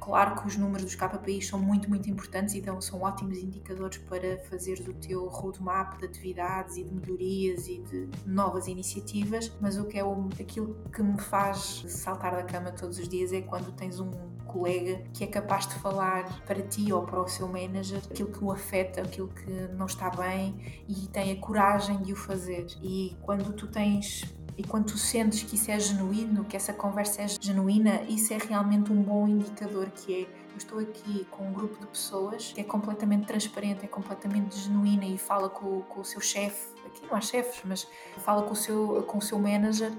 claro 0.00 0.40
que 0.40 0.48
os 0.48 0.56
números 0.56 0.84
dos 0.84 0.96
KPIs 0.96 1.46
são 1.46 1.60
muito, 1.60 1.88
muito 1.88 2.10
importantes, 2.10 2.56
então 2.56 2.80
são 2.80 3.02
ótimos 3.02 3.38
indicadores 3.38 3.98
para 3.98 4.38
fazer 4.50 4.80
o 4.88 4.94
teu 4.94 5.28
roadmap 5.28 5.96
de 5.98 6.06
atividades 6.06 6.76
e 6.78 6.82
de 6.82 6.92
melhorias 6.92 7.68
e 7.68 7.78
de 7.78 8.08
novas 8.26 8.66
iniciativas, 8.66 9.52
mas 9.60 9.78
o 9.78 9.84
que 9.84 9.96
é 9.96 10.04
o, 10.04 10.28
aquilo 10.40 10.74
que 10.92 11.00
me 11.00 11.20
faz 11.20 11.84
saltar 11.86 12.34
da 12.34 12.42
cama 12.42 12.72
todos 12.72 12.98
os 12.98 13.08
dias 13.08 13.32
é 13.32 13.42
quando 13.42 13.70
tens 13.70 14.00
um 14.00 14.10
colega 14.50 15.04
que 15.14 15.22
é 15.22 15.28
capaz 15.28 15.68
de 15.68 15.74
falar 15.76 16.44
para 16.44 16.60
ti 16.60 16.92
ou 16.92 17.02
para 17.02 17.22
o 17.22 17.28
seu 17.28 17.46
manager 17.46 17.98
aquilo 18.10 18.32
que 18.32 18.42
o 18.42 18.50
afeta, 18.50 19.00
aquilo 19.00 19.28
que 19.28 19.50
não 19.76 19.86
está 19.86 20.10
bem 20.10 20.82
e 20.88 21.06
tem 21.06 21.30
a 21.30 21.36
coragem 21.36 22.02
de 22.02 22.12
o 22.12 22.16
fazer. 22.16 22.66
E 22.82 23.16
quando 23.22 23.52
tu 23.52 23.68
tens 23.68 24.24
e 24.60 24.62
quando 24.62 24.92
tu 24.92 24.98
sentes 24.98 25.42
que 25.42 25.54
isso 25.54 25.70
é 25.70 25.80
genuíno, 25.80 26.44
que 26.44 26.54
essa 26.54 26.70
conversa 26.70 27.22
é 27.22 27.28
genuína, 27.40 28.02
isso 28.02 28.34
é 28.34 28.36
realmente 28.36 28.92
um 28.92 29.02
bom 29.02 29.26
indicador 29.26 29.90
que 29.90 30.22
é 30.22 30.40
eu 30.50 30.56
estou 30.58 30.78
aqui 30.80 31.26
com 31.30 31.48
um 31.48 31.52
grupo 31.52 31.80
de 31.80 31.86
pessoas 31.86 32.52
que 32.52 32.60
é 32.60 32.64
completamente 32.64 33.26
transparente, 33.26 33.86
é 33.86 33.88
completamente 33.88 34.58
genuína 34.58 35.06
e 35.06 35.16
fala 35.16 35.48
com, 35.48 35.80
com 35.82 36.02
o 36.02 36.04
seu 36.04 36.20
chefe, 36.20 36.74
aqui 36.84 37.06
não 37.06 37.16
há 37.16 37.22
chefes, 37.22 37.62
mas 37.64 37.88
fala 38.18 38.42
com 38.42 38.52
o 38.52 38.56
seu, 38.56 39.02
com 39.06 39.16
o 39.16 39.22
seu 39.22 39.38
manager 39.38 39.92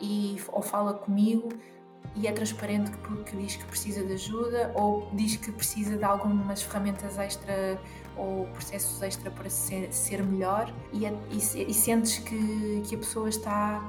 e, 0.00 0.40
ou 0.48 0.62
fala 0.62 0.94
comigo. 0.94 1.50
E 2.14 2.26
é 2.26 2.32
transparente 2.32 2.92
porque 2.98 3.36
diz 3.36 3.56
que 3.56 3.64
precisa 3.66 4.02
de 4.02 4.14
ajuda 4.14 4.72
ou 4.74 5.10
diz 5.12 5.36
que 5.36 5.52
precisa 5.52 5.98
de 5.98 6.04
algumas 6.04 6.62
ferramentas 6.62 7.18
extra 7.18 7.78
ou 8.16 8.46
processos 8.46 9.02
extra 9.02 9.30
para 9.30 9.50
ser, 9.50 9.92
ser 9.92 10.22
melhor. 10.22 10.72
E, 10.92 11.04
é, 11.04 11.12
e, 11.30 11.36
e 11.36 11.74
sentes 11.74 12.18
que, 12.20 12.82
que 12.86 12.94
a 12.94 12.98
pessoa 12.98 13.28
está 13.28 13.84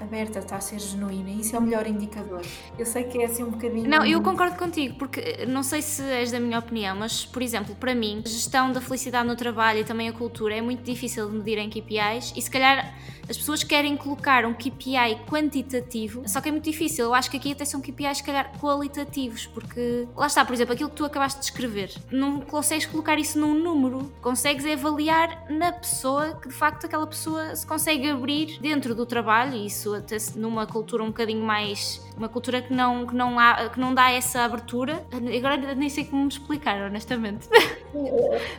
aberta, 0.00 0.38
está 0.38 0.56
a 0.56 0.60
ser 0.60 0.78
genuína. 0.78 1.30
Isso 1.30 1.56
é 1.56 1.58
o 1.58 1.62
melhor 1.62 1.86
indicador. 1.86 2.42
Eu 2.78 2.86
sei 2.86 3.04
que 3.04 3.18
é 3.18 3.26
assim 3.26 3.42
um 3.42 3.50
bocadinho. 3.50 3.88
Não, 3.88 4.04
eu 4.04 4.22
concordo 4.22 4.56
contigo, 4.56 4.96
porque 4.98 5.20
eh, 5.20 5.46
não 5.46 5.62
sei 5.62 5.82
se 5.82 6.02
és 6.02 6.30
da 6.30 6.40
minha 6.40 6.58
opinião, 6.58 6.96
mas, 6.96 7.24
por 7.24 7.42
exemplo, 7.42 7.74
para 7.74 7.94
mim, 7.94 8.22
a 8.24 8.28
gestão 8.28 8.72
da 8.72 8.80
felicidade 8.80 9.26
no 9.26 9.36
trabalho 9.36 9.80
e 9.80 9.84
também 9.84 10.08
a 10.08 10.12
cultura 10.12 10.54
é 10.54 10.60
muito 10.60 10.82
difícil 10.82 11.28
de 11.30 11.36
medir 11.36 11.58
em 11.58 11.68
KPIs 11.68 12.32
e 12.36 12.42
se 12.42 12.50
calhar 12.50 12.94
as 13.28 13.36
pessoas 13.36 13.64
querem 13.64 13.96
colocar 13.96 14.44
um 14.44 14.54
KPI 14.54 15.24
quantitativo, 15.28 16.22
só 16.28 16.40
que 16.40 16.48
é 16.48 16.52
muito 16.52 16.64
difícil. 16.64 17.06
Eu 17.06 17.14
acho 17.14 17.30
que 17.30 17.36
aqui 17.36 17.52
até 17.52 17.64
são 17.64 17.80
KPIs, 17.80 18.18
se 18.18 18.22
calhar, 18.22 18.52
qualitativos, 18.60 19.46
porque 19.46 20.06
lá 20.16 20.26
está, 20.26 20.44
por 20.44 20.54
exemplo, 20.54 20.74
aquilo 20.74 20.90
que 20.90 20.96
tu 20.96 21.04
acabaste 21.04 21.40
de 21.40 21.46
escrever, 21.46 21.92
não 22.10 22.40
consegues 22.40 22.86
colocar 22.86 23.18
isso 23.18 23.38
num 23.38 23.54
número, 23.54 24.12
consegues 24.20 24.64
avaliar 24.64 25.46
na 25.50 25.72
pessoa 25.72 26.34
que 26.34 26.48
de 26.48 26.54
facto 26.54 26.86
aquela 26.86 27.06
pessoa 27.06 27.54
se 27.56 27.66
consegue 27.66 28.08
abrir 28.08 28.58
dentro 28.60 28.94
do 28.94 29.04
trabalho 29.04 29.54
e 29.54 29.66
isso 29.66 29.85
até 29.94 30.16
numa 30.34 30.66
cultura 30.66 31.02
um 31.02 31.08
bocadinho 31.08 31.44
mais. 31.44 32.00
uma 32.16 32.28
cultura 32.28 32.62
que 32.62 32.72
não, 32.72 33.06
que 33.06 33.14
não, 33.14 33.38
há, 33.38 33.68
que 33.68 33.78
não 33.78 33.94
dá 33.94 34.10
essa 34.10 34.40
abertura. 34.42 35.06
Agora 35.36 35.74
nem 35.74 35.88
sei 35.88 36.04
como 36.04 36.22
me 36.22 36.28
explicar, 36.28 36.80
honestamente. 36.82 37.48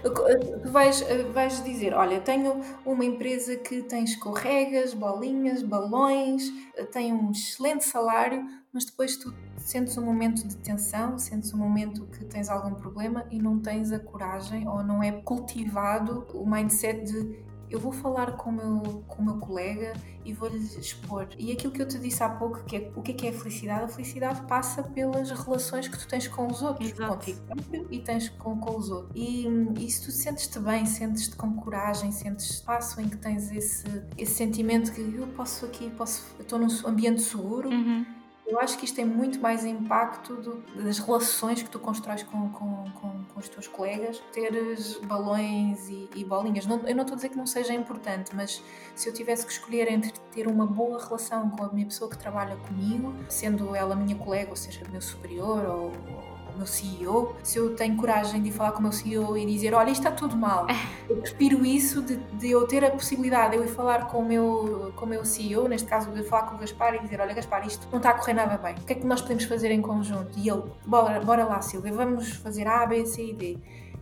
Tu 0.04 0.72
vais, 0.72 1.04
vais 1.34 1.64
dizer: 1.64 1.94
olha, 1.94 2.20
tenho 2.20 2.62
uma 2.86 3.06
empresa 3.06 3.56
que 3.56 3.82
tem 3.84 4.04
escorregas, 4.04 4.94
bolinhas, 4.94 5.64
balões, 5.64 6.52
tem 6.92 7.14
um 7.14 7.32
excelente 7.32 7.86
salário, 7.86 8.46
mas 8.74 8.86
depois 8.86 9.18
tu 9.18 9.34
sentes 9.58 9.98
um 9.98 10.06
momento 10.06 10.48
de 10.48 10.56
tensão, 10.58 11.18
sentes 11.18 11.54
um 11.54 11.58
momento 11.58 12.06
que 12.08 12.24
tens 12.26 12.50
algum 12.50 12.74
problema 12.74 13.26
e 13.30 13.42
não 13.42 13.60
tens 13.60 13.92
a 13.92 14.00
coragem 14.00 14.68
ou 14.68 14.84
não 14.84 15.04
é 15.04 15.12
cultivado 15.12 16.26
o 16.34 16.50
mindset 16.50 17.04
de 17.04 17.47
eu 17.70 17.80
vou 17.80 17.92
falar 17.92 18.34
com 18.34 18.50
o 18.50 18.54
meu, 18.54 19.04
com 19.08 19.22
o 19.22 19.26
meu 19.26 19.38
colega 19.38 19.94
e 20.24 20.34
vou-lhe 20.34 20.58
expor. 20.58 21.28
E 21.38 21.52
aquilo 21.52 21.72
que 21.72 21.82
eu 21.82 21.88
te 21.88 21.98
disse 22.00 22.24
há 22.24 22.30
pouco, 22.30 22.64
que 22.66 22.76
é 22.76 22.92
o 22.96 23.02
que 23.02 23.12
é, 23.12 23.14
que 23.14 23.28
é 23.28 23.30
a 23.30 23.34
felicidade? 23.34 23.84
A 23.86 23.88
felicidade 23.88 24.42
passa 24.48 24.84
pelas 24.84 25.32
relações 25.32 25.88
que 25.88 25.98
tu 25.98 26.08
tens 26.08 26.28
com 26.28 26.48
os 26.48 26.62
outros, 26.62 26.92
Exato. 26.92 27.14
contigo 27.16 27.42
próprio 27.42 27.88
e 27.92 28.00
tens 28.00 28.30
com, 28.30 28.58
com 28.60 28.78
os 28.78 28.90
outros. 28.90 29.12
E, 29.16 29.48
e 29.80 29.90
se 29.90 30.04
tu 30.04 30.12
sentes-te 30.12 30.60
bem, 30.60 30.86
sentes-te 30.86 31.36
com 31.36 31.54
coragem, 31.56 32.12
sentes 32.12 32.50
espaço 32.50 33.00
em 33.02 33.08
que 33.08 33.18
tens 33.18 33.52
esse, 33.52 33.86
esse 34.18 34.34
sentimento 34.34 34.92
que 34.92 35.02
eu 35.02 35.28
posso 35.28 35.66
aqui, 35.66 35.90
posso, 35.92 36.26
estou 36.40 36.60
num 36.60 36.68
ambiente 36.86 37.22
seguro. 37.22 37.70
Uhum 37.70 38.17
eu 38.48 38.58
acho 38.60 38.78
que 38.78 38.86
isto 38.86 38.96
tem 38.96 39.06
muito 39.06 39.40
mais 39.40 39.66
impacto 39.66 40.36
do, 40.36 40.82
das 40.82 41.00
relações 41.00 41.62
que 41.62 41.70
tu 41.70 41.80
constróis 41.80 42.24
com, 42.24 42.50
com, 42.50 42.86
com, 42.92 43.24
com 43.26 43.40
os 43.40 43.50
teus 43.50 43.68
colegas. 43.68 44.22
Teres 44.32 44.98
balões 45.00 45.90
e, 45.90 46.10
e 46.16 46.24
bolinhas. 46.24 46.66
Não, 46.66 46.80
eu 46.88 46.96
não 46.96 47.02
estou 47.02 47.14
a 47.14 47.16
dizer 47.18 47.30
que 47.30 47.38
não 47.38 47.46
seja 47.46 47.74
importante, 47.74 48.34
mas 48.34 48.64
se 48.96 49.10
eu 49.10 49.14
tivesse 49.14 49.46
que 49.46 49.52
escolher 49.52 49.92
entre 49.92 50.14
ter 50.32 50.48
uma 50.48 50.66
boa 50.66 50.98
relação 51.04 51.50
com 51.50 51.66
a 51.66 51.70
minha 51.74 51.86
pessoa 51.86 52.10
que 52.10 52.18
trabalha 52.18 52.56
comigo, 52.56 53.14
sendo 53.28 53.76
ela 53.76 53.96
minha 53.96 54.16
colega, 54.16 54.50
ou 54.50 54.56
seja, 54.56 54.82
meu 54.90 55.02
superior 55.02 55.66
ou, 55.66 55.86
ou 55.86 56.37
meu 56.58 56.68
CEO, 56.68 57.36
se 57.44 57.58
eu 57.58 57.76
tenho 57.76 57.96
coragem 57.96 58.42
de 58.42 58.52
falar 58.52 58.72
com 58.72 58.80
o 58.80 58.82
meu 58.84 58.92
CEO 58.92 59.38
e 59.38 59.46
dizer, 59.46 59.74
olha, 59.74 59.90
isto 59.90 60.06
está 60.06 60.12
tudo 60.12 60.36
mal. 60.36 60.68
Eu 61.10 61.18
prefiro 61.18 61.66
isso 61.66 62.02
de, 62.02 62.18
de 62.18 62.52
eu 62.52 62.68
ter 62.68 62.84
a 62.84 62.92
possibilidade 62.92 63.52
de 63.52 63.58
eu 63.58 63.64
ir 63.64 63.68
falar 63.68 64.08
com 64.08 64.20
o 64.20 64.26
meu, 64.26 64.92
com 64.96 65.06
o 65.06 65.08
meu 65.08 65.24
CEO, 65.26 65.68
neste 65.68 65.88
caso 65.88 66.12
de 66.12 66.24
falar 66.24 66.44
com 66.44 66.56
o 66.56 66.58
Gaspar 66.58 66.96
e 66.96 67.00
dizer, 67.00 67.22
olha 67.22 67.34
Gaspar, 67.34 67.66
isto 67.66 67.88
não 67.92 67.98
está 67.98 68.12
a 68.12 68.14
correr 68.14 68.34
nada 68.34 68.58
bem. 68.58 68.76
O 68.76 68.82
que 68.82 68.94
é 68.94 68.96
que 68.96 69.06
nós 69.06 69.22
podemos 69.22 69.46
fazer 69.46 69.72
em 69.72 69.82
conjunto? 69.82 70.38
E 70.38 70.50
ele, 70.50 70.64
bora, 70.86 71.20
bora 71.20 71.46
lá 71.46 71.62
Silvia, 71.62 71.94
vamos 71.94 72.30
fazer 72.30 72.68
A, 72.68 72.86
B, 72.86 73.06
C 73.06 73.28
e 73.28 73.34
D 73.34 73.58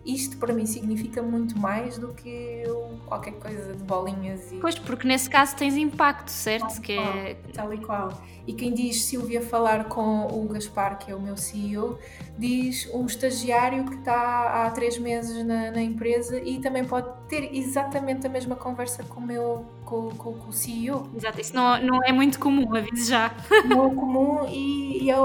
isto 0.05 0.37
para 0.37 0.53
mim 0.53 0.65
significa 0.65 1.21
muito 1.21 1.57
mais 1.57 1.97
do 1.97 2.09
que 2.09 2.63
qualquer 3.05 3.33
coisa 3.33 3.73
de 3.73 3.83
bolinhas 3.83 4.51
e. 4.51 4.57
Pois, 4.57 4.77
porque 4.77 5.07
nesse 5.07 5.29
caso 5.29 5.55
tens 5.55 5.75
impacto, 5.75 6.29
certo? 6.29 6.67
Tal, 6.67 6.81
que 6.81 6.93
é... 6.93 7.37
tal 7.53 7.73
e 7.73 7.77
qual. 7.77 8.21
E 8.47 8.53
quem 8.53 8.73
diz 8.73 9.05
Silvia 9.05 9.41
falar 9.41 9.85
com 9.85 10.27
o 10.27 10.47
Gaspar, 10.47 10.99
que 10.99 11.11
é 11.11 11.15
o 11.15 11.19
meu 11.19 11.35
CEO, 11.35 11.97
diz 12.37 12.87
um 12.93 13.05
estagiário 13.07 13.85
que 13.85 13.95
está 13.95 14.65
há 14.65 14.69
três 14.69 14.99
meses 14.99 15.43
na, 15.43 15.71
na 15.71 15.81
empresa 15.81 16.39
e 16.39 16.59
também 16.59 16.85
pode 16.85 17.07
ter 17.27 17.55
exatamente 17.55 18.27
a 18.27 18.29
mesma 18.29 18.55
conversa 18.55 19.03
com 19.03 19.19
o 19.19 19.25
meu 19.25 19.65
com, 19.83 20.09
com, 20.11 20.33
com 20.33 20.49
o 20.49 20.53
CEO. 20.53 21.09
Exato, 21.15 21.41
isso 21.41 21.55
não, 21.55 21.81
não 21.81 22.03
é 22.03 22.11
muito 22.11 22.39
comum, 22.39 22.75
aviso 22.75 23.09
já. 23.09 23.35
Não 23.65 23.91
é 23.91 23.95
comum 23.95 24.47
e, 24.47 25.03
e 25.03 25.09
é, 25.09 25.15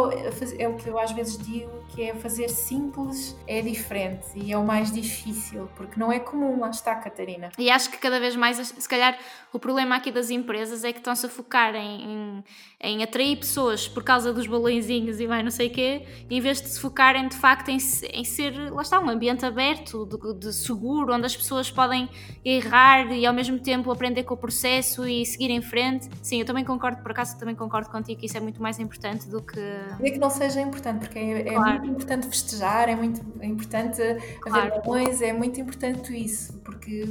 é 0.58 0.68
o 0.68 0.74
que 0.74 0.88
eu 0.88 0.98
às 0.98 1.12
vezes 1.12 1.36
digo 1.36 1.79
que 1.94 2.02
é 2.02 2.14
fazer 2.14 2.48
simples 2.48 3.36
é 3.46 3.60
diferente 3.60 4.26
e 4.34 4.52
é 4.52 4.58
o 4.58 4.64
mais 4.64 4.92
difícil, 4.92 5.68
porque 5.76 5.98
não 5.98 6.12
é 6.12 6.18
comum, 6.18 6.60
lá 6.60 6.70
está, 6.70 6.94
Catarina. 6.94 7.50
E 7.58 7.70
acho 7.70 7.90
que 7.90 7.98
cada 7.98 8.20
vez 8.20 8.36
mais, 8.36 8.56
se 8.56 8.88
calhar, 8.88 9.18
o 9.52 9.58
problema 9.58 9.96
aqui 9.96 10.10
das 10.12 10.30
empresas 10.30 10.84
é 10.84 10.92
que 10.92 10.98
estão-se 10.98 11.26
a 11.26 11.28
focar 11.28 11.74
em, 11.74 12.02
em, 12.02 12.44
em, 12.80 13.02
atrair 13.02 13.36
pessoas 13.36 13.86
por 13.86 14.02
causa 14.02 14.32
dos 14.32 14.46
balõezinhos 14.46 15.20
e 15.20 15.26
mais 15.26 15.44
não 15.44 15.50
sei 15.50 15.68
o 15.68 15.70
quê, 15.70 16.06
em 16.30 16.40
vez 16.40 16.62
de 16.62 16.68
se 16.68 16.80
focarem 16.80 17.28
de 17.28 17.36
facto 17.36 17.68
em, 17.68 17.78
em 18.12 18.24
ser, 18.24 18.72
lá 18.72 18.82
está, 18.82 18.98
um 18.98 19.08
ambiente 19.08 19.44
aberto, 19.44 20.06
de, 20.06 20.34
de, 20.34 20.52
seguro, 20.52 21.14
onde 21.14 21.26
as 21.26 21.36
pessoas 21.36 21.70
podem 21.70 22.08
errar 22.44 23.12
e 23.12 23.26
ao 23.26 23.34
mesmo 23.34 23.58
tempo 23.58 23.90
aprender 23.90 24.24
com 24.24 24.34
o 24.34 24.36
processo 24.36 25.06
e 25.06 25.24
seguir 25.26 25.50
em 25.50 25.60
frente. 25.60 26.08
Sim, 26.22 26.40
eu 26.40 26.46
também 26.46 26.64
concordo, 26.64 27.02
por 27.02 27.10
acaso 27.10 27.38
também 27.38 27.54
concordo 27.54 27.90
contigo 27.90 28.20
que 28.20 28.26
isso 28.26 28.36
é 28.36 28.40
muito 28.40 28.62
mais 28.62 28.78
importante 28.78 29.28
do 29.28 29.42
que. 29.42 29.60
É 29.60 30.10
que 30.10 30.18
não 30.18 30.30
seja 30.30 30.60
importante, 30.60 31.00
porque 31.00 31.18
é, 31.18 31.40
é 31.40 31.54
claro. 31.54 31.80
muito 31.80 31.86
importante 31.90 32.26
festejar, 32.26 32.88
é 32.88 32.96
muito 32.96 33.20
importante 33.42 34.00
claro. 34.40 34.68
haver 34.68 34.82
balões, 34.82 35.20
é 35.20 35.32
muito 35.32 35.60
importante 35.60 36.16
isso, 36.16 36.58
porque 36.64 37.04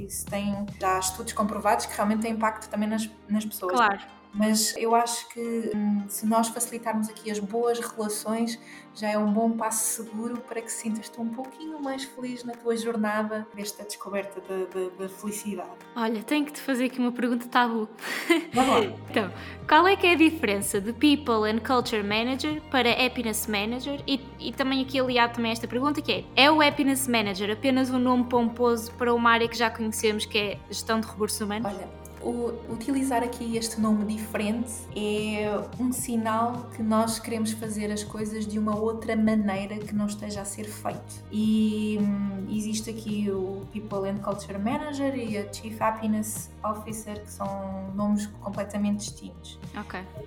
isso 0.00 0.26
tem 0.26 0.66
já 0.80 0.98
estudos 0.98 1.32
comprovados 1.32 1.86
que 1.86 1.94
realmente 1.94 2.22
têm 2.22 2.32
impacto 2.32 2.68
também 2.68 2.88
nas, 2.88 3.08
nas 3.28 3.44
pessoas. 3.44 3.72
Claro. 3.72 4.21
Mas 4.34 4.74
eu 4.76 4.94
acho 4.94 5.28
que 5.28 5.70
hum, 5.74 6.04
se 6.08 6.26
nós 6.26 6.48
facilitarmos 6.48 7.08
aqui 7.08 7.30
as 7.30 7.38
boas 7.38 7.78
relações, 7.78 8.58
já 8.94 9.10
é 9.10 9.18
um 9.18 9.32
bom 9.32 9.50
passo 9.52 10.02
seguro 10.02 10.38
para 10.40 10.60
que 10.60 10.70
sintas-te 10.70 11.20
um 11.20 11.28
pouquinho 11.28 11.80
mais 11.82 12.04
feliz 12.04 12.44
na 12.44 12.52
tua 12.52 12.76
jornada 12.76 13.46
desta 13.54 13.84
descoberta 13.84 14.42
da 14.98 15.08
felicidade. 15.08 15.70
Olha, 15.96 16.22
tenho 16.22 16.44
que 16.44 16.52
te 16.52 16.60
fazer 16.60 16.86
aqui 16.86 16.98
uma 16.98 17.12
pergunta 17.12 17.46
tabu. 17.46 17.88
Vamos 18.52 18.70
lá. 18.70 18.96
então, 19.10 19.32
qual 19.68 19.86
é 19.86 19.96
que 19.96 20.06
é 20.06 20.12
a 20.12 20.16
diferença 20.16 20.80
de 20.80 20.92
People 20.92 21.50
and 21.50 21.60
Culture 21.60 22.02
Manager 22.02 22.60
para 22.70 22.90
Happiness 22.90 23.46
Manager? 23.46 24.02
E, 24.06 24.20
e 24.38 24.52
também 24.52 24.82
aqui 24.82 25.00
aliado 25.00 25.34
também 25.34 25.50
a 25.50 25.52
esta 25.52 25.68
pergunta 25.68 26.00
que 26.00 26.12
é, 26.12 26.44
é 26.44 26.50
o 26.50 26.60
Happiness 26.60 27.08
Manager 27.08 27.50
apenas 27.50 27.90
um 27.90 27.98
nome 27.98 28.24
pomposo 28.24 28.92
para 28.92 29.12
uma 29.14 29.30
área 29.30 29.48
que 29.48 29.56
já 29.56 29.70
conhecemos 29.70 30.26
que 30.26 30.38
é 30.38 30.58
gestão 30.68 31.00
de 31.00 31.06
recursos 31.06 31.40
humanos? 31.40 31.72
Olha, 31.72 32.01
utilizar 32.68 33.22
aqui 33.22 33.56
este 33.56 33.80
nome 33.80 34.04
diferente 34.04 34.70
é 34.94 35.60
um 35.78 35.92
sinal 35.92 36.68
que 36.74 36.82
nós 36.82 37.18
queremos 37.18 37.52
fazer 37.52 37.90
as 37.90 38.04
coisas 38.04 38.46
de 38.46 38.58
uma 38.58 38.76
outra 38.76 39.16
maneira 39.16 39.76
que 39.78 39.94
não 39.94 40.06
esteja 40.06 40.42
a 40.42 40.44
ser 40.44 40.64
feito. 40.64 41.24
E 41.30 41.98
hum, 42.00 42.46
existe 42.50 42.90
aqui 42.90 43.30
o 43.30 43.62
People 43.72 44.08
and 44.08 44.18
Culture 44.18 44.58
Manager 44.58 45.16
e 45.16 45.38
a 45.38 45.52
Chief 45.52 45.80
Happiness 45.80 46.50
Officer, 46.62 47.20
que 47.22 47.30
são 47.30 47.90
nomes 47.94 48.26
completamente 48.40 48.98
distintos. 48.98 49.58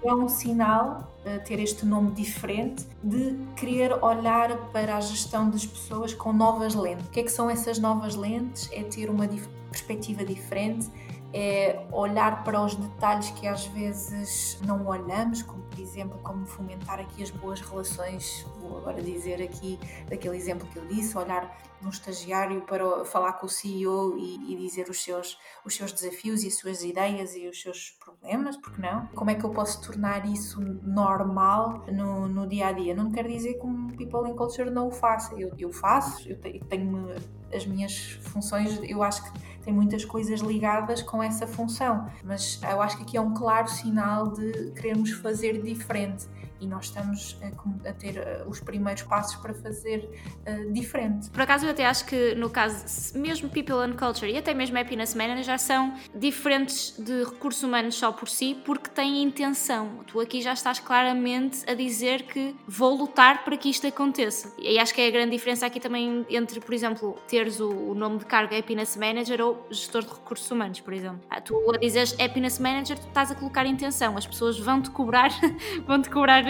É 0.03 0.13
um 0.13 0.27
sinal 0.27 1.11
uh, 1.25 1.43
ter 1.45 1.59
este 1.59 1.85
nome 1.85 2.11
diferente 2.11 2.85
de 3.03 3.37
querer 3.55 4.03
olhar 4.03 4.55
para 4.71 4.97
a 4.97 5.01
gestão 5.01 5.49
das 5.49 5.65
pessoas 5.65 6.13
com 6.13 6.33
novas 6.33 6.75
lentes. 6.75 7.05
O 7.07 7.09
que 7.09 7.21
é 7.21 7.23
que 7.23 7.31
são 7.31 7.49
essas 7.49 7.79
novas 7.79 8.15
lentes? 8.15 8.69
É 8.71 8.83
ter 8.83 9.09
uma 9.09 9.27
perspectiva 9.71 10.23
diferente 10.23 10.89
é 11.37 11.85
olhar 11.91 12.45
para 12.45 12.61
os 12.61 12.75
detalhes 12.75 13.29
que 13.31 13.45
às 13.45 13.65
vezes 13.65 14.57
não 14.65 14.87
olhamos, 14.87 15.41
como 15.41 15.63
por 15.63 15.79
exemplo, 15.81 16.17
como 16.23 16.45
fomentar 16.45 16.97
aqui 16.97 17.21
as 17.21 17.29
boas 17.29 17.59
relações, 17.59 18.47
vou 18.61 18.77
agora 18.77 19.01
dizer 19.01 19.41
aqui 19.41 19.77
daquele 20.07 20.37
exemplo 20.37 20.65
que 20.69 20.79
eu 20.79 20.85
disse, 20.85 21.17
olhar 21.17 21.53
num 21.81 21.89
estagiário 21.89 22.61
para 22.61 23.03
falar 23.03 23.33
com 23.33 23.47
o 23.47 23.49
CEO 23.49 24.17
e, 24.17 24.53
e, 24.53 24.55
dizer 24.55 24.89
os 24.89 25.03
seus, 25.03 25.37
os 25.65 25.75
seus 25.75 25.91
desafios 25.91 26.41
e 26.43 26.47
as 26.47 26.57
suas 26.57 26.81
ideias 26.83 27.35
e 27.35 27.49
os 27.49 27.61
seus 27.61 27.91
problemas, 27.99 28.55
porque 28.55 28.81
não? 28.81 29.05
Como 29.07 29.29
é 29.29 29.35
que 29.35 29.43
eu 29.43 29.49
posso 29.49 29.81
tornar 29.81 30.25
isso 30.25 30.61
normal 30.61 31.83
no, 31.91 32.29
no 32.29 32.47
dia 32.47 32.67
a 32.67 32.71
dia? 32.71 32.95
Não 32.95 33.11
quer 33.11 33.27
dizer 33.27 33.55
que 33.55 33.65
um 33.67 33.89
People 33.89 34.29
in 34.29 34.35
Culture 34.37 34.69
não 34.69 34.87
o 34.87 34.91
faça, 34.91 35.35
eu, 35.35 35.51
eu 35.59 35.73
faço, 35.73 36.29
eu 36.29 36.39
tenho 36.39 37.13
as 37.53 37.65
minhas 37.65 38.19
funções, 38.21 38.79
eu 38.83 39.03
acho 39.03 39.23
que 39.23 39.39
tem 39.65 39.73
muitas 39.73 40.05
coisas 40.05 40.41
ligadas 40.41 41.01
com 41.01 41.21
essa 41.21 41.47
função, 41.47 42.07
mas 42.23 42.61
eu 42.61 42.79
acho 42.79 42.97
que 42.97 43.03
aqui 43.03 43.17
é 43.17 43.21
um 43.21 43.33
claro 43.33 43.67
sinal 43.67 44.31
de 44.31 44.71
queremos 44.75 45.09
fazer 45.11 45.59
diferente 45.61 46.27
e 46.59 46.67
nós 46.67 46.85
estamos 46.85 47.37
a, 47.41 47.89
a 47.89 47.93
ter 47.93 48.17
uh, 48.17 48.49
os 48.49 48.59
primeiros 48.59 49.03
passos 49.03 49.35
para 49.35 49.53
fazer 49.53 50.09
uh, 50.47 50.71
diferente. 50.71 51.29
Por 51.29 51.41
acaso 51.41 51.65
eu 51.65 51.71
até 51.71 51.85
acho 51.85 52.05
que 52.05 52.35
no 52.35 52.49
caso, 52.49 53.17
mesmo 53.17 53.49
People 53.49 53.75
and 53.75 53.93
Culture 53.93 54.31
e 54.31 54.37
até 54.37 54.53
mesmo 54.53 54.77
Happiness 54.77 55.15
Manager 55.15 55.43
já 55.43 55.57
são 55.57 55.93
diferentes 56.13 56.95
de 56.97 57.23
recursos 57.23 57.63
humanos 57.63 57.95
só 57.95 58.11
por 58.11 58.29
si 58.29 58.55
porque 58.65 58.89
têm 58.89 59.23
intenção. 59.23 60.03
Tu 60.07 60.19
aqui 60.19 60.41
já 60.41 60.53
estás 60.53 60.79
claramente 60.79 61.69
a 61.69 61.73
dizer 61.73 62.23
que 62.23 62.55
vou 62.67 62.95
lutar 62.95 63.43
para 63.43 63.57
que 63.57 63.69
isto 63.69 63.85
aconteça. 63.87 64.53
E 64.57 64.79
acho 64.79 64.93
que 64.93 65.01
é 65.01 65.07
a 65.07 65.11
grande 65.11 65.31
diferença 65.31 65.65
aqui 65.65 65.79
também 65.79 66.25
entre, 66.29 66.59
por 66.59 66.73
exemplo, 66.73 67.17
teres 67.27 67.59
o, 67.59 67.69
o 67.69 67.95
nome 67.95 68.19
de 68.19 68.25
cargo 68.25 68.55
Happiness 68.55 68.95
Manager 68.95 69.41
ou 69.41 69.67
gestor 69.69 70.03
de 70.03 70.09
recursos 70.09 70.49
humanos, 70.49 70.79
por 70.79 70.93
exemplo. 70.93 71.21
Ah, 71.29 71.41
tu 71.41 71.55
a 71.73 71.77
dizeres 71.77 72.15
Happiness 72.19 72.59
Manager, 72.59 72.97
tu 72.97 73.07
estás 73.07 73.31
a 73.31 73.35
colocar 73.35 73.65
intenção. 73.65 74.17
As 74.17 74.25
pessoas 74.25 74.57
vão-te 74.59 74.89
cobrar, 74.89 75.29
vão-te 75.85 76.09
cobrar 76.09 76.44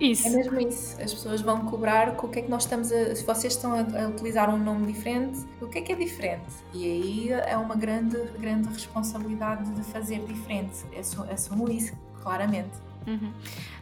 isso. 0.00 0.26
É 0.26 0.30
mesmo 0.30 0.60
isso. 0.60 1.00
As 1.00 1.12
pessoas 1.12 1.40
vão 1.40 1.64
cobrar 1.66 2.16
com 2.16 2.26
o 2.26 2.30
que 2.30 2.40
é 2.40 2.42
que 2.42 2.50
nós 2.50 2.64
estamos 2.64 2.92
a. 2.92 3.14
Se 3.14 3.24
vocês 3.24 3.54
estão 3.54 3.72
a, 3.72 3.80
a, 3.80 4.08
utilizar 4.08 4.52
um 4.52 4.58
nome 4.58 4.92
diferente, 4.92 5.40
o 5.60 5.66
que 5.66 5.78
é 5.78 5.80
que 5.80 5.92
é 5.92 5.96
diferente? 5.96 6.52
E 6.74 6.84
aí 6.84 7.30
é 7.32 7.56
uma 7.56 7.74
grande, 7.74 8.16
grande 8.38 8.68
responsabilidade 8.68 9.70
de 9.70 9.82
fazer 9.84 10.20
diferente. 10.26 10.84
Assumo 11.32 11.70
isso, 11.70 11.96
claramente. 12.22 12.90
Uhum. 13.06 13.32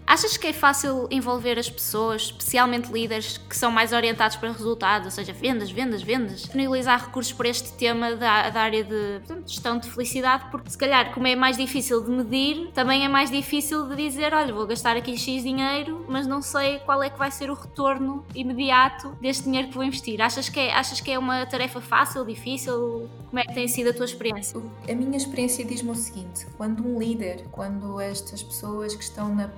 Achas 0.09 0.39
que 0.39 0.47
é 0.47 0.55
fácil 0.55 1.07
envolver 1.11 1.59
as 1.59 1.69
pessoas, 1.69 2.23
especialmente 2.23 2.91
líderes 2.91 3.37
que 3.37 3.55
são 3.55 3.71
mais 3.71 3.93
orientados 3.93 4.39
para 4.39 4.51
resultados, 4.51 5.05
ou 5.05 5.11
seja, 5.11 5.35
vendas, 5.35 5.71
vendas, 5.71 6.01
vendas, 6.01 6.41
disponibilizar 6.41 7.05
recursos 7.05 7.35
para 7.35 7.47
este 7.47 7.75
tema 7.75 8.17
da, 8.17 8.49
da 8.49 8.63
área 8.63 8.83
de 8.83 9.19
portanto, 9.19 9.47
gestão 9.47 9.77
de 9.77 9.91
felicidade? 9.91 10.47
Porque 10.51 10.71
se 10.71 10.79
calhar, 10.79 11.13
como 11.13 11.27
é 11.27 11.37
mais 11.37 11.59
difícil 11.59 12.03
de 12.03 12.11
medir, 12.11 12.71
também 12.73 13.05
é 13.05 13.09
mais 13.09 13.31
difícil 13.31 13.87
de 13.87 13.97
dizer: 13.97 14.33
olha, 14.33 14.51
vou 14.51 14.67
gastar 14.67 14.97
aqui 14.97 15.15
X 15.15 15.43
dinheiro, 15.43 16.07
mas 16.09 16.27
não 16.27 16.41
sei 16.41 16.79
qual 16.79 17.03
é 17.03 17.11
que 17.11 17.19
vai 17.19 17.31
ser 17.31 17.51
o 17.51 17.55
retorno 17.55 18.25
imediato 18.35 19.11
deste 19.21 19.45
dinheiro 19.45 19.69
que 19.69 19.75
vou 19.75 19.85
investir. 19.85 20.23
Achas 20.23 20.49
que 20.49 20.59
é, 20.59 20.73
achas 20.73 21.03
que 21.03 21.11
é 21.11 21.19
uma 21.19 21.45
tarefa 21.45 21.83
fácil, 21.83 22.25
difícil? 22.25 23.11
Como 23.29 23.39
é 23.39 23.45
que 23.45 23.53
tem 23.53 23.69
sido 23.69 23.91
a 23.91 23.93
tua 23.93 24.07
experiência? 24.07 24.59
A 24.89 24.95
minha 24.95 25.19
experiência 25.19 25.63
diz-me 25.67 25.91
o 25.91 25.95
seguinte: 25.95 26.47
quando 26.57 26.83
um 26.83 26.99
líder, 26.99 27.45
quando 27.53 28.01
estas 28.01 28.43
pessoas 28.43 28.95
que 28.95 29.05
estão 29.05 29.35
na 29.35 29.51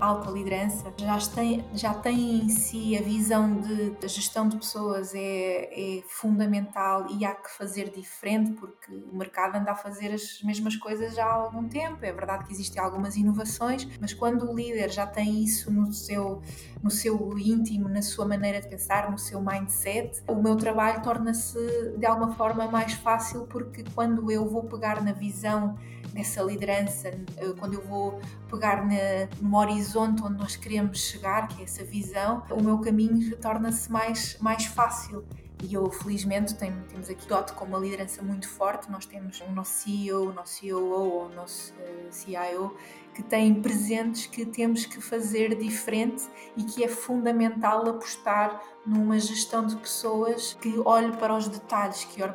alta 0.00 0.30
liderança, 0.30 0.92
já 0.96 1.18
têm, 1.18 1.64
já 1.74 1.94
têm 1.94 2.44
em 2.44 2.48
si 2.48 2.96
a 2.96 3.02
visão 3.02 3.60
de 3.60 3.96
a 4.02 4.08
gestão 4.08 4.48
de 4.48 4.56
pessoas 4.56 5.14
é, 5.14 5.98
é 5.98 6.02
fundamental 6.08 7.06
e 7.10 7.24
há 7.24 7.34
que 7.34 7.50
fazer 7.50 7.90
diferente 7.90 8.52
porque 8.52 8.92
o 8.92 9.16
mercado 9.16 9.56
anda 9.56 9.72
a 9.72 9.74
fazer 9.74 10.12
as 10.12 10.42
mesmas 10.42 10.76
coisas 10.76 11.14
já 11.14 11.24
há 11.24 11.32
algum 11.32 11.68
tempo. 11.68 12.04
É 12.04 12.12
verdade 12.12 12.44
que 12.44 12.52
existem 12.52 12.82
algumas 12.82 13.16
inovações, 13.16 13.88
mas 14.00 14.12
quando 14.12 14.50
o 14.50 14.54
líder 14.54 14.90
já 14.90 15.06
tem 15.06 15.42
isso 15.42 15.70
no 15.70 15.92
seu, 15.92 16.42
no 16.82 16.90
seu 16.90 17.38
íntimo, 17.38 17.88
na 17.88 18.02
sua 18.02 18.26
maneira 18.26 18.60
de 18.60 18.68
pensar, 18.68 19.10
no 19.10 19.18
seu 19.18 19.40
mindset, 19.40 20.22
o 20.26 20.34
meu 20.34 20.56
trabalho 20.56 21.02
torna-se 21.02 21.58
de 21.96 22.06
alguma 22.06 22.32
forma 22.34 22.66
mais 22.68 22.92
fácil 22.94 23.46
porque 23.46 23.84
quando 23.94 24.30
eu 24.30 24.48
vou 24.48 24.64
pegar 24.64 25.02
na 25.02 25.12
visão 25.12 25.76
nessa 26.12 26.42
liderança, 26.42 27.08
eh, 27.08 27.54
quando 27.58 27.74
eu 27.74 27.82
vou 27.82 28.20
pegar 28.50 28.84
na, 28.84 29.28
no 29.40 29.48
horizonte 29.72 30.22
onde 30.22 30.38
nós 30.38 30.56
queremos 30.56 31.00
chegar, 31.00 31.48
que 31.48 31.60
é 31.60 31.64
essa 31.64 31.84
visão, 31.84 32.42
o 32.50 32.62
meu 32.62 32.78
caminho 32.78 33.36
torna-se 33.36 33.90
mais, 33.90 34.36
mais 34.40 34.66
fácil. 34.66 35.24
e 35.62 35.74
eu 35.74 35.88
felizmente 35.90 36.54
tenho, 36.56 36.82
temos 36.88 37.08
aqui 37.08 37.26
DOT 37.28 37.52
com 37.52 37.64
uma 37.64 37.78
liderança 37.78 38.20
muito 38.20 38.48
forte, 38.48 38.90
nós 38.90 39.06
temos 39.06 39.40
o 39.40 39.52
nosso 39.52 39.84
CEO, 39.84 40.30
o 40.30 40.32
nosso 40.32 40.60
COO, 40.60 41.26
o 41.26 41.28
nosso 41.34 41.72
uh, 41.74 42.08
CIO 42.10 42.76
que 43.14 43.22
têm 43.22 43.54
presentes 43.54 44.26
que 44.26 44.44
temos 44.44 44.86
que 44.86 45.00
fazer 45.00 45.56
diferente 45.56 46.24
e 46.56 46.64
que 46.64 46.82
é 46.82 46.88
fundamental 46.88 47.88
apostar 47.88 48.60
numa 48.86 49.18
gestão 49.18 49.66
de 49.66 49.76
pessoas 49.76 50.54
que 50.60 50.80
olhe 50.84 51.12
para 51.16 51.36
os 51.36 51.46
detalhes, 51.46 52.04
que 52.04 52.22
olhe 52.22 52.34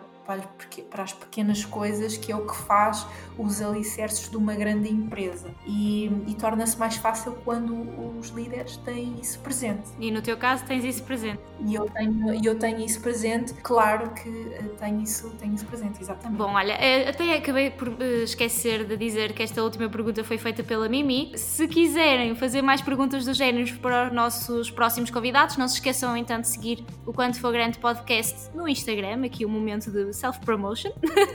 para 0.89 1.03
as 1.03 1.13
pequenas 1.13 1.63
coisas, 1.63 2.17
que 2.17 2.31
é 2.31 2.35
o 2.35 2.45
que 2.45 2.55
faz 2.55 3.07
os 3.37 3.61
alicerces 3.61 4.29
de 4.29 4.35
uma 4.35 4.53
grande 4.55 4.91
empresa. 4.91 5.49
E, 5.65 6.11
e 6.27 6.35
torna-se 6.35 6.77
mais 6.77 6.97
fácil 6.97 7.37
quando 7.45 7.73
os 8.19 8.29
líderes 8.29 8.77
têm 8.77 9.15
isso 9.21 9.39
presente. 9.39 9.89
E 9.99 10.11
no 10.11 10.21
teu 10.21 10.35
caso 10.37 10.65
tens 10.65 10.83
isso 10.83 11.03
presente? 11.03 11.39
E 11.65 11.75
eu 11.75 11.85
tenho, 11.85 12.45
eu 12.45 12.59
tenho 12.59 12.79
isso 12.79 12.99
presente, 12.99 13.53
claro 13.55 14.11
que 14.11 14.29
eh, 14.29 14.63
tenho 14.79 15.01
isso, 15.01 15.29
tenho 15.39 15.53
isso 15.53 15.65
presente, 15.65 16.01
exatamente. 16.01 16.37
Bom, 16.37 16.53
olha, 16.53 16.73
eh, 16.73 17.09
até 17.09 17.35
acabei 17.35 17.71
por 17.71 17.89
eh, 17.99 18.23
esquecer 18.23 18.85
de 18.85 18.97
dizer 18.97 19.33
que 19.33 19.41
esta 19.41 19.63
última 19.63 19.89
pergunta 19.89 20.23
foi 20.23 20.37
feita 20.37 20.63
pela 20.63 20.89
Mimi. 20.89 21.31
Se 21.37 21.67
quiserem 21.67 22.35
fazer 22.35 22.61
mais 22.61 22.81
perguntas 22.81 23.25
do 23.25 23.33
género 23.33 23.77
para 23.79 24.07
os 24.07 24.13
nossos 24.13 24.69
próximos 24.69 25.09
convidados, 25.09 25.57
não 25.57 25.67
se 25.67 25.75
esqueçam 25.75 26.15
então 26.17 26.41
de 26.41 26.47
seguir 26.47 26.83
o 27.05 27.13
Quanto 27.13 27.39
For 27.39 27.51
Grande 27.51 27.77
Podcast 27.77 28.55
no 28.55 28.67
Instagram, 28.67 29.25
aqui 29.25 29.45
o 29.45 29.49
momento 29.49 29.91
de 29.91 30.13
self-promotion. 30.17 30.91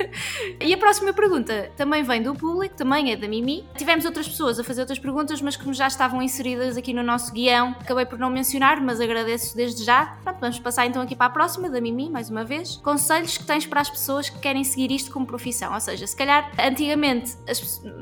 e 0.60 0.72
a 0.72 0.78
próxima 0.78 1.12
pergunta 1.12 1.70
também 1.76 2.02
vem 2.02 2.22
do 2.22 2.34
público, 2.34 2.74
também 2.74 3.12
é 3.12 3.16
da 3.16 3.28
Mimi. 3.28 3.64
Tivemos 3.76 4.04
outras 4.04 4.28
pessoas 4.28 4.58
a 4.58 4.64
fazer 4.64 4.82
outras 4.82 4.98
perguntas, 4.98 5.40
mas 5.40 5.56
como 5.56 5.72
já 5.72 5.86
estavam 5.86 6.22
inseridas 6.22 6.76
aqui 6.76 6.92
no 6.92 7.02
nosso 7.02 7.32
guião, 7.32 7.76
acabei 7.80 8.04
por 8.04 8.18
não 8.18 8.30
mencionar, 8.30 8.80
mas 8.80 9.00
agradeço 9.00 9.56
desde 9.56 9.84
já. 9.84 10.18
Pronto, 10.22 10.40
vamos 10.40 10.58
passar 10.58 10.86
então 10.86 11.02
aqui 11.02 11.16
para 11.16 11.26
a 11.26 11.30
próxima, 11.30 11.70
da 11.70 11.80
Mimi, 11.80 12.10
mais 12.10 12.30
uma 12.30 12.44
vez. 12.44 12.76
Conselhos 12.76 13.38
que 13.38 13.44
tens 13.44 13.66
para 13.66 13.80
as 13.80 13.90
pessoas 13.90 14.28
que 14.28 14.38
querem 14.38 14.64
seguir 14.64 14.90
isto 14.90 15.10
como 15.10 15.26
profissão. 15.26 15.72
Ou 15.72 15.80
seja, 15.80 16.06
se 16.06 16.16
calhar 16.16 16.50
antigamente, 16.58 17.36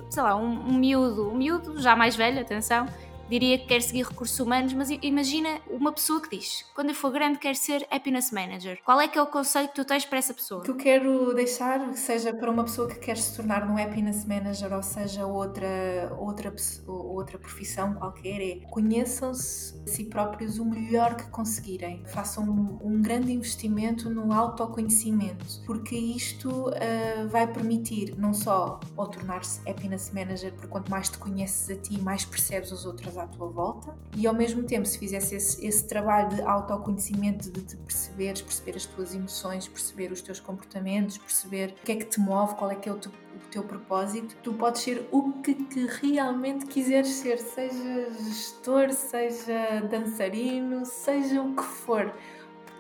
sei 0.09 0.23
lá, 0.23 0.37
um, 0.37 0.69
um 0.69 0.79
miúdo, 0.79 1.31
um 1.31 1.37
miúdo 1.37 1.81
já 1.81 1.95
mais 1.95 2.17
velho, 2.17 2.41
atenção, 2.41 2.87
diria 3.31 3.57
que 3.59 3.67
quer 3.67 3.81
seguir 3.81 4.05
recursos 4.05 4.39
humanos, 4.41 4.73
mas 4.73 4.91
imagina 4.91 5.61
uma 5.71 5.93
pessoa 5.93 6.21
que 6.21 6.37
diz: 6.37 6.65
quando 6.75 6.89
eu 6.89 6.95
for 6.95 7.13
grande, 7.13 7.39
quero 7.39 7.57
ser 7.57 7.87
happiness 7.91 8.33
manager. 8.33 8.81
Qual 8.85 9.01
é 9.01 9.07
que 9.07 9.17
é 9.17 9.23
o 9.23 9.27
conselho 9.27 9.69
que 9.69 9.75
tu 9.77 9.85
tens 9.85 10.05
para 10.05 10.19
essa 10.19 10.35
pessoa? 10.35 10.63
Que 10.63 10.71
eu 10.71 10.77
quero 10.77 11.33
deixar, 11.33 11.95
seja 11.95 12.35
para 12.35 12.51
uma 12.51 12.65
pessoa 12.65 12.89
que 12.89 12.99
quer 12.99 13.17
se 13.17 13.37
tornar 13.37 13.69
um 13.71 13.79
happiness 13.79 14.25
manager 14.25 14.73
ou 14.73 14.83
seja 14.83 15.27
outra, 15.27 16.13
outra, 16.19 16.53
outra 16.87 17.39
profissão 17.39 17.95
qualquer, 17.95 18.41
é 18.41 18.61
conheçam-se 18.69 19.81
a 19.87 19.87
si 19.87 20.05
próprios 20.05 20.59
o 20.59 20.65
melhor 20.65 21.15
que 21.15 21.29
conseguirem. 21.31 22.03
Façam 22.07 22.45
um, 22.45 22.79
um 22.83 23.01
grande 23.01 23.33
investimento 23.33 24.11
no 24.11 24.33
autoconhecimento, 24.33 25.63
porque 25.65 25.95
isto 25.97 26.69
uh, 26.69 27.29
vai 27.29 27.47
permitir 27.47 28.17
não 28.19 28.35
só 28.35 28.81
ou 28.97 29.07
tornar-se 29.07 29.61
happiness 29.69 30.11
manager, 30.13 30.53
porque 30.53 30.67
quanto 30.67 30.91
mais 30.91 31.09
te 31.09 31.19
conheces 31.19 31.71
a 31.71 31.81
ti, 31.81 32.01
mais 32.01 32.25
percebes 32.25 32.73
os 32.73 32.85
outros 32.85 33.20
à 33.23 33.27
tua 33.27 33.49
volta. 33.49 33.97
E 34.17 34.27
ao 34.27 34.35
mesmo 34.35 34.63
tempo 34.63 34.87
se 34.87 34.99
fizesse 34.99 35.35
esse, 35.35 35.67
esse 35.67 35.87
trabalho 35.87 36.29
de 36.31 36.43
autoconhecimento, 36.43 37.51
de 37.51 37.63
te 37.63 37.77
perceberes, 37.77 38.43
perceber 38.43 38.77
as 38.77 38.87
tuas 38.87 39.15
emoções, 39.15 39.69
perceber 39.69 40.13
os 40.13 40.21
teus 40.21 40.41
comportamentos, 40.41 41.19
perceber 41.19 41.75
o 41.81 41.85
que 41.85 41.93
é 41.93 41.97
que 41.97 42.05
te 42.05 42.21
move, 42.21 42.55
qual 42.55 42.71
é 42.71 42.75
que 42.75 42.89
é 42.89 42.93
o 42.93 42.97
teu, 42.97 43.13
o 43.13 43.51
teu 43.51 43.63
propósito, 43.63 44.37
tu 44.43 44.53
podes 44.55 44.83
ser 44.83 45.09
o 45.11 45.33
que, 45.43 45.55
que 45.55 45.87
realmente 46.01 46.67
quiseres 46.67 47.09
ser, 47.09 47.39
seja 47.39 48.11
gestor, 48.13 48.91
seja 48.91 49.81
dançarino, 49.91 50.85
seja 50.85 51.43
o 51.43 51.55
que 51.55 51.63
for 51.63 52.13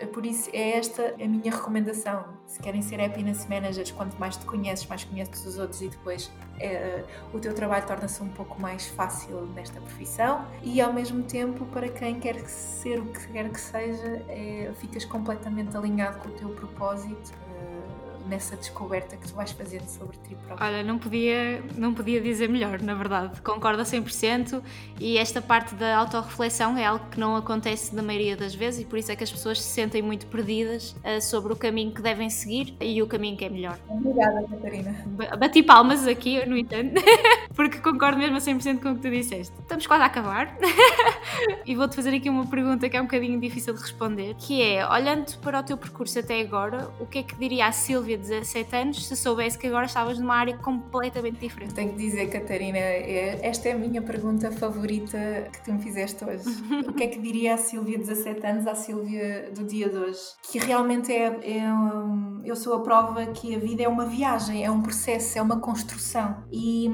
por 0.06 0.24
isso 0.26 0.50
é 0.52 0.78
esta 0.78 1.14
a 1.20 1.28
minha 1.28 1.50
recomendação. 1.50 2.24
Se 2.46 2.60
querem 2.60 2.82
ser 2.82 3.00
happiness 3.00 3.46
managers, 3.46 3.90
quanto 3.90 4.18
mais 4.18 4.36
te 4.36 4.44
conheces, 4.44 4.86
mais 4.86 5.04
conheces 5.04 5.44
os 5.46 5.58
outros 5.58 5.80
e 5.82 5.88
depois 5.88 6.30
é, 6.58 7.04
o 7.32 7.38
teu 7.38 7.54
trabalho 7.54 7.86
torna-se 7.86 8.22
um 8.22 8.28
pouco 8.28 8.60
mais 8.60 8.86
fácil 8.88 9.46
nesta 9.54 9.80
profissão 9.80 10.46
e 10.62 10.80
ao 10.80 10.92
mesmo 10.92 11.22
tempo 11.22 11.64
para 11.66 11.88
quem 11.88 12.18
quer 12.20 12.38
ser 12.46 13.00
o 13.00 13.06
que 13.06 13.28
quer 13.28 13.48
que 13.50 13.60
seja, 13.60 14.24
é, 14.28 14.70
ficas 14.76 15.04
completamente 15.04 15.76
alinhado 15.76 16.18
com 16.18 16.28
o 16.28 16.32
teu 16.32 16.48
propósito 16.50 17.32
nessa 18.30 18.56
descoberta 18.56 19.16
que 19.16 19.26
tu 19.26 19.34
vais 19.34 19.50
fazendo 19.50 19.86
sobre 19.88 20.16
ti 20.18 20.36
próprio. 20.46 20.66
Olha, 20.66 20.82
não 20.84 20.98
podia, 20.98 21.62
não 21.76 21.92
podia 21.92 22.20
dizer 22.20 22.48
melhor, 22.48 22.80
na 22.80 22.94
verdade. 22.94 23.42
Concordo 23.42 23.82
a 23.82 23.84
100% 23.84 24.62
e 25.00 25.18
esta 25.18 25.42
parte 25.42 25.74
da 25.74 25.96
autorreflexão 25.98 26.78
é 26.78 26.86
algo 26.86 27.04
que 27.10 27.18
não 27.18 27.34
acontece 27.36 27.94
na 27.94 28.02
maioria 28.02 28.36
das 28.36 28.54
vezes 28.54 28.82
e 28.82 28.84
por 28.84 28.98
isso 28.98 29.10
é 29.10 29.16
que 29.16 29.24
as 29.24 29.30
pessoas 29.30 29.60
se 29.60 29.68
sentem 29.68 30.00
muito 30.00 30.26
perdidas 30.28 30.92
uh, 31.04 31.20
sobre 31.20 31.52
o 31.52 31.56
caminho 31.56 31.92
que 31.92 32.00
devem 32.00 32.30
seguir 32.30 32.74
e 32.80 33.02
o 33.02 33.06
caminho 33.06 33.36
que 33.36 33.44
é 33.44 33.48
melhor. 33.48 33.78
Obrigada, 33.88 34.46
Catarina. 34.48 35.04
Bati 35.38 35.62
palmas 35.62 36.06
aqui, 36.06 36.46
no 36.46 36.56
entanto, 36.56 37.02
porque 37.54 37.78
concordo 37.78 38.18
mesmo 38.18 38.36
a 38.36 38.40
100% 38.40 38.80
com 38.80 38.92
o 38.92 38.94
que 38.94 39.02
tu 39.02 39.10
disseste. 39.10 39.52
Estamos 39.58 39.86
quase 39.86 40.04
a 40.04 40.06
acabar 40.06 40.56
e 41.66 41.74
vou-te 41.74 41.96
fazer 41.96 42.14
aqui 42.14 42.28
uma 42.28 42.46
pergunta 42.46 42.88
que 42.88 42.96
é 42.96 43.00
um 43.00 43.04
bocadinho 43.04 43.40
difícil 43.40 43.74
de 43.74 43.80
responder, 43.80 44.34
que 44.38 44.62
é, 44.62 44.88
olhando 44.88 45.36
para 45.38 45.60
o 45.60 45.62
teu 45.62 45.76
percurso 45.76 46.18
até 46.18 46.40
agora, 46.40 46.90
o 47.00 47.06
que 47.06 47.18
é 47.18 47.22
que 47.22 47.34
diria 47.36 47.66
a 47.66 47.72
Silvia 47.72 48.16
17 48.16 48.76
anos 48.76 49.06
se 49.06 49.16
soubesse 49.16 49.58
que 49.58 49.66
agora 49.66 49.86
estavas 49.86 50.18
numa 50.18 50.36
área 50.36 50.56
completamente 50.56 51.38
diferente? 51.38 51.74
Tenho 51.74 51.90
que 51.90 51.98
dizer, 51.98 52.28
Catarina, 52.28 52.78
é, 52.78 53.38
esta 53.42 53.68
é 53.68 53.72
a 53.72 53.78
minha 53.78 54.02
pergunta 54.02 54.50
favorita 54.50 55.48
que 55.52 55.64
tu 55.64 55.72
me 55.72 55.82
fizeste 55.82 56.24
hoje. 56.24 56.44
o 56.86 56.92
que 56.92 57.04
é 57.04 57.06
que 57.08 57.18
diria 57.18 57.54
a 57.54 57.58
Silvia, 57.58 57.98
17 57.98 58.46
anos, 58.46 58.66
à 58.66 58.74
Silvia 58.74 59.50
do 59.54 59.64
dia 59.64 59.88
de 59.88 59.96
hoje? 59.96 60.20
Que 60.42 60.58
realmente 60.58 61.12
é, 61.12 61.58
é 61.58 61.72
um, 61.72 62.42
eu 62.44 62.56
sou 62.56 62.74
a 62.74 62.80
prova 62.80 63.26
que 63.26 63.54
a 63.54 63.58
vida 63.58 63.82
é 63.82 63.88
uma 63.88 64.06
viagem, 64.06 64.64
é 64.64 64.70
um 64.70 64.82
processo, 64.82 65.38
é 65.38 65.42
uma 65.42 65.60
construção 65.60 66.44
e, 66.50 66.88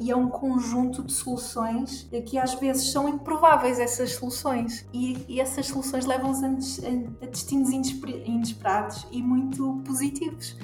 e 0.00 0.10
é 0.10 0.16
um 0.16 0.28
conjunto 0.28 1.02
de 1.02 1.12
soluções 1.12 2.08
que 2.26 2.38
às 2.38 2.54
vezes 2.54 2.90
são 2.90 3.08
improváveis 3.08 3.65
essas 3.66 4.12
soluções 4.12 4.86
e, 4.92 5.24
e 5.28 5.40
essas 5.40 5.66
soluções 5.66 6.06
levam-nos 6.06 6.80
a, 6.84 7.24
a 7.24 7.26
destinos 7.26 7.70
inesperados 7.70 9.06
e 9.10 9.22
muito 9.22 9.82
positivos. 9.84 10.56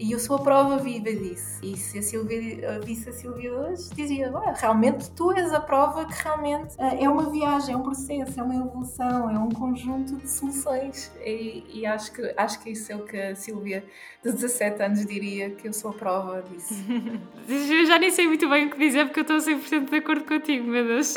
E 0.00 0.12
eu 0.12 0.18
sou 0.18 0.36
a 0.36 0.38
prova 0.38 0.78
viva 0.78 1.12
disso. 1.12 1.60
E 1.62 1.76
se 1.76 1.98
a 1.98 2.02
Silvia 2.02 2.80
visse 2.82 3.10
a 3.10 3.12
Silvia 3.12 3.52
hoje, 3.52 3.90
dizia: 3.94 4.32
realmente 4.56 5.10
tu 5.10 5.30
és 5.32 5.52
a 5.52 5.60
prova 5.60 6.06
que 6.06 6.22
realmente 6.22 6.74
eh, 6.78 7.04
é 7.04 7.08
uma 7.08 7.28
viagem, 7.30 7.74
é 7.74 7.76
um 7.76 7.82
processo, 7.82 8.40
é 8.40 8.42
uma 8.42 8.54
evolução, 8.54 9.28
é 9.28 9.38
um 9.38 9.50
conjunto 9.50 10.16
de 10.16 10.30
soluções. 10.30 11.12
E, 11.22 11.64
e 11.80 11.86
acho, 11.86 12.12
que, 12.12 12.34
acho 12.34 12.62
que 12.62 12.70
isso 12.70 12.90
é 12.90 12.96
o 12.96 13.04
que 13.04 13.14
a 13.14 13.34
Silvia 13.34 13.84
de 14.24 14.32
17 14.32 14.82
anos 14.82 15.04
diria, 15.04 15.50
que 15.50 15.68
eu 15.68 15.72
sou 15.74 15.90
a 15.90 15.94
prova 15.94 16.42
disso. 16.42 16.74
eu 17.46 17.84
já 17.84 17.98
nem 17.98 18.10
sei 18.10 18.26
muito 18.26 18.48
bem 18.48 18.68
o 18.68 18.70
que 18.70 18.78
dizer 18.78 19.04
porque 19.04 19.20
eu 19.20 19.22
estou 19.22 19.36
100% 19.36 19.90
de 19.90 19.96
acordo 19.96 20.24
contigo, 20.24 20.66
meu 20.66 20.86
Deus. 20.86 21.12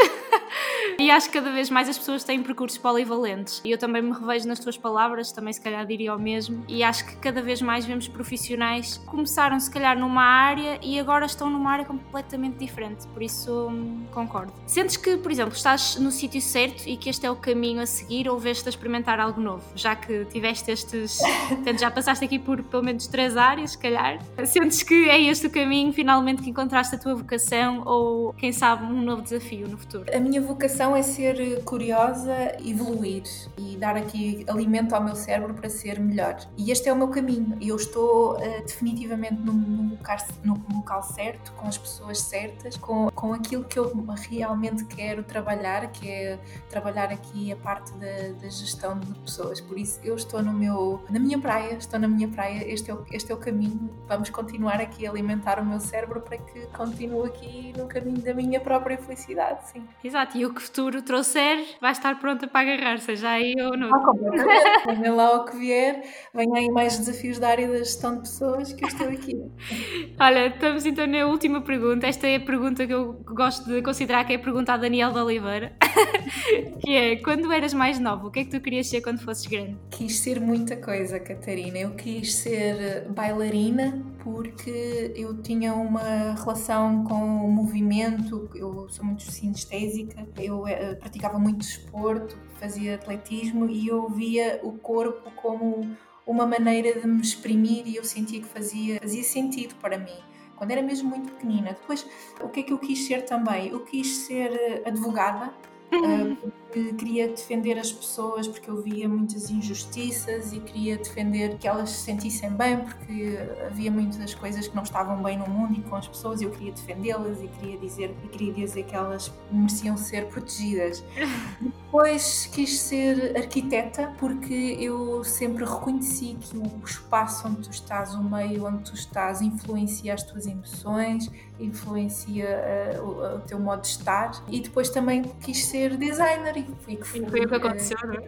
e 0.99 1.09
acho 1.09 1.27
que 1.27 1.39
cada 1.39 1.53
vez 1.53 1.69
mais 1.69 1.87
as 1.87 1.97
pessoas 1.97 2.25
têm 2.25 2.43
percursos 2.43 2.77
polivalentes. 2.77 3.61
E 3.63 3.71
eu 3.71 3.77
também 3.77 4.01
me 4.01 4.11
revejo 4.11 4.45
nas 4.45 4.59
tuas 4.59 4.77
palavras, 4.77 5.31
também 5.31 5.53
se 5.53 5.61
calhar 5.61 5.85
diria 5.85 6.13
o 6.13 6.19
mesmo. 6.19 6.65
E 6.67 6.83
acho 6.83 7.05
que 7.05 7.15
cada 7.15 7.41
vez 7.41 7.61
mais 7.61 7.85
vemos 7.85 8.09
profissionais 8.09 8.72
profissionais 8.73 8.97
começaram 9.05 9.59
se 9.59 9.69
calhar 9.69 9.97
numa 9.97 10.23
área 10.23 10.79
e 10.81 10.99
agora 10.99 11.25
estão 11.25 11.49
numa 11.49 11.71
área 11.71 11.85
completamente 11.85 12.57
diferente, 12.57 13.07
por 13.07 13.21
isso 13.21 13.67
hum, 13.67 14.05
concordo. 14.11 14.53
Sentes 14.65 14.97
que, 14.97 15.17
por 15.17 15.31
exemplo, 15.31 15.53
estás 15.53 15.97
no 15.97 16.11
sítio 16.11 16.41
certo 16.41 16.87
e 16.87 16.97
que 16.97 17.09
este 17.09 17.25
é 17.25 17.31
o 17.31 17.35
caminho 17.35 17.81
a 17.81 17.85
seguir 17.85 18.29
ou 18.29 18.39
vês-te 18.39 18.67
a 18.67 18.69
experimentar 18.69 19.19
algo 19.19 19.39
novo? 19.39 19.63
Já 19.75 19.95
que 19.95 20.25
tiveste 20.25 20.71
estes. 20.71 21.19
Portanto, 21.49 21.79
já 21.79 21.91
passaste 21.91 22.25
aqui 22.25 22.39
por 22.39 22.63
pelo 22.63 22.83
menos 22.83 23.07
três 23.07 23.37
áreas, 23.37 23.71
se 23.71 23.77
calhar. 23.77 24.19
Sentes 24.45 24.83
que 24.83 25.09
é 25.09 25.21
este 25.21 25.47
o 25.47 25.49
caminho 25.49 25.93
finalmente 25.93 26.41
que 26.41 26.49
encontraste 26.49 26.95
a 26.95 26.97
tua 26.97 27.15
vocação 27.15 27.83
ou, 27.85 28.33
quem 28.33 28.51
sabe, 28.51 28.85
um 28.85 29.01
novo 29.01 29.21
desafio 29.21 29.67
no 29.67 29.77
futuro? 29.77 30.05
A 30.13 30.19
minha 30.19 30.41
vocação 30.41 30.95
é 30.95 31.01
ser 31.01 31.63
curiosa, 31.63 32.33
evoluir 32.65 33.23
e 33.57 33.77
dar 33.77 33.95
aqui 33.95 34.45
alimento 34.47 34.93
ao 34.93 35.03
meu 35.03 35.15
cérebro 35.15 35.53
para 35.53 35.69
ser 35.69 35.99
melhor. 35.99 36.37
E 36.57 36.71
este 36.71 36.89
é 36.89 36.93
o 36.93 36.95
meu 36.95 37.09
caminho. 37.09 37.57
Eu 37.61 37.75
estou 37.75 38.35
uh, 38.37 38.62
definitivamente 38.65 39.35
no, 39.35 39.53
no, 39.53 39.91
local, 39.91 40.17
no, 40.43 40.75
local, 40.75 41.03
certo, 41.03 41.51
com 41.53 41.67
as 41.67 41.77
pessoas 41.77 42.19
certas, 42.19 42.77
com, 42.77 43.09
com 43.11 43.33
aquilo 43.33 43.63
que 43.63 43.77
eu 43.77 43.91
realmente 44.29 44.85
quero 44.85 45.23
trabalhar, 45.23 45.91
que 45.91 46.09
é 46.09 46.39
trabalhar 46.69 47.11
aqui 47.11 47.51
a 47.51 47.55
parte 47.55 47.93
da, 47.93 48.33
da 48.41 48.49
gestão 48.49 48.99
de 48.99 49.13
pessoas. 49.19 49.59
Por 49.61 49.77
isso, 49.77 49.99
eu 50.03 50.15
estou 50.15 50.41
no 50.41 50.53
meu, 50.53 51.03
na 51.09 51.19
minha 51.19 51.39
praia, 51.39 51.73
estou 51.73 51.99
na 51.99 52.07
minha 52.07 52.27
praia, 52.27 52.67
este 52.71 52.91
é 52.91 52.93
o, 52.93 53.05
este 53.11 53.31
é 53.31 53.35
o 53.35 53.37
caminho. 53.37 53.89
Vamos 54.07 54.29
continuar 54.29 54.79
aqui 54.81 55.05
a 55.05 55.09
alimentar 55.09 55.59
o 55.59 55.65
meu 55.65 55.79
cérebro 55.79 56.21
para 56.21 56.37
que 56.37 56.65
continue 56.67 57.27
aqui 57.27 57.73
no 57.77 57.87
caminho 57.87 58.21
da 58.21 58.33
minha 58.33 58.59
própria 58.59 58.97
felicidade, 58.97 59.69
sim. 59.69 59.83
Exato, 60.03 60.37
e 60.37 60.45
o 60.45 60.53
que 60.53 60.61
futuro 60.61 61.01
trouxer, 61.01 61.77
vai 61.79 61.91
estar 61.91 62.19
pronta 62.19 62.47
para 62.47 62.73
agarrar, 62.73 62.99
seja 62.99 63.29
aí 63.29 63.53
ou 63.59 63.77
não. 63.77 63.93
Ah, 63.93 64.05
completamente. 64.05 64.85
Venha 64.85 65.13
lá 65.13 65.35
o 65.35 65.45
que 65.45 65.57
vier, 65.57 66.03
venha 66.33 66.59
aí 66.59 66.69
mais 66.69 66.97
desafios 66.97 67.39
da 67.39 67.49
área 67.49 67.67
da 67.67 67.77
gestão 67.77 68.15
de 68.15 68.21
pessoas 68.21 68.42
que 68.75 68.83
eu 68.83 68.87
estou 68.87 69.07
aqui. 69.07 69.41
Olha, 70.19 70.47
estamos 70.47 70.85
então 70.85 71.07
na 71.07 71.25
última 71.25 71.61
pergunta. 71.61 72.07
Esta 72.07 72.27
é 72.27 72.35
a 72.35 72.39
pergunta 72.39 72.85
que 72.85 72.93
eu 72.93 73.13
gosto 73.25 73.69
de 73.69 73.81
considerar 73.81 74.25
que 74.25 74.33
é 74.33 74.35
a 74.35 74.39
pergunta 74.39 74.73
a 74.73 74.77
Daniel 74.77 75.11
de 75.11 75.19
Oliveira. 75.19 75.73
que 76.81 76.95
é, 76.95 77.15
quando 77.17 77.51
eras 77.51 77.73
mais 77.73 77.99
nova, 77.99 78.27
o 78.27 78.31
que 78.31 78.41
é 78.41 78.45
que 78.45 78.51
tu 78.51 78.59
querias 78.59 78.87
ser 78.87 79.01
quando 79.01 79.19
fosses 79.19 79.47
grande? 79.47 79.77
Quis 79.89 80.19
ser 80.19 80.39
muita 80.39 80.75
coisa, 80.75 81.19
Catarina. 81.19 81.77
Eu 81.77 81.91
quis 81.91 82.35
ser 82.35 83.07
bailarina 83.09 84.03
porque 84.23 85.13
eu 85.15 85.41
tinha 85.41 85.73
uma 85.73 86.33
relação 86.33 87.03
com 87.03 87.45
o 87.45 87.51
movimento, 87.51 88.49
eu 88.55 88.87
sou 88.89 89.05
muito 89.05 89.23
sinestésica, 89.23 90.25
eu 90.37 90.61
uh, 90.61 90.95
praticava 90.99 91.37
muito 91.37 91.59
desporto, 91.59 92.37
fazia 92.59 92.95
atletismo 92.95 93.69
e 93.69 93.87
eu 93.87 94.07
via 94.09 94.59
o 94.63 94.71
corpo 94.73 95.29
como 95.35 95.95
uma 96.25 96.45
maneira 96.45 96.99
de 96.99 97.07
me 97.07 97.21
exprimir 97.21 97.87
e 97.87 97.95
eu 97.95 98.03
sentia 98.03 98.39
que 98.39 98.47
fazia, 98.47 98.99
fazia 98.99 99.23
sentido 99.23 99.75
para 99.75 99.97
mim 99.97 100.21
quando 100.55 100.71
era 100.71 100.81
mesmo 100.81 101.09
muito 101.09 101.31
pequenina. 101.33 101.73
Depois, 101.73 102.05
o 102.39 102.47
que 102.47 102.61
é 102.61 102.63
que 102.63 102.71
eu 102.71 102.77
quis 102.77 103.05
ser 103.05 103.25
também? 103.25 103.69
Eu 103.69 103.81
quis 103.81 104.07
ser 104.25 104.53
eh, 104.53 104.83
advogada, 104.85 105.53
uh, 105.91 106.51
porque 106.73 106.93
queria 106.93 107.27
defender 107.27 107.77
as 107.77 107.91
pessoas, 107.91 108.47
porque 108.47 108.67
eu 108.67 108.81
via 108.81 109.07
muitas 109.07 109.51
injustiças 109.51 110.51
e 110.53 110.59
queria 110.59 110.97
defender 110.97 111.57
que 111.59 111.67
elas 111.67 111.91
se 111.91 112.05
sentissem 112.05 112.49
bem, 112.49 112.79
porque 112.79 113.37
havia 113.67 113.91
muitas 113.91 114.33
coisas 114.33 114.67
que 114.67 114.75
não 114.75 114.81
estavam 114.81 115.21
bem 115.21 115.37
no 115.37 115.47
mundo 115.47 115.79
e 115.79 115.83
com 115.83 115.95
as 115.95 116.07
pessoas 116.07 116.41
e 116.41 116.45
eu 116.45 116.49
queria 116.49 116.71
defendê-las 116.71 117.43
e 117.43 117.47
queria 117.47 117.77
dizer 117.77 118.15
e 118.23 118.27
queria 118.27 118.53
dizer 118.53 118.83
que 118.85 118.95
elas 118.95 119.31
mereciam 119.51 119.95
ser 119.95 120.25
protegidas. 120.25 121.03
Depois 121.93 122.49
quis 122.51 122.79
ser 122.79 123.37
arquiteta 123.37 124.11
porque 124.17 124.75
eu 124.79 125.23
sempre 125.23 125.63
reconheci 125.63 126.35
que 126.41 126.57
o 126.57 126.81
espaço 126.83 127.47
onde 127.47 127.61
tu 127.61 127.69
estás, 127.69 128.15
o 128.15 128.23
meio 128.23 128.65
onde 128.65 128.89
tu 128.89 128.95
estás, 128.95 129.43
influencia 129.43 130.15
as 130.15 130.23
tuas 130.23 130.47
emoções, 130.47 131.29
influencia 131.59 132.99
uh, 132.99 133.03
o, 133.03 133.35
o, 133.35 133.39
teu 133.41 133.59
modo 133.59 133.81
de 133.81 133.89
estar. 133.89 134.43
E 134.47 134.59
depois 134.59 134.89
também 134.89 135.21
quis 135.41 135.65
ser 135.65 135.95
designer 135.95 136.57
e 136.71 136.83
fui 136.83 136.95
que 136.95 137.07
fui. 137.07 137.25
Foi 137.25 137.41
o 137.41 137.47
que 137.47 137.55
aconteceu, 137.55 137.97
não 138.03 138.13
é? 138.13 138.21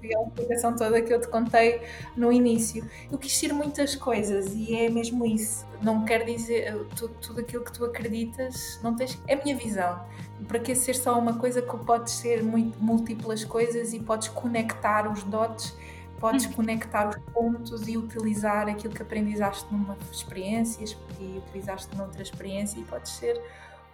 Foi 0.00 0.14
a 0.14 0.22
explicação 0.22 0.76
toda 0.76 1.00
que 1.00 1.12
eu 1.12 1.20
te 1.20 1.28
contei 1.28 1.80
no 2.16 2.32
início. 2.32 2.88
Eu 3.10 3.18
quis 3.18 3.36
ser 3.36 3.52
muitas 3.52 3.94
coisas 3.94 4.54
e 4.54 4.74
é 4.74 4.88
mesmo 4.88 5.24
isso. 5.24 5.66
Não 5.82 6.04
quer 6.04 6.24
dizer 6.24 6.74
tudo, 6.96 7.14
tudo 7.20 7.40
aquilo 7.40 7.64
que 7.64 7.72
tu 7.72 7.84
acreditas, 7.84 8.80
não 8.82 8.94
tens. 8.94 9.18
É 9.26 9.34
a 9.34 9.42
minha 9.42 9.56
visão 9.56 10.00
para 10.48 10.58
que 10.58 10.74
ser 10.74 10.94
só 10.94 11.18
uma 11.18 11.34
coisa 11.34 11.62
que 11.62 11.76
podes 11.78 12.12
ser 12.14 12.42
muito, 12.42 12.78
múltiplas 12.82 13.44
coisas 13.44 13.92
e 13.92 14.00
podes 14.00 14.28
conectar 14.28 15.10
os 15.10 15.22
dotes, 15.22 15.74
podes 16.18 16.46
hum. 16.46 16.52
conectar 16.52 17.08
os 17.08 17.16
pontos 17.32 17.88
e 17.88 17.96
utilizar 17.96 18.68
aquilo 18.68 18.94
que 18.94 19.02
aprendizaste 19.02 19.66
numa 19.72 19.96
experiência 20.10 20.84
e 21.20 21.38
utilizaste 21.38 21.94
noutra 21.96 22.22
experiência 22.22 22.78
e 22.78 22.84
podes 22.84 23.12
ser 23.12 23.40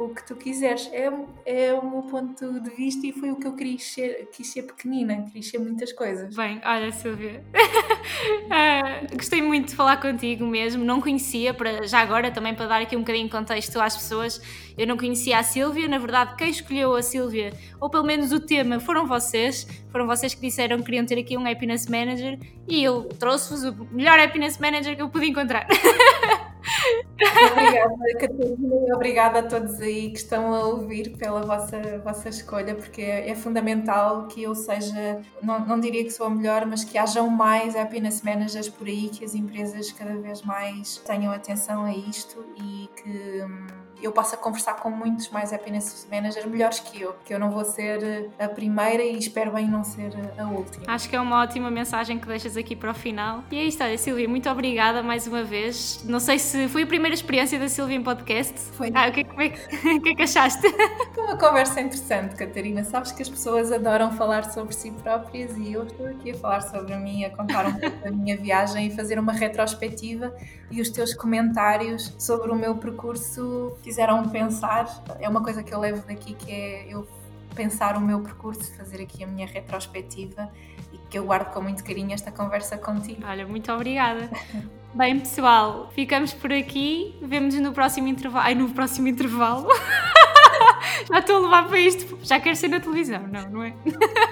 o 0.05 0.15
que 0.15 0.27
tu 0.27 0.35
quiseres. 0.35 0.89
É, 0.93 1.11
é 1.45 1.75
o 1.75 1.89
meu 1.89 2.03
ponto 2.03 2.61
de 2.61 2.71
vista 2.71 3.07
e 3.07 3.13
foi 3.13 3.31
o 3.31 3.37
que 3.37 3.47
eu 3.47 3.55
quis 3.55 3.85
ser, 3.85 4.29
quis 4.33 4.47
ser 4.47 4.63
pequenina, 4.63 5.27
quis 5.33 5.49
ser 5.49 5.59
muitas 5.59 5.93
coisas. 5.93 6.35
Bem, 6.35 6.61
olha, 6.65 6.91
Silvia, 6.93 7.45
uh, 7.55 9.15
gostei 9.17 9.43
muito 9.43 9.69
de 9.69 9.77
falar 9.77 9.99
contigo 9.99 10.47
mesmo. 10.47 10.85
Não 10.85 11.01
conhecia, 11.01 11.53
para, 11.53 11.87
já 11.87 12.01
agora 12.01 12.31
também 12.31 12.55
para 12.55 12.67
dar 12.67 12.81
aqui 12.81 12.97
um 12.97 13.01
bocadinho 13.01 13.27
de 13.27 13.33
contexto 13.33 13.81
às 13.81 13.97
pessoas, 13.97 14.41
eu 14.77 14.87
não 14.87 14.97
conhecia 14.97 15.39
a 15.39 15.43
Silvia. 15.43 15.87
Na 15.89 15.99
verdade, 15.99 16.35
quem 16.37 16.49
escolheu 16.49 16.95
a 16.95 17.03
Silvia, 17.03 17.53
ou 17.79 17.91
pelo 17.91 18.05
menos 18.05 18.33
o 18.33 18.41
tema, 18.41 18.81
foram 18.81 19.07
vocês. 19.07 19.67
Foram 19.91 20.07
vocês 20.07 20.35
que 20.35 20.41
disseram 20.41 20.79
que 20.79 20.85
queriam 20.85 21.05
ter 21.05 21.19
aqui 21.19 21.37
um 21.37 21.47
Happiness 21.47 21.87
Manager 21.87 22.39
e 22.69 22.83
eu 22.83 23.05
trouxe-vos 23.19 23.65
o 23.65 23.89
melhor 23.93 24.19
Happiness 24.19 24.59
Manager 24.59 24.95
que 24.97 25.03
eu 25.03 25.09
pude 25.09 25.27
encontrar. 25.27 25.67
Obrigada, 27.53 27.95
Catarina, 28.19 28.95
obrigada 28.95 29.39
a 29.41 29.43
todos 29.43 29.81
aí 29.81 30.11
que 30.11 30.19
estão 30.19 30.55
a 30.55 30.65
ouvir 30.67 31.17
pela 31.17 31.43
vossa, 31.43 31.99
vossa 32.03 32.29
escolha, 32.29 32.75
porque 32.75 33.03
é, 33.03 33.31
é 33.31 33.35
fundamental 33.35 34.27
que 34.27 34.43
eu 34.43 34.55
seja, 34.55 35.21
não, 35.43 35.61
não 35.67 35.81
diria 35.81 36.05
que 36.05 36.11
sou 36.11 36.27
a 36.27 36.31
melhor, 36.31 36.67
mas 36.67 36.85
que 36.85 36.97
hajam 36.97 37.29
mais 37.29 37.77
happiness 37.77 38.23
managers 38.23 38.69
por 38.69 38.87
aí, 38.87 39.09
que 39.09 39.25
as 39.25 39.35
empresas 39.35 39.93
cada 39.93 40.17
vez 40.17 40.43
mais 40.43 40.97
tenham 40.99 41.33
atenção 41.33 41.85
a 41.85 41.93
isto 41.93 42.45
e 42.57 42.89
que 43.03 43.43
hum, 43.43 43.67
eu 44.03 44.13
possa 44.13 44.37
conversar 44.37 44.75
com 44.75 44.91
muitos 44.91 45.29
mais 45.31 45.53
happiness 45.53 46.07
managers 46.11 46.47
melhores 46.47 46.81
que 46.81 47.01
eu, 47.01 47.15
que 47.25 47.33
eu 47.33 47.39
não 47.39 47.51
vou 47.51 47.65
ser 47.65 48.31
a 48.39 48.49
primeira 48.49 49.03
e 49.03 49.19
espero 49.19 49.53
bem 49.53 49.69
não 49.69 49.85
ser 49.85 50.13
a 50.39 50.47
última. 50.47 50.85
Acho 50.87 51.09
que 51.09 51.17
é 51.17 51.21
uma 51.21 51.43
ótima 51.43 51.71
mensagem 51.71 52.19
que 52.19 52.27
deixas 52.27 52.57
aqui 52.57 52.75
para 52.75 52.91
o 52.91 52.95
final. 52.95 53.45
E 53.51 53.59
é 53.59 53.65
isto, 53.65 53.83
olha, 53.83 53.97
Silvia, 53.99 54.29
muito 54.29 54.49
obrigada 54.49 55.03
mais 55.03 55.27
uma 55.27 55.43
vez. 55.43 56.03
Não 56.05 56.21
sei 56.21 56.39
se 56.39 56.69
foi 56.69 56.83
a 56.83 56.87
primeira 56.87 57.15
experiência 57.15 57.59
da 57.59 57.69
Silvia 57.69 57.97
em 57.97 58.03
podcast. 58.03 58.55
Foi. 58.73 58.91
Ah, 58.95 59.09
o 59.09 59.13
que, 59.13 59.21
é, 59.21 59.25
que, 59.25 59.89
o 59.97 60.03
que 60.03 60.09
é 60.11 60.15
que 60.15 60.23
achaste? 60.23 60.67
Foi 61.15 61.25
uma 61.25 61.37
conversa 61.37 61.81
interessante, 61.81 62.37
Catarina. 62.37 62.85
Sabes 62.85 63.13
que 63.13 63.23
as 63.23 63.29
pessoas 63.29 63.73
adoram 63.73 64.13
falar 64.13 64.51
sobre 64.51 64.75
si 64.75 64.91
próprias 64.91 65.57
e 65.57 65.73
eu 65.73 65.85
estou 65.85 66.07
aqui 66.07 66.31
a 66.31 66.35
falar 66.35 66.61
sobre 66.63 66.97
mim, 66.97 67.25
a 67.25 67.31
contar 67.31 67.67
um 67.67 67.75
pouco 67.75 67.97
da 67.99 68.11
minha 68.11 68.37
viagem 68.37 68.87
e 68.87 68.91
fazer 68.91 69.19
uma 69.19 69.33
retrospectiva 69.33 70.35
e 70.71 70.81
os 70.81 70.89
teus 70.91 71.15
comentários 71.15 72.15
sobre 72.19 72.51
o 72.51 72.55
meu 72.55 72.77
percurso 72.77 73.77
fizeram 73.91 74.29
pensar. 74.29 74.87
É 75.19 75.29
uma 75.29 75.43
coisa 75.43 75.65
que 75.65 75.75
eu 75.75 75.81
levo 75.81 76.07
daqui 76.07 76.35
que 76.35 76.53
é 76.53 76.87
eu 76.89 77.09
pensar 77.57 77.97
o 77.97 78.01
meu 78.01 78.21
percurso, 78.21 78.73
fazer 78.77 79.03
aqui 79.03 79.25
a 79.25 79.27
minha 79.27 79.49
retrospectiva 79.49 80.49
e 80.93 80.99
que 81.11 81.19
eu 81.19 81.25
guardo 81.25 81.53
com 81.53 81.61
muito 81.61 81.83
carinho 81.83 82.13
esta 82.13 82.31
conversa 82.31 82.79
contigo. 82.79 83.23
Olha, 83.27 83.45
muito 83.45 83.71
obrigada. 83.73 84.31
Bem, 84.95 85.19
pessoal, 85.19 85.91
ficamos 85.93 86.33
por 86.33 86.53
aqui. 86.53 87.17
Vemo-nos 87.21 87.57
no 87.57 87.73
próximo 87.73 88.07
intervalo. 88.07 88.45
Ai, 88.45 88.55
no 88.55 88.69
próximo 88.71 89.09
intervalo. 89.09 89.67
já 91.11 91.19
estou 91.19 91.37
a 91.37 91.41
levar 91.41 91.69
para 91.69 91.79
isto. 91.81 92.17
Já 92.23 92.39
quero 92.39 92.55
ser 92.55 92.69
na 92.69 92.79
televisão, 92.79 93.27
não, 93.27 93.51
não 93.51 93.63
é? 93.65 93.75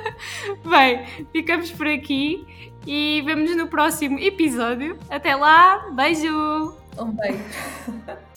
Bem, 0.65 1.27
ficamos 1.33 1.73
por 1.73 1.89
aqui 1.89 2.47
e 2.87 3.23
vemos 3.27 3.57
no 3.57 3.67
próximo 3.67 4.21
episódio. 4.21 4.97
Até 5.11 5.35
lá, 5.35 5.91
beijo! 5.91 6.77
Um 6.97 7.11
beijo! 7.11 8.28